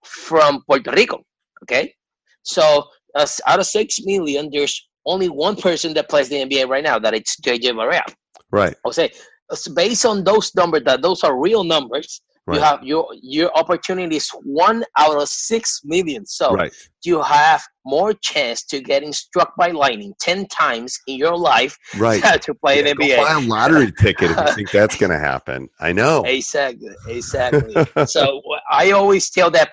from 0.05 0.63
Puerto 0.67 0.91
Rico. 0.91 1.23
Okay, 1.65 1.95
so 2.43 2.85
uh, 3.15 3.27
out 3.47 3.61
of 3.61 3.67
six 3.67 3.99
million, 4.05 4.51
there's 4.53 4.89
only 5.07 5.29
one 5.29 5.57
person 5.57 5.95
that 5.95 6.09
plays 6.09 6.29
the 6.29 6.37
NBA 6.37 6.69
right 6.69 6.85
now. 6.85 6.99
That 6.99 7.15
it's 7.15 7.37
JJ 7.41 7.73
Barea. 7.73 8.03
Right. 8.51 8.75
I'll 8.85 8.93
say, 8.93 9.11
so 9.53 9.73
based 9.75 10.05
on 10.05 10.25
those 10.25 10.55
numbers, 10.55 10.83
that 10.85 11.03
those 11.03 11.23
are 11.25 11.39
real 11.39 11.65
numbers. 11.65 12.21
Right. 12.47 12.57
You 12.57 12.63
have 12.63 12.83
your 12.83 13.09
your 13.23 13.57
opportunity 13.57 14.17
is 14.17 14.31
one 14.45 14.85
out 14.99 15.17
of 15.17 15.29
six 15.29 15.81
million. 15.85 16.27
So 16.27 16.53
Right. 16.53 16.73
You 17.05 17.23
have 17.23 17.63
more 17.87 18.13
chance 18.13 18.63
to 18.63 18.81
getting 18.81 19.13
struck 19.13 19.57
by 19.57 19.69
lightning 19.71 20.13
ten 20.21 20.47
times 20.49 20.99
in 21.07 21.17
your 21.17 21.37
life 21.37 21.79
Right. 21.97 22.23
to 22.43 22.55
play 22.55 22.85
Yeah, 22.85 22.93
go 22.93 23.05
NBA. 23.05 23.17
buy 23.17 23.33
a 23.33 23.41
lottery 23.41 23.91
ticket 23.93 24.31
if 24.33 24.37
you 24.39 24.53
think 24.55 24.71
that's 24.71 24.97
going 24.97 25.11
to 25.19 25.19
happen. 25.19 25.69
I 25.81 25.93
know. 25.93 26.23
Exactly, 26.25 26.91
exactly. 27.09 27.75
so 28.07 28.43
I 28.71 28.91
always 28.91 29.31
tell 29.31 29.51
that 29.53 29.71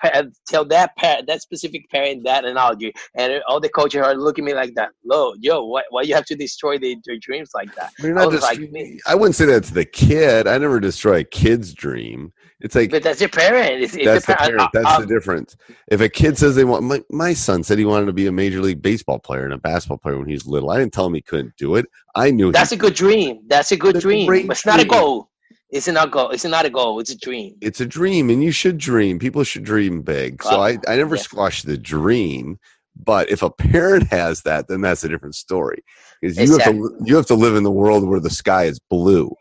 tell 0.48 0.64
that 0.66 0.96
parent, 0.96 1.26
that 1.26 1.42
specific 1.42 1.88
parent 1.90 2.24
that 2.24 2.44
analogy, 2.44 2.92
and 3.14 3.42
all 3.46 3.60
the 3.60 3.68
coaches 3.68 4.00
are 4.02 4.14
looking 4.14 4.44
at 4.44 4.46
me 4.46 4.54
like 4.54 4.74
that. 4.74 4.90
Lo, 5.04 5.34
yo, 5.40 5.64
why, 5.66 5.82
why 5.90 6.02
you 6.02 6.14
have 6.14 6.24
to 6.26 6.34
destroy 6.34 6.78
the, 6.78 6.96
their 7.04 7.18
dreams 7.18 7.50
like 7.54 7.68
that? 7.76 7.92
I 8.02 8.26
was 8.26 8.42
like, 8.42 8.58
I 9.06 9.14
wouldn't 9.14 9.34
say 9.36 9.44
that 9.46 9.64
to 9.64 9.74
the 9.74 9.84
kid. 9.84 10.46
I 10.48 10.56
never 10.58 10.80
destroy 10.80 11.18
a 11.18 11.24
kid's 11.24 11.74
dream. 11.74 12.32
It's 12.60 12.74
like 12.74 12.90
but 12.90 13.04
that's 13.04 13.20
your 13.20 13.28
parent. 13.28 13.82
It's, 13.82 13.94
it's 13.94 14.04
that's 14.04 14.26
the 14.26 14.32
uh, 14.32 14.34
the 14.34 14.50
parent. 14.50 14.58
parent. 14.58 14.70
That's 14.72 14.86
I- 14.88 15.00
the 15.02 15.06
difference. 15.06 15.56
If 15.88 16.00
a 16.00 16.08
kid 16.08 16.36
says 16.36 16.56
they 16.56 16.64
want, 16.64 16.82
my, 16.84 17.02
my 17.18 17.34
son 17.34 17.62
said 17.62 17.78
he 17.78 17.84
wanted 17.84 18.06
to 18.06 18.12
be 18.12 18.26
a 18.26 18.32
major 18.32 18.60
league 18.60 18.80
baseball 18.80 19.18
player 19.18 19.44
and 19.44 19.52
a 19.52 19.58
basketball 19.58 19.98
player 19.98 20.16
when 20.16 20.28
he 20.28 20.34
was 20.34 20.46
little. 20.46 20.70
I 20.70 20.78
didn't 20.78 20.94
tell 20.94 21.06
him 21.06 21.14
he 21.14 21.20
couldn't 21.20 21.56
do 21.56 21.74
it. 21.74 21.86
I 22.14 22.30
knew 22.30 22.50
that's 22.52 22.72
a 22.72 22.76
good 22.76 22.94
dream. 22.94 23.42
That's 23.46 23.72
a 23.72 23.76
good 23.76 23.96
That's 23.96 24.04
dream. 24.04 24.46
But 24.46 24.56
it's 24.56 24.64
not 24.64 24.80
a 24.80 24.86
goal. 24.86 25.30
It's 25.70 25.86
not 25.86 26.08
a 26.08 26.10
goal. 26.10 26.30
It's 26.30 26.44
not 26.44 26.64
a 26.64 26.70
goal. 26.70 26.98
It's 27.00 27.10
a 27.10 27.18
dream. 27.18 27.56
it's 27.60 27.80
a 27.80 27.86
dream, 27.86 28.30
and 28.30 28.42
you 28.42 28.52
should 28.52 28.78
dream. 28.78 29.18
People 29.18 29.44
should 29.44 29.64
dream 29.64 30.00
big. 30.00 30.42
So 30.42 30.62
I, 30.62 30.78
I 30.88 30.96
never 30.96 31.16
yeah. 31.16 31.22
squash 31.22 31.62
the 31.62 31.76
dream. 31.76 32.58
But 32.96 33.30
if 33.30 33.42
a 33.42 33.50
parent 33.50 34.08
has 34.10 34.42
that, 34.42 34.68
then 34.68 34.80
that's 34.80 35.04
a 35.04 35.08
different 35.08 35.34
story. 35.34 35.84
Because 36.20 36.36
you 36.36 36.42
have 36.44 36.52
Exactly. 36.52 36.80
to 36.80 36.96
you 37.04 37.16
have 37.16 37.26
to 37.26 37.34
live 37.34 37.54
in 37.54 37.64
the 37.64 37.70
world 37.70 38.08
where 38.08 38.20
the 38.20 38.30
sky 38.30 38.64
is 38.64 38.78
blue. 38.78 39.34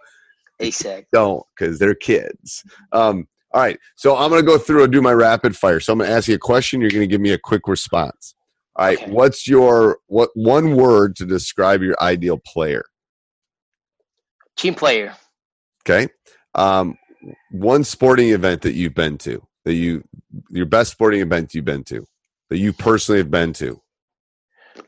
Exactly. 0.60 1.06
don't 1.14 1.44
because 1.58 1.78
they're 1.80 1.96
kids. 1.96 2.64
Um, 2.92 3.28
all 3.54 3.62
right, 3.62 3.80
so 3.96 4.16
I'm 4.18 4.30
going 4.30 4.42
to 4.42 4.46
go 4.46 4.58
through 4.58 4.84
and 4.84 4.92
do 4.92 5.02
my 5.02 5.14
rapid 5.14 5.56
fire. 5.56 5.80
So 5.80 5.94
I'm 5.94 6.00
going 6.00 6.10
to 6.10 6.16
ask 6.16 6.28
you 6.28 6.36
a 6.36 6.40
question. 6.40 6.82
You're 6.82 6.90
going 6.92 7.02
to 7.02 7.08
give 7.08 7.22
me 7.22 7.32
a 7.32 7.38
quick 7.38 7.68
response. 7.68 8.36
All 8.76 8.86
right, 8.86 8.98
Okay. 9.02 9.12
what's 9.12 9.48
your 9.48 10.00
what 10.08 10.30
one 10.36 10.76
word 10.76 11.16
to 11.18 11.26
describe 11.26 11.82
your 11.82 11.96
ideal 12.02 12.40
player? 12.46 12.84
Team 14.58 14.76
player. 14.76 15.16
Okay, 15.86 16.10
um, 16.56 16.98
one 17.52 17.84
sporting 17.84 18.30
event 18.30 18.62
that 18.64 18.74
you've 18.74 18.94
been 18.96 19.18
to 19.20 19.42
that 19.66 19.74
you 19.76 20.04
your 20.50 20.66
best 20.66 20.92
sporting 20.92 21.22
event 21.22 21.54
you've 21.54 21.66
been 21.66 21.84
to 21.86 22.06
that 22.50 22.58
you 22.58 22.74
personally 22.74 23.20
have 23.20 23.32
been 23.32 23.54
to. 23.54 23.82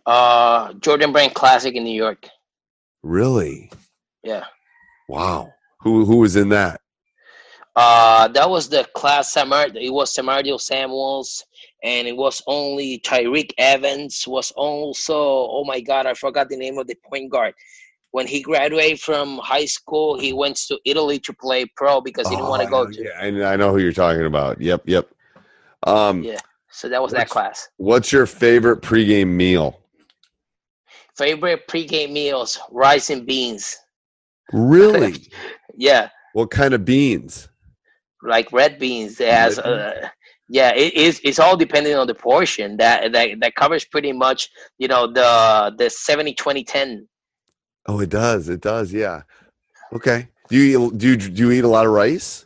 Uh, 0.05 0.73
Jordan 0.73 1.11
Brand 1.11 1.33
Classic 1.33 1.73
in 1.73 1.83
New 1.83 1.95
York. 1.95 2.27
Really? 3.03 3.71
Yeah. 4.23 4.45
Wow. 5.07 5.51
Who 5.81 6.05
who 6.05 6.17
was 6.17 6.35
in 6.35 6.49
that? 6.49 6.81
Uh, 7.79 8.27
that 8.27 8.49
was 8.49 8.67
the 8.67 8.85
class 8.93 9.31
Samar. 9.31 9.67
It 9.73 9.93
was 9.93 10.13
Samardo 10.13 10.59
Samuels, 10.59 11.45
and 11.81 12.09
it 12.09 12.17
was 12.17 12.41
only 12.45 12.99
Tyreke 12.99 13.53
Evans. 13.57 14.25
Was 14.27 14.51
also 14.51 15.15
oh 15.15 15.63
my 15.63 15.79
god, 15.79 16.05
I 16.05 16.13
forgot 16.13 16.49
the 16.49 16.57
name 16.57 16.77
of 16.77 16.87
the 16.87 16.95
point 17.09 17.31
guard. 17.31 17.53
When 18.11 18.27
he 18.27 18.41
graduated 18.41 18.99
from 18.99 19.37
high 19.37 19.63
school, 19.63 20.19
he 20.19 20.33
went 20.33 20.57
to 20.67 20.77
Italy 20.83 21.19
to 21.19 21.31
play 21.31 21.65
pro 21.77 22.01
because 22.01 22.27
he 22.27 22.35
didn't 22.35 22.49
want 22.49 22.63
to 22.63 22.67
Oh, 22.67 22.85
go 22.85 22.91
to. 22.91 23.01
Yeah, 23.01 23.11
I, 23.47 23.53
I 23.53 23.55
know 23.55 23.71
who 23.71 23.77
you're 23.77 23.93
talking 23.93 24.25
about. 24.25 24.59
Yep, 24.59 24.81
yep. 24.85 25.09
Um, 25.83 26.21
Yeah. 26.21 26.39
So 26.71 26.89
that 26.89 27.01
was 27.01 27.13
that 27.13 27.29
class. 27.29 27.69
What's 27.77 28.11
your 28.11 28.25
favorite 28.25 28.81
pregame 28.81 29.29
meal? 29.29 29.79
Favorite 31.15 31.65
pregame 31.69 32.11
meals: 32.11 32.59
rice 32.71 33.09
and 33.09 33.25
beans. 33.25 33.77
Really? 34.51 35.29
Yeah, 35.81 36.09
what 36.33 36.51
kind 36.51 36.73
of 36.73 36.85
beans? 36.85 37.48
Like 38.23 38.51
red 38.51 38.79
beans. 38.79 39.19
Red 39.19 39.59
uh, 39.59 40.09
yeah, 40.49 40.73
it 40.73 40.93
is. 40.95 41.21
It's 41.23 41.39
all 41.39 41.55
depending 41.55 41.95
on 41.95 42.07
the 42.07 42.15
portion. 42.15 42.77
That 42.77 43.11
that 43.11 43.39
that 43.41 43.55
covers 43.55 43.85
pretty 43.85 44.11
much, 44.11 44.49
you 44.77 44.87
know, 44.87 45.05
the 45.07 45.73
the 45.77 45.89
70 45.89 46.33
20 46.33 46.63
10 46.63 47.07
Oh, 47.87 47.99
it 47.99 48.09
does. 48.09 48.49
It 48.49 48.61
does. 48.61 48.93
Yeah. 48.93 49.23
Okay. 49.93 50.27
Do 50.49 50.57
you 50.57 50.87
eat, 50.87 50.97
do 50.97 51.09
you, 51.09 51.17
do 51.17 51.43
you 51.43 51.51
eat 51.51 51.63
a 51.63 51.67
lot 51.67 51.85
of 51.85 51.91
rice? 51.91 52.45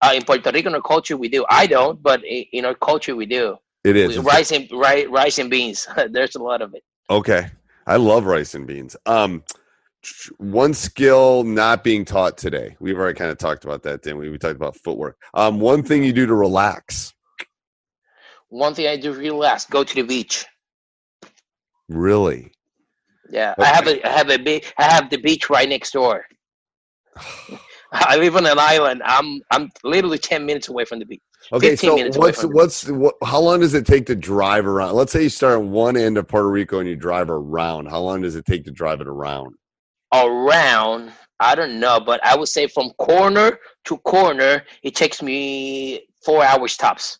Uh, 0.00 0.12
in 0.14 0.24
Puerto 0.24 0.50
Rican 0.50 0.80
culture, 0.82 1.16
we 1.16 1.28
do. 1.28 1.44
I 1.48 1.66
don't, 1.66 2.02
but 2.02 2.22
in 2.24 2.64
our 2.64 2.74
culture, 2.74 3.14
we 3.14 3.26
do. 3.26 3.56
It 3.84 3.96
is. 3.96 4.18
We- 4.18 4.24
rice 4.24 4.50
and 4.50 4.68
rice, 4.72 5.06
rice 5.08 5.38
and 5.38 5.48
beans. 5.48 5.86
There's 6.10 6.34
a 6.34 6.42
lot 6.42 6.60
of 6.60 6.74
it. 6.74 6.82
Okay. 7.08 7.48
I 7.86 7.96
love 7.96 8.26
rice 8.26 8.54
and 8.54 8.66
beans. 8.66 8.96
Um, 9.06 9.44
one 10.38 10.74
skill 10.74 11.44
not 11.44 11.84
being 11.84 12.04
taught 12.04 12.36
today. 12.36 12.76
We've 12.80 12.98
already 12.98 13.16
kind 13.16 13.30
of 13.30 13.38
talked 13.38 13.64
about 13.64 13.82
that, 13.84 14.02
didn't 14.02 14.18
we? 14.18 14.30
We 14.30 14.38
talked 14.38 14.56
about 14.56 14.76
footwork. 14.76 15.16
Um, 15.34 15.60
one 15.60 15.82
thing 15.82 16.02
you 16.02 16.12
do 16.12 16.26
to 16.26 16.34
relax. 16.34 17.12
One 18.48 18.74
thing 18.74 18.88
I 18.88 18.96
do 18.96 19.14
to 19.14 19.18
relax: 19.18 19.64
go 19.66 19.84
to 19.84 19.94
the 19.94 20.02
beach. 20.02 20.44
Really? 21.88 22.52
Yeah, 23.30 23.54
I 23.58 23.66
have 23.66 23.86
a 23.86 24.06
I 24.06 24.10
have 24.10 24.30
a 24.30 24.38
be- 24.38 24.62
I 24.78 24.84
have 24.84 25.08
the 25.10 25.18
beach 25.18 25.48
right 25.48 25.68
next 25.68 25.92
door. 25.92 26.24
I 27.94 28.16
live 28.16 28.36
on 28.36 28.46
an 28.46 28.58
island. 28.58 29.02
I'm 29.04 29.40
I'm 29.50 29.70
literally 29.84 30.18
ten 30.18 30.44
minutes 30.44 30.68
away 30.68 30.84
from 30.84 30.98
the 30.98 31.06
beach. 31.06 31.20
Okay, 31.52 31.70
15 31.70 31.90
so 31.90 31.96
minutes 31.96 32.16
what's 32.16 32.42
what's 32.44 32.88
what, 32.88 33.14
how 33.24 33.40
long 33.40 33.60
does 33.60 33.74
it 33.74 33.84
take 33.84 34.06
to 34.06 34.14
drive 34.14 34.66
around? 34.66 34.94
Let's 34.94 35.12
say 35.12 35.24
you 35.24 35.28
start 35.28 35.58
at 35.58 35.64
one 35.64 35.96
end 35.96 36.16
of 36.16 36.28
Puerto 36.28 36.48
Rico 36.48 36.78
and 36.78 36.88
you 36.88 36.96
drive 36.96 37.30
around. 37.30 37.86
How 37.86 38.00
long 38.00 38.22
does 38.22 38.36
it 38.36 38.46
take 38.46 38.64
to 38.64 38.70
drive 38.70 39.00
it 39.00 39.08
around? 39.08 39.54
Around 40.12 41.10
i 41.40 41.54
don't 41.54 41.78
know 41.80 41.98
but 42.00 42.24
i 42.24 42.36
would 42.36 42.48
say 42.48 42.66
from 42.66 42.90
corner 42.98 43.58
to 43.84 43.96
corner 43.98 44.62
it 44.82 44.94
takes 44.94 45.22
me 45.22 46.06
four 46.24 46.44
hours 46.44 46.76
tops 46.76 47.18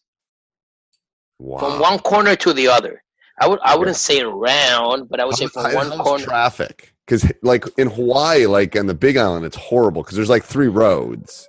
Wow. 1.38 1.58
from 1.58 1.80
one 1.80 1.98
corner 1.98 2.36
to 2.36 2.52
the 2.52 2.68
other 2.68 3.02
i 3.40 3.48
would 3.48 3.58
i 3.64 3.74
wouldn't 3.76 3.96
say 3.96 4.20
around 4.20 5.08
but 5.08 5.18
i 5.18 5.24
would 5.24 5.34
say 5.36 5.46
from 5.48 5.64
How- 5.64 5.74
one 5.74 5.90
corner 5.98 6.24
traffic 6.24 6.92
because 7.06 7.30
like 7.42 7.64
in 7.78 7.88
hawaii 7.88 8.46
like 8.46 8.76
on 8.76 8.86
the 8.86 8.94
big 8.94 9.16
island 9.16 9.44
it's 9.44 9.56
horrible 9.56 10.02
because 10.02 10.14
there's 10.16 10.30
like 10.30 10.44
three 10.44 10.68
roads 10.68 11.48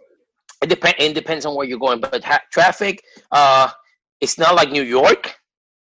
it, 0.64 0.70
depend, 0.70 0.96
it 0.98 1.14
depends 1.14 1.46
on 1.46 1.56
where 1.56 1.68
you're 1.68 1.78
going 1.78 2.00
but 2.00 2.24
ha- 2.24 2.42
traffic 2.52 3.04
uh 3.32 3.70
it's 4.22 4.38
not 4.38 4.56
like 4.56 4.72
New 4.72 4.84
York. 4.84 5.36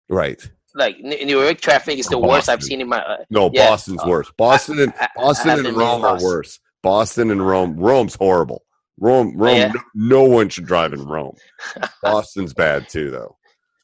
Right. 0.09 0.41
Like 0.75 0.99
New 0.99 1.39
York 1.41 1.61
traffic 1.61 1.99
is 1.99 2.07
the 2.07 2.17
worst 2.17 2.49
I've 2.49 2.63
seen 2.63 2.81
in 2.81 2.87
my. 2.89 2.99
Uh, 2.99 3.17
No, 3.29 3.49
yeah. 3.53 3.69
Boston's 3.69 4.03
worse. 4.05 4.31
Boston 4.37 4.79
and 4.79 4.93
I- 4.99 5.05
I 5.05 5.09
Boston 5.15 5.49
haven't 5.49 5.65
and 5.67 5.77
Rome 5.77 6.03
are 6.03 6.21
worse. 6.21 6.59
Boston 6.81 7.31
and 7.31 7.45
Rome. 7.45 7.75
Rome's 7.77 8.15
horrible. 8.15 8.63
Rome, 8.99 9.35
Rome. 9.37 9.55
Yeah. 9.57 9.71
no, 9.71 9.81
no 9.93 10.23
one 10.23 10.49
should 10.49 10.65
drive 10.65 10.93
in 10.93 11.03
Rome. 11.05 11.35
Boston's 12.03 12.53
bad 12.53 12.89
too, 12.89 13.09
though. 13.11 13.37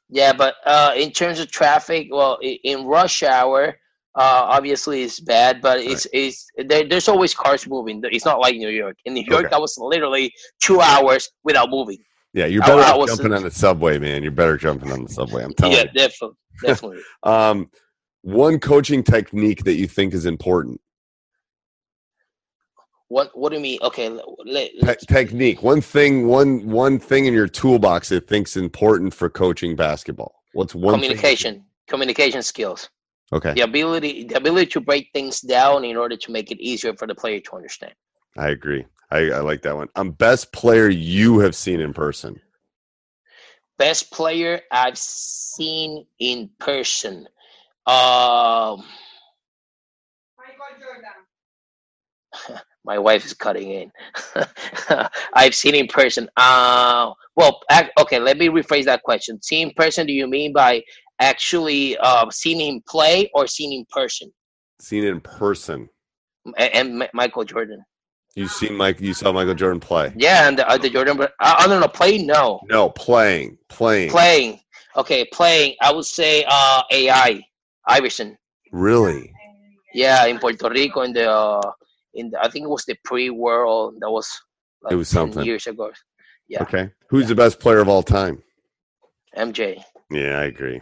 Yeah, 0.10 0.34
but 0.34 0.56
uh, 0.66 0.94
in 0.96 1.12
terms 1.12 1.40
of 1.40 1.52
traffic, 1.52 2.08
well, 2.12 2.40
in 2.42 2.86
rush 2.86 3.22
hour, 3.22 3.78
uh, 4.16 4.42
obviously 4.50 5.04
it's 5.04 5.20
bad, 5.20 5.62
but 5.62 5.80
it's 5.80 6.08
it's 6.12 6.48
there, 6.58 6.88
there's 6.88 7.08
always 7.08 7.34
cars 7.36 7.68
moving. 7.68 8.02
It's 8.06 8.26
not 8.26 8.40
like 8.40 8.56
New 8.56 8.70
York. 8.70 8.98
In 9.06 9.14
New 9.14 9.24
York, 9.24 9.42
Okay. 9.46 9.50
that 9.52 9.62
was 9.62 9.78
literally 9.78 10.34
two 10.62 10.82
hours 10.82 11.30
without 11.44 11.70
moving. 11.70 12.00
Yeah, 12.34 12.46
you're 12.46 12.62
better 12.62 12.82
I 12.82 12.96
was- 12.96 13.10
jumping 13.10 13.34
on 13.34 13.44
the 13.44 13.52
subway, 13.52 13.98
man. 13.98 14.22
You're 14.22 14.32
better 14.32 14.58
jumping 14.58 14.92
on 14.92 15.04
the 15.04 15.10
subway. 15.10 15.44
I'm 15.44 15.54
telling 15.54 15.76
yeah, 15.76 15.84
you. 15.84 15.90
Yeah, 15.94 16.08
definitely, 16.08 16.38
definitely. 16.64 17.02
Um, 17.24 17.70
one 18.22 18.60
coaching 18.60 19.04
technique 19.04 19.64
that 19.64 19.76
you 19.76 19.88
think 19.88 20.14
is 20.14 20.26
important. 20.26 20.80
what 23.08 23.32
What 23.34 23.50
do 23.50 23.56
you 23.56 23.62
mean? 23.62 23.80
Okay, 23.82 24.10
let, 24.46 24.72
Te- 24.82 25.06
technique. 25.08 25.64
One 25.64 25.82
thing. 25.82 26.28
One 26.28 26.70
one 26.70 27.00
thing 27.00 27.26
in 27.26 27.34
your 27.34 27.48
toolbox 27.48 28.10
that 28.10 28.28
thinks 28.28 28.58
important 28.58 29.14
for 29.14 29.30
coaching 29.30 29.76
basketball. 29.76 30.36
What's 30.54 30.76
one 30.76 30.94
thing- 30.94 31.02
communication, 31.02 31.66
communication 31.88 32.44
skills, 32.44 32.90
Okay, 33.34 33.54
the 33.54 33.62
ability, 33.62 34.26
the 34.26 34.38
ability 34.38 34.68
to 34.72 34.82
break 34.82 35.10
things 35.14 35.42
down 35.42 35.84
in 35.84 35.98
order 35.98 36.18
to 36.18 36.32
make 36.32 36.52
it 36.52 36.60
easier 36.60 36.94
for 36.96 37.08
the 37.08 37.16
player 37.16 37.40
to 37.40 37.56
understand. 37.56 37.94
I 38.38 38.50
agree. 38.50 38.86
I, 39.12 39.32
I 39.32 39.40
like 39.40 39.62
that 39.64 39.76
one. 39.76 39.90
Um, 39.96 40.12
best 40.12 40.52
player 40.52 40.88
you 40.88 41.40
have 41.40 41.56
seen 41.56 41.80
in 41.80 41.94
person. 41.94 42.40
Best 43.78 44.12
player 44.12 44.62
I've 44.72 44.98
seen 44.98 46.06
in 46.20 46.50
person. 46.60 47.28
Um, 47.88 48.84
my 52.86 52.98
wife 53.00 53.26
is 53.26 53.34
cutting 53.34 53.72
in. 53.72 53.92
I've 55.34 55.56
seen 55.56 55.76
in 55.76 55.88
person. 55.88 56.30
Uh, 56.38 57.14
well, 57.36 57.62
okay. 58.00 58.20
Let 58.20 58.38
me 58.38 58.48
rephrase 58.50 58.86
that 58.86 59.04
question. 59.04 59.42
Seen 59.42 59.70
in 59.70 59.74
person? 59.74 60.06
Do 60.06 60.14
you 60.14 60.28
mean 60.28 60.54
by 60.54 60.84
actually 61.20 61.98
uh, 61.98 62.30
seen 62.30 62.60
him 62.60 62.84
play 62.88 63.30
or 63.34 63.48
seen 63.48 63.74
in 63.74 63.86
person? 63.90 64.32
Seen 64.82 65.04
in 65.06 65.20
person. 65.22 65.90
A- 66.58 66.76
And, 66.76 67.08
Michael 67.14 67.44
Jordan. 67.46 67.84
You 68.36 68.48
seen 68.48 68.76
Mike? 68.76 69.02
You 69.02 69.14
saw 69.14 69.32
Michael 69.32 69.56
Jordan 69.56 69.80
play? 69.80 70.14
Yeah, 70.16 70.48
and 70.48 70.58
the, 70.58 70.68
uh, 70.70 70.78
the 70.78 70.90
Jordan. 70.90 71.18
But 71.18 71.34
I, 71.40 71.56
I 71.64 71.68
don't 71.68 71.82
know. 71.82 71.88
Play? 71.88 72.20
No. 72.20 72.62
No, 72.70 72.90
playing, 72.90 73.58
playing. 73.70 74.12
Playing. 74.12 74.60
Okay, 74.96 75.26
playing. 75.34 75.76
I 75.82 75.92
would 75.92 76.06
say 76.06 76.46
uh, 76.48 76.84
AI 76.92 77.42
Iverson. 77.88 78.38
Really? 78.72 79.34
Yeah, 79.94 80.26
in 80.26 80.38
Puerto 80.40 80.70
Rico, 80.70 81.02
in 81.02 81.14
the 81.14 81.30
uh, 81.30 81.72
in 82.14 82.30
the, 82.30 82.40
I 82.44 82.50
think 82.50 82.66
it 82.66 82.70
was 82.70 82.86
the 82.86 82.96
pre-world. 83.04 83.96
That 84.00 84.10
was 84.12 84.30
like 84.84 84.94
It 84.94 84.96
was 84.96 85.10
something. 85.10 85.44
years 85.44 85.66
ago. 85.68 85.92
Yeah, 86.48 86.62
Okay. 86.64 86.90
Who's 87.10 87.28
the 87.28 87.36
best 87.36 87.60
player 87.60 87.80
of 87.80 87.90
all 87.90 88.04
time? 88.04 88.42
MJ. 89.38 89.84
Yeah, 90.12 90.40
I 90.40 90.46
agree. 90.46 90.82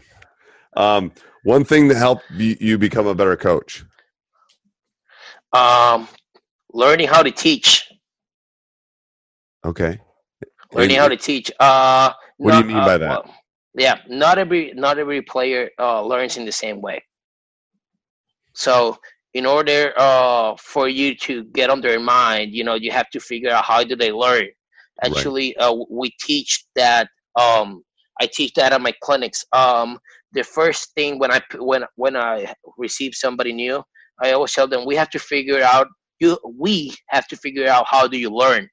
Um, 0.75 1.11
one 1.43 1.63
thing 1.63 1.87
that 1.87 1.95
helped 1.95 2.23
you 2.31 2.55
you 2.59 2.77
become 2.77 3.07
a 3.07 3.15
better 3.15 3.35
coach. 3.37 3.83
Um, 5.53 6.07
learning 6.73 7.07
how 7.07 7.23
to 7.23 7.31
teach. 7.31 7.89
Okay. 9.65 9.99
Learning 10.73 10.97
how 10.97 11.07
to 11.07 11.17
teach. 11.17 11.51
Uh, 11.59 12.11
What 12.37 12.51
do 12.51 12.57
you 12.59 12.63
mean 12.65 12.77
uh, 12.77 12.85
by 12.85 12.97
that? 12.97 13.09
well, 13.09 13.33
yeah, 13.75 13.97
not 14.07 14.37
every 14.37 14.73
not 14.73 14.97
every 14.97 15.21
player 15.21 15.69
uh, 15.79 16.01
learns 16.01 16.37
in 16.37 16.45
the 16.45 16.51
same 16.51 16.81
way. 16.81 17.03
So, 18.53 18.97
in 19.33 19.45
order 19.45 19.93
uh, 19.97 20.55
for 20.59 20.89
you 20.89 21.15
to 21.17 21.43
get 21.45 21.69
on 21.69 21.81
their 21.81 21.99
mind, 21.99 22.53
you 22.53 22.63
know, 22.63 22.73
you 22.75 22.91
have 22.91 23.09
to 23.11 23.19
figure 23.19 23.51
out 23.51 23.65
how 23.65 23.83
do 23.83 23.95
they 23.95 24.11
learn. 24.11 24.47
Right. 24.47 25.11
Actually, 25.11 25.55
uh, 25.57 25.75
we 25.89 26.11
teach 26.19 26.65
that. 26.75 27.07
Um, 27.39 27.83
I 28.19 28.25
teach 28.25 28.53
that 28.55 28.73
at 28.73 28.81
my 28.81 28.93
clinics. 29.03 29.45
Um, 29.53 29.99
the 30.33 30.43
first 30.43 30.93
thing 30.95 31.19
when 31.19 31.31
I 31.31 31.41
when 31.59 31.83
when 31.95 32.15
I 32.15 32.53
receive 32.77 33.13
somebody 33.13 33.53
new, 33.53 33.83
I 34.21 34.31
always 34.31 34.53
tell 34.53 34.67
them 34.67 34.85
we 34.85 34.95
have 34.95 35.09
to 35.11 35.19
figure 35.19 35.61
out. 35.61 35.87
You 36.19 36.37
we 36.43 36.95
have 37.07 37.27
to 37.27 37.37
figure 37.37 37.67
out 37.67 37.85
how 37.87 38.07
do 38.07 38.17
you 38.17 38.29
learn. 38.29 38.69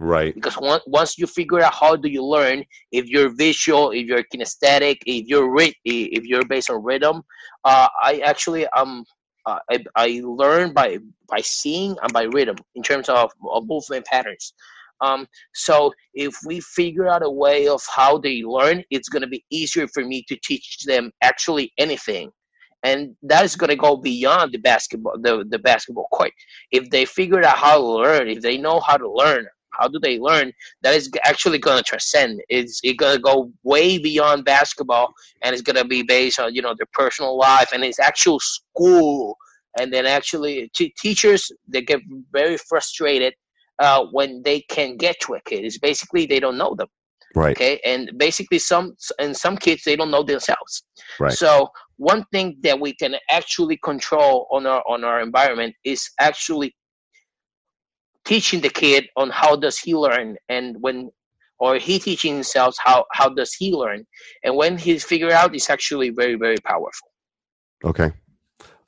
Right. 0.00 0.34
because 0.34 0.58
once 0.58 0.82
once 0.86 1.18
you 1.18 1.26
figure 1.26 1.60
out 1.60 1.72
how 1.72 1.94
do 1.94 2.08
you 2.08 2.24
learn 2.24 2.64
if 2.90 3.06
you're 3.06 3.30
visual 3.36 3.92
if 3.92 4.06
you're 4.06 4.24
kinesthetic 4.24 4.96
if 5.06 5.28
you're 5.28 5.48
ri- 5.48 5.78
if 5.84 6.24
you're 6.24 6.44
based 6.44 6.68
on 6.68 6.82
rhythm 6.82 7.22
uh, 7.64 7.86
i 8.02 8.18
actually 8.24 8.66
um 8.68 9.04
uh, 9.46 9.58
I, 9.70 9.84
I 9.94 10.20
learn 10.24 10.72
by 10.72 10.98
by 11.28 11.40
seeing 11.42 11.96
and 12.02 12.12
by 12.12 12.24
rhythm 12.24 12.56
in 12.74 12.82
terms 12.82 13.08
of, 13.08 13.30
of 13.50 13.68
movement 13.68 14.04
patterns. 14.06 14.54
Um 15.00 15.26
so 15.54 15.92
if 16.14 16.36
we 16.46 16.60
figure 16.60 17.08
out 17.08 17.24
a 17.24 17.30
way 17.30 17.68
of 17.68 17.82
how 17.94 18.18
they 18.18 18.42
learn 18.42 18.82
it's 18.90 19.08
going 19.08 19.22
to 19.22 19.28
be 19.28 19.44
easier 19.50 19.86
for 19.88 20.04
me 20.04 20.24
to 20.28 20.36
teach 20.42 20.84
them 20.86 21.12
actually 21.22 21.72
anything 21.78 22.30
and 22.84 23.16
that 23.22 23.44
is 23.44 23.56
going 23.56 23.70
to 23.70 23.76
go 23.76 23.96
beyond 23.96 24.52
the 24.52 24.58
basketball 24.58 25.18
the, 25.20 25.44
the 25.48 25.58
basketball 25.58 26.08
court. 26.12 26.32
If 26.70 26.90
they 26.90 27.04
figure 27.04 27.44
out 27.44 27.56
how 27.56 27.78
to 27.78 27.84
learn 27.84 28.28
if 28.28 28.42
they 28.42 28.58
know 28.58 28.78
how 28.80 28.96
to 28.96 29.10
learn 29.10 29.46
how 29.78 29.88
do 29.88 29.98
they 29.98 30.18
learn 30.18 30.52
that 30.82 30.94
is 30.94 31.10
actually 31.24 31.58
going 31.58 31.78
to 31.78 31.82
transcend. 31.82 32.40
It's 32.48 32.80
it 32.84 32.96
going 32.96 33.16
to 33.16 33.20
go 33.20 33.52
way 33.62 33.98
beyond 33.98 34.44
basketball 34.44 35.12
and 35.42 35.52
it's 35.52 35.62
going 35.62 35.76
to 35.76 35.84
be 35.84 36.02
based 36.02 36.38
on 36.38 36.54
you 36.54 36.62
know 36.62 36.74
their 36.76 36.88
personal 36.92 37.36
life 37.36 37.70
and 37.72 37.84
it's 37.84 38.00
actual 38.00 38.40
school. 38.40 39.36
And 39.78 39.92
then 39.92 40.06
actually 40.06 40.70
t- 40.74 40.94
teachers 41.00 41.50
they 41.66 41.82
get 41.82 42.00
very 42.32 42.56
frustrated 42.56 43.34
uh, 43.80 44.04
when 44.12 44.42
they 44.44 44.60
can 44.60 44.96
get 44.96 45.16
to 45.22 45.34
a 45.34 45.40
kid. 45.42 45.64
It's 45.64 45.78
basically 45.78 46.26
they 46.26 46.40
don't 46.40 46.58
know 46.58 46.74
them. 46.74 46.88
Right. 47.34 47.56
okay? 47.56 47.80
And 47.84 48.12
basically 48.16 48.60
some 48.60 48.96
and 49.18 49.36
some 49.36 49.56
kids 49.56 49.82
they 49.84 49.96
don't 49.96 50.12
know 50.12 50.22
themselves. 50.22 50.84
Right. 51.18 51.32
so 51.32 51.68
one 51.96 52.24
thing 52.32 52.56
that 52.62 52.78
we 52.78 52.94
can 52.94 53.16
actually 53.30 53.78
control 53.84 54.46
on 54.50 54.66
our 54.66 54.82
on 54.88 55.04
our 55.04 55.20
environment 55.20 55.74
is 55.84 56.10
actually 56.18 56.74
teaching 58.24 58.60
the 58.60 58.68
kid 58.68 59.06
on 59.16 59.30
how 59.30 59.54
does 59.54 59.78
he 59.78 59.94
learn 59.94 60.36
and 60.48 60.76
when 60.80 61.10
or 61.60 61.76
he 61.76 61.98
teaching 61.98 62.34
himself 62.34 62.74
how 62.78 63.04
how 63.12 63.28
does 63.28 63.52
he 63.54 63.72
learn 63.72 64.04
and 64.44 64.56
when 64.56 64.76
he's 64.76 65.04
figured 65.04 65.30
out 65.30 65.54
it's 65.54 65.70
actually 65.70 66.10
very 66.10 66.34
very 66.34 66.58
powerful 66.64 67.08
Okay. 67.84 68.10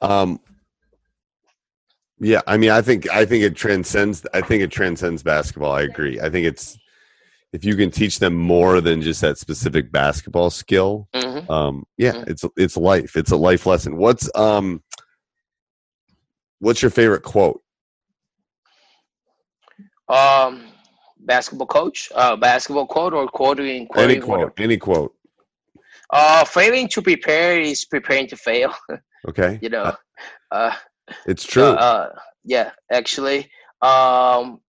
Um, 0.01 0.41
yeah, 2.19 2.41
I 2.47 2.57
mean, 2.57 2.71
I 2.71 2.81
think 2.81 3.09
I 3.11 3.27
think 3.27 3.45
it 3.45 3.55
transcends. 3.55 4.27
I 4.33 4.41
think 4.41 4.63
it 4.63 4.71
transcends 4.71 5.23
basketball. 5.23 5.73
I 5.73 5.83
agree. 5.83 6.19
I 6.19 6.31
think 6.31 6.47
it's 6.47 6.79
if 7.53 7.65
you 7.65 7.77
can 7.77 7.91
teach 7.91 8.19
them 8.19 8.35
more 8.35 8.81
than 8.81 9.01
just 9.03 9.21
that 9.23 9.39
specific 9.39 9.91
basketball 9.93 10.51
skill. 10.51 11.09
Mhm. 11.15 11.49
Um, 11.51 11.85
yeah, 11.97 12.13
Mhm. 12.13 12.29
it's 12.29 12.45
it's 12.57 12.77
life. 12.77 13.17
It's 13.17 13.31
a 13.31 13.37
life 13.37 13.67
lesson. 13.67 13.97
What's 13.97 14.29
um, 14.35 14.83
what's 16.61 16.83
your 16.83 16.91
favorite 16.91 17.23
quote? 17.23 17.61
um 20.09 20.69
basketball 21.19 21.67
coach 21.67 22.11
uh 22.15 22.37
basketball 22.37 22.87
quote 22.87 23.13
or 23.13 23.27
quoting 23.27 23.89
Any 23.97 24.21
quote. 24.21 24.53
Any 24.59 24.77
quote. 24.77 25.13
uh 26.11 26.45
failing 26.45 26.89
to 26.89 27.03
prepare 27.03 27.61
is 27.61 27.85
preparing 27.85 28.29
to 28.29 28.37
fail 28.37 28.73
Okay. 29.29 29.59
you 29.61 29.69
know 29.69 29.93
uh 30.53 30.75
It's 31.27 31.45
true. 31.45 31.65
Uh, 31.65 31.75
uh, 31.75 32.09
yeah, 32.45 32.71
actually, 32.93 33.51
um, 33.83 34.61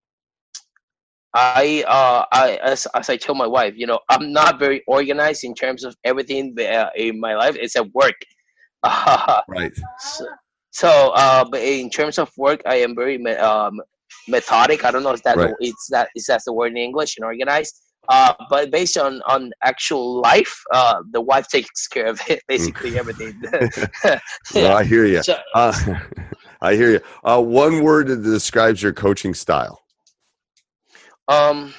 I, 1.38 1.84
uh, 1.88 2.26
I, 2.32 2.56
as, 2.64 2.88
as 2.96 3.10
I 3.10 3.18
tell 3.18 3.36
my 3.36 3.46
wife, 3.46 3.74
you 3.78 3.86
know, 3.86 4.00
I'm 4.10 4.34
not 4.34 4.58
very 4.58 4.82
organized 4.88 5.44
in 5.44 5.54
terms 5.54 5.84
of 5.84 5.96
everything 6.04 6.56
uh, 6.60 6.90
in 6.96 7.20
my 7.20 7.36
life 7.36 7.56
It's 7.60 7.76
at 7.76 7.88
work. 7.94 8.16
Uh, 8.84 9.42
right. 9.48 9.72
so, 10.00 10.26
so, 10.72 11.12
uh, 11.16 11.46
but 11.52 11.62
in 11.62 11.90
terms 11.90 12.18
of 12.18 12.32
work, 12.38 12.62
I 12.66 12.78
am 12.78 12.96
very 12.96 13.18
me- 13.20 13.34
um, 13.34 13.80
methodic. 14.28 14.84
I 14.84 14.90
don't 14.92 15.04
know 15.04 15.12
if 15.12 15.22
that 15.24 15.38
Right. 15.38 15.54
it's 15.60 15.88
that 15.92 16.10
is 16.16 16.26
that's 16.26 16.46
the 16.46 16.54
word 16.54 16.72
in 16.72 16.78
English 16.78 17.18
and 17.18 17.26
organized. 17.26 17.76
Uh, 18.10 18.34
but 18.50 18.72
based 18.72 18.98
on 18.98 19.22
on 19.28 19.52
actual 19.64 20.22
life, 20.22 20.56
uh, 20.74 21.02
the 21.12 21.22
wife 21.22 21.48
takes 21.50 21.88
care 21.88 22.08
of 22.08 22.20
it, 22.30 22.42
basically 22.48 22.98
everything. 22.98 23.34
Well, 24.56 24.76
I 24.78 24.84
hear 24.84 25.06
you. 25.06 25.22
So- 25.24 25.38
Uh, 25.54 25.74
I 26.62 26.74
hear 26.76 26.92
you. 26.92 27.02
Uh, 27.24 27.42
one 27.42 27.84
word 27.84 28.08
that 28.08 28.24
describes 28.24 28.82
your 28.82 28.94
coaching 28.94 29.34
style. 29.36 29.84
Um, 31.28 31.74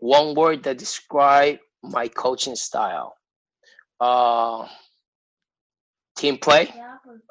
one 0.00 0.34
word 0.34 0.62
that 0.64 0.78
describe 0.78 1.58
my 1.82 2.08
coaching 2.08 2.56
style. 2.56 3.14
Uh, 4.00 4.66
team 6.16 6.38
play. 6.38 6.68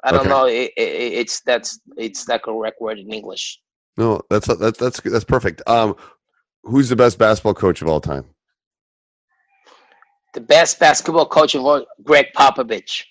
I 0.04 0.12
don't 0.12 0.20
Okay. 0.20 0.28
know. 0.28 0.46
It, 0.46 0.72
it, 0.76 1.12
it's 1.14 1.40
that's 1.42 1.80
it's 1.96 2.24
the 2.24 2.38
correct 2.38 2.80
word 2.80 2.98
in 2.98 3.12
English. 3.12 3.60
No, 3.96 4.22
that's 4.30 4.46
that's 4.56 4.78
that's 4.78 5.00
that's 5.00 5.24
perfect. 5.24 5.62
Um, 5.66 5.96
who's 6.64 6.88
the 6.88 6.96
best 6.96 7.18
basketball 7.18 7.54
coach 7.54 7.82
of 7.82 7.88
all 7.88 8.00
time? 8.00 8.26
the 10.34 10.40
best 10.40 10.78
basketball 10.78 11.26
coach 11.26 11.54
of 11.54 11.64
all, 11.64 11.84
Gregg 12.04 12.26
Popovich. 12.36 13.04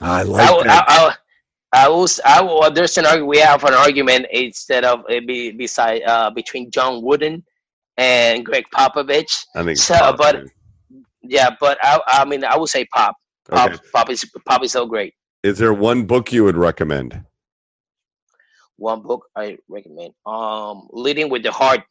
I 0.00 0.22
like 0.22 0.58
I, 0.60 0.62
that. 0.62 0.84
I, 0.88 1.06
I, 1.08 1.14
I 1.76 1.88
will. 1.88 2.08
I 2.24 2.40
will. 2.42 2.70
There's 2.70 2.96
an 2.96 3.04
argument. 3.06 3.28
We 3.28 3.38
have 3.38 3.62
an 3.64 3.74
argument 3.74 4.26
instead 4.30 4.84
of 4.84 5.00
it 5.08 5.26
be 5.26 5.50
beside 5.52 6.02
uh, 6.04 6.30
between 6.30 6.70
John 6.70 7.02
Wooden 7.02 7.44
and 7.98 8.44
Gregg 8.46 8.64
Popovich. 8.74 9.44
I 9.54 9.62
think. 9.62 9.76
So, 9.78 9.94
Pop, 9.94 10.16
but 10.16 10.34
man. 10.36 10.50
yeah, 11.22 11.50
but 11.60 11.76
I, 11.82 12.00
I 12.06 12.24
mean, 12.24 12.44
I 12.44 12.56
would 12.56 12.68
say 12.70 12.86
Pop. 12.86 13.14
Pop, 13.50 13.70
Okay. 13.72 13.78
Pop 13.92 14.10
is 14.10 14.24
Pop 14.48 14.64
is 14.64 14.72
so 14.72 14.86
great. 14.86 15.12
is 15.42 15.58
there 15.58 15.74
one 15.74 16.04
book 16.06 16.32
you 16.32 16.44
would 16.44 16.56
recommend? 16.56 17.22
One 18.78 19.02
book 19.02 19.26
I 19.36 19.58
recommend. 19.68 20.12
Um, 20.26 20.88
Leading 20.92 21.28
with 21.30 21.42
the 21.42 21.52
Heart 21.52 21.82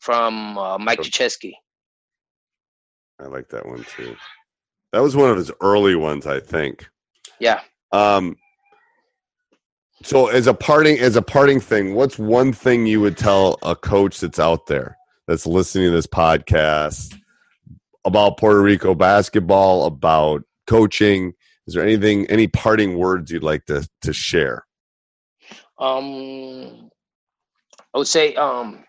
from 0.00 0.56
uh, 0.58 0.78
Mike 0.78 1.00
Krzyzewski. 1.00 1.52
I 3.20 3.26
like 3.26 3.48
that 3.50 3.66
one 3.66 3.84
too. 3.84 4.16
That 4.92 5.00
was 5.02 5.14
one 5.16 5.30
of 5.30 5.36
his 5.36 5.50
early 5.60 5.96
ones, 5.96 6.26
I 6.26 6.40
think. 6.40 6.88
Yeah. 7.40 7.60
Um. 7.92 8.36
So, 10.04 10.28
as 10.28 10.46
a 10.46 10.54
parting, 10.54 10.98
as 11.00 11.16
a 11.16 11.22
parting 11.22 11.58
thing, 11.58 11.94
what's 11.94 12.18
one 12.18 12.52
thing 12.52 12.86
you 12.86 13.00
would 13.00 13.16
tell 13.16 13.58
a 13.62 13.74
coach 13.74 14.20
that's 14.20 14.38
out 14.38 14.66
there 14.66 14.96
that's 15.26 15.46
listening 15.46 15.86
to 15.86 15.90
this 15.90 16.06
podcast 16.06 17.16
about 18.04 18.38
Puerto 18.38 18.62
Rico 18.62 18.94
basketball, 18.94 19.86
about 19.86 20.44
coaching? 20.68 21.32
Is 21.66 21.74
there 21.74 21.82
anything, 21.82 22.26
any 22.30 22.46
parting 22.46 22.96
words 22.96 23.30
you'd 23.30 23.42
like 23.42 23.66
to 23.66 23.88
to 24.02 24.12
share? 24.12 24.64
Um, 25.78 26.90
I 27.94 27.98
would 27.98 28.08
say, 28.08 28.34
um, 28.34 28.84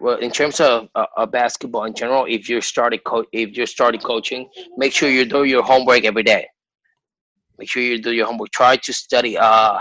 well, 0.00 0.18
in 0.18 0.30
terms 0.30 0.60
of 0.60 0.88
uh, 0.94 1.26
basketball 1.26 1.84
in 1.84 1.94
general, 1.94 2.26
if 2.28 2.48
you're 2.48 2.62
starting 2.62 3.00
co- 3.04 3.26
if 3.32 3.56
you're 3.56 3.66
starting 3.66 4.00
coaching, 4.00 4.48
make 4.76 4.92
sure 4.92 5.08
you 5.08 5.24
do 5.24 5.44
your 5.44 5.62
homework 5.62 6.04
every 6.04 6.22
day. 6.22 6.46
Make 7.58 7.68
sure 7.70 7.82
you 7.82 8.00
do 8.00 8.12
your 8.12 8.26
homework. 8.26 8.50
Try 8.50 8.76
to 8.76 8.92
study. 8.92 9.38
Uh, 9.38 9.78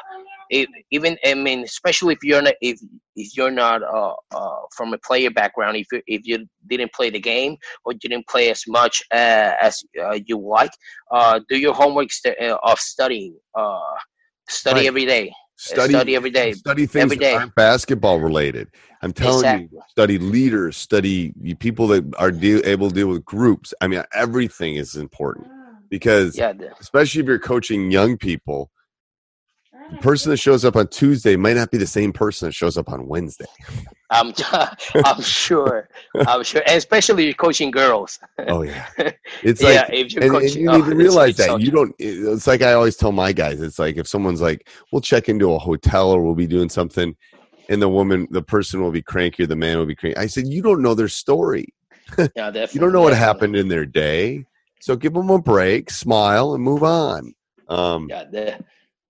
if, 0.50 0.68
even 0.92 1.18
I 1.26 1.34
mean, 1.34 1.64
especially 1.64 2.14
if 2.14 2.20
you're 2.24 2.42
not 2.42 2.54
if 2.62 2.80
if 3.16 3.36
you're 3.36 3.52
not 3.52 3.82
uh, 3.82 4.14
uh 4.32 4.60
from 4.76 4.94
a 4.94 4.98
player 5.00 5.32
background, 5.32 5.78
if 5.78 5.88
you 5.92 6.02
if 6.06 6.22
you 6.26 6.46
didn't 6.70 6.94
play 6.94 7.10
the 7.10 7.20
game 7.20 7.58
or 7.86 7.94
didn't 7.94 8.28
play 8.28 8.52
as 8.52 8.64
much 8.68 9.02
uh, 9.12 9.54
as 9.62 9.82
uh, 10.02 10.20
you 10.26 10.38
like, 10.38 10.72
uh, 11.12 11.40
do 11.50 11.58
your 11.58 11.74
homework 11.74 12.12
st- 12.12 12.40
uh, 12.40 12.58
of 12.64 12.80
studying. 12.80 13.36
Uh, 13.56 13.80
study 14.50 14.82
Right. 14.82 14.88
every 14.88 15.06
day. 15.06 15.34
Study, 15.56 15.94
study 15.94 16.16
every 16.16 16.30
day. 16.30 16.52
Study 16.52 16.86
things 16.86 17.04
every 17.04 17.18
that 17.18 17.36
aren't 17.36 17.56
basketball 17.56 18.20
related. 18.20 18.70
I'm 19.02 19.14
telling 19.14 19.46
Exactly. 19.46 19.70
you, 19.72 19.82
study 19.88 20.18
leaders, 20.18 20.76
study 20.78 21.34
people 21.60 21.88
that 21.88 22.04
are 22.18 22.32
deal, 22.32 22.62
able 22.66 22.90
to 22.90 22.96
deal 22.96 23.08
with 23.08 23.24
groups. 23.24 23.74
I 23.80 23.88
mean, 23.88 24.04
everything 24.14 24.76
is 24.76 24.96
important 24.96 25.48
because, 25.94 26.36
Yeah, 26.36 26.54
especially 26.80 27.22
if 27.22 27.28
you're 27.28 27.38
coaching 27.38 27.92
young 27.92 28.18
people, 28.18 28.72
the 29.72 29.98
ah, 29.98 30.02
person 30.02 30.32
that 30.32 30.38
shows 30.38 30.66
up 30.66 30.76
on 30.76 30.88
Tuesday 30.88 31.36
might 31.36 31.56
not 31.56 31.70
be 31.70 31.78
the 31.78 31.86
same 31.86 32.12
person 32.12 32.48
that 32.48 32.54
shows 32.54 32.80
up 32.80 32.90
on 32.90 33.08
Wednesday. 33.08 33.46
I'm 34.10 34.34
I'm 35.06 35.22
sure. 35.22 35.88
I'm 36.28 36.44
sure, 36.44 36.64
and 36.66 36.78
especially 36.80 37.26
you're 37.26 37.36
coaching 37.36 37.70
girls. 37.70 38.20
Oh 38.40 38.64
yeah, 38.64 38.88
it's 39.44 39.62
yeah, 39.62 39.82
like, 39.82 39.94
if 39.94 40.14
you're 40.14 40.24
and, 40.24 40.34
and 40.34 40.42
coaching, 40.42 40.64
you 40.64 40.72
oh, 40.72 40.84
to 40.84 40.96
realize 40.96 41.38
that 41.38 41.46
so 41.46 41.58
you 41.58 41.70
don't. 41.70 41.94
It's 42.00 42.48
like 42.48 42.64
I 42.64 42.74
always 42.74 42.96
tell 42.96 43.12
my 43.12 43.32
guys. 43.32 43.62
It's 43.62 43.78
like 43.78 43.98
if 43.98 44.08
someone's 44.08 44.42
like, 44.42 44.68
"We'll 44.92 45.02
check 45.02 45.30
into 45.30 45.54
a 45.54 45.60
hotel 45.60 46.10
or 46.10 46.24
we'll 46.24 46.34
be 46.34 46.48
doing 46.48 46.70
something," 46.70 47.16
and 47.70 47.80
the 47.80 47.90
woman, 47.90 48.28
the 48.32 48.42
person 48.42 48.82
will 48.82 48.92
be 48.92 49.04
cranky 49.04 49.44
or 49.44 49.48
the 49.48 49.56
man 49.56 49.78
will 49.78 49.86
be 49.86 49.96
cranky. 49.96 50.18
I 50.18 50.26
said, 50.26 50.48
"You 50.48 50.64
don't 50.64 50.82
know 50.82 50.96
their 50.96 51.08
story. 51.08 51.68
Yeah, 52.18 52.26
definitely. 52.50 52.70
You 52.74 52.80
don't 52.80 52.94
know 52.94 53.04
what 53.04 53.14
happened 53.14 53.56
in 53.56 53.68
their 53.68 53.86
day. 53.86 54.48
So 54.84 54.98
give 54.98 55.14
them 55.14 55.30
a 55.30 55.40
break, 55.40 55.90
smile, 55.90 56.54
and 56.54 56.62
move 56.62 56.84
on." 56.84 57.34
Um, 57.70 58.08
Yeah, 58.10 58.26
de- 58.26 58.60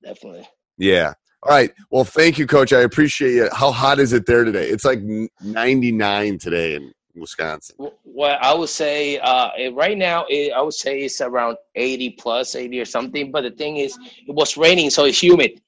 definitely. 0.03 0.47
yeah. 0.77 1.13
All 1.41 1.49
right. 1.49 1.73
Well, 1.89 2.03
thank 2.03 2.37
you, 2.37 2.45
Coach. 2.45 2.71
I 2.73 2.81
appreciate 2.81 3.37
it. 3.37 3.51
How 3.51 3.71
hot 3.71 3.97
is 3.99 4.13
it 4.13 4.27
there 4.27 4.43
today? 4.43 4.67
It's 4.69 4.85
like 4.85 4.99
99 5.41 6.37
today 6.37 6.75
in 6.75 6.93
Wisconsin. 7.15 7.75
Well, 8.05 8.37
I 8.39 8.53
would 8.53 8.69
say 8.69 9.17
uh, 9.17 9.49
right 9.71 9.97
now, 9.97 10.25
it, 10.29 10.53
I 10.53 10.61
would 10.61 10.75
say 10.75 10.99
it's 11.01 11.19
around 11.21 11.57
80 11.73 12.11
plus, 12.11 12.53
80 12.55 12.79
or 12.79 12.85
something. 12.85 13.31
But 13.31 13.41
the 13.41 13.51
thing 13.51 13.77
is, 13.77 13.97
it 14.27 14.33
was 14.35 14.55
raining, 14.57 14.91
so 14.91 15.05
it's 15.05 15.21
humid. 15.21 15.59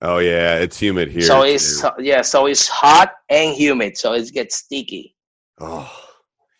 Oh 0.00 0.18
yeah, 0.18 0.58
it's 0.58 0.78
humid 0.78 1.10
here. 1.10 1.22
so 1.22 1.42
it's 1.42 1.80
too. 1.80 1.88
yeah, 1.98 2.22
so 2.22 2.46
it's 2.46 2.68
hot 2.68 3.12
and 3.30 3.54
humid, 3.54 3.98
so 3.98 4.12
it 4.12 4.32
gets 4.32 4.58
sticky. 4.58 5.16
Oh, 5.60 5.90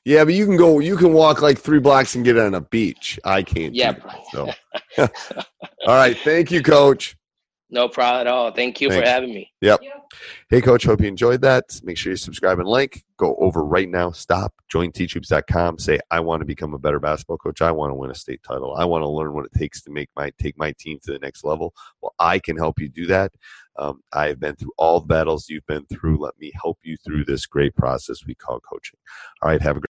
yeah, 0.05 0.25
but 0.25 0.35
you 0.35 0.47
can 0.47 0.57
go. 0.57 0.81
You 0.81 0.97
can 0.97 1.13
walk 1.13 1.41
like 1.41 1.59
three 1.59 1.81
blocks 1.81 2.15
and 2.15 2.25
get 2.25 2.39
on 2.39 2.55
a 2.55 2.61
beach. 2.61 3.19
I 3.25 3.43
can't. 3.43 3.75
Yeah. 3.75 3.93
that, 3.93 4.25
so, 4.33 4.51
all 5.87 5.97
right. 5.97 6.17
Thank 6.19 6.51
you, 6.51 6.63
Coach. 6.63 7.17
No 7.71 7.89
problem 7.89 8.21
at 8.21 8.27
all. 8.29 8.53
Thank 8.53 8.81
you 8.81 8.89
Thanks. 8.89 9.05
for 9.05 9.11
having 9.11 9.35
me. 9.35 9.51
Yep. 9.63 9.81
Hey, 10.49 10.61
Coach. 10.61 10.85
Hope 10.85 11.01
you 11.01 11.09
enjoyed 11.09 11.41
that. 11.41 11.65
Make 11.83 11.97
sure 11.97 12.13
you 12.13 12.17
subscribe 12.17 12.61
and 12.61 12.69
like. 12.69 13.03
Go 13.17 13.35
over 13.37 13.65
right 13.65 13.89
now. 13.89 14.11
Stop. 14.11 14.55
Join 14.71 14.93
teachhoops.com. 14.93 15.79
Say, 15.79 15.99
I 16.11 16.21
want 16.21 16.41
to 16.41 16.47
become 16.47 16.75
a 16.75 16.79
better 16.79 17.01
basketball 17.01 17.39
coach. 17.39 17.63
I 17.63 17.73
want 17.73 17.91
to 17.91 17.95
win 17.95 18.11
a 18.11 18.15
state 18.15 18.43
title. 18.47 18.75
I 18.77 18.85
want 18.85 19.03
to 19.03 19.09
learn 19.09 19.33
what 19.35 19.47
it 19.47 19.59
takes 19.59 19.83
to 19.83 19.91
make 19.91 20.11
my 20.15 20.31
take 20.39 20.59
my 20.59 20.73
team 20.79 20.99
to 21.05 21.13
the 21.13 21.19
next 21.19 21.45
level. 21.45 21.75
Well, 22.03 22.15
I 22.19 22.39
can 22.39 22.57
help 22.57 22.79
you 22.79 22.89
do 22.89 23.07
that. 23.07 23.33
Um, 23.77 24.03
I've 24.13 24.39
been 24.39 24.55
through 24.55 24.73
all 24.79 25.01
the 25.01 25.07
battles 25.07 25.49
you've 25.49 25.67
been 25.67 25.87
through. 25.87 26.19
Let 26.19 26.39
me 26.39 26.53
help 26.61 26.79
you 26.83 26.97
through 26.99 27.25
this 27.25 27.47
great 27.47 27.75
process 27.75 28.27
we 28.27 28.35
call 28.35 28.61
coaching. 28.61 28.99
All 29.43 29.51
right. 29.51 29.61
Have 29.61 29.79
a 29.79 29.81
great. 29.81 29.94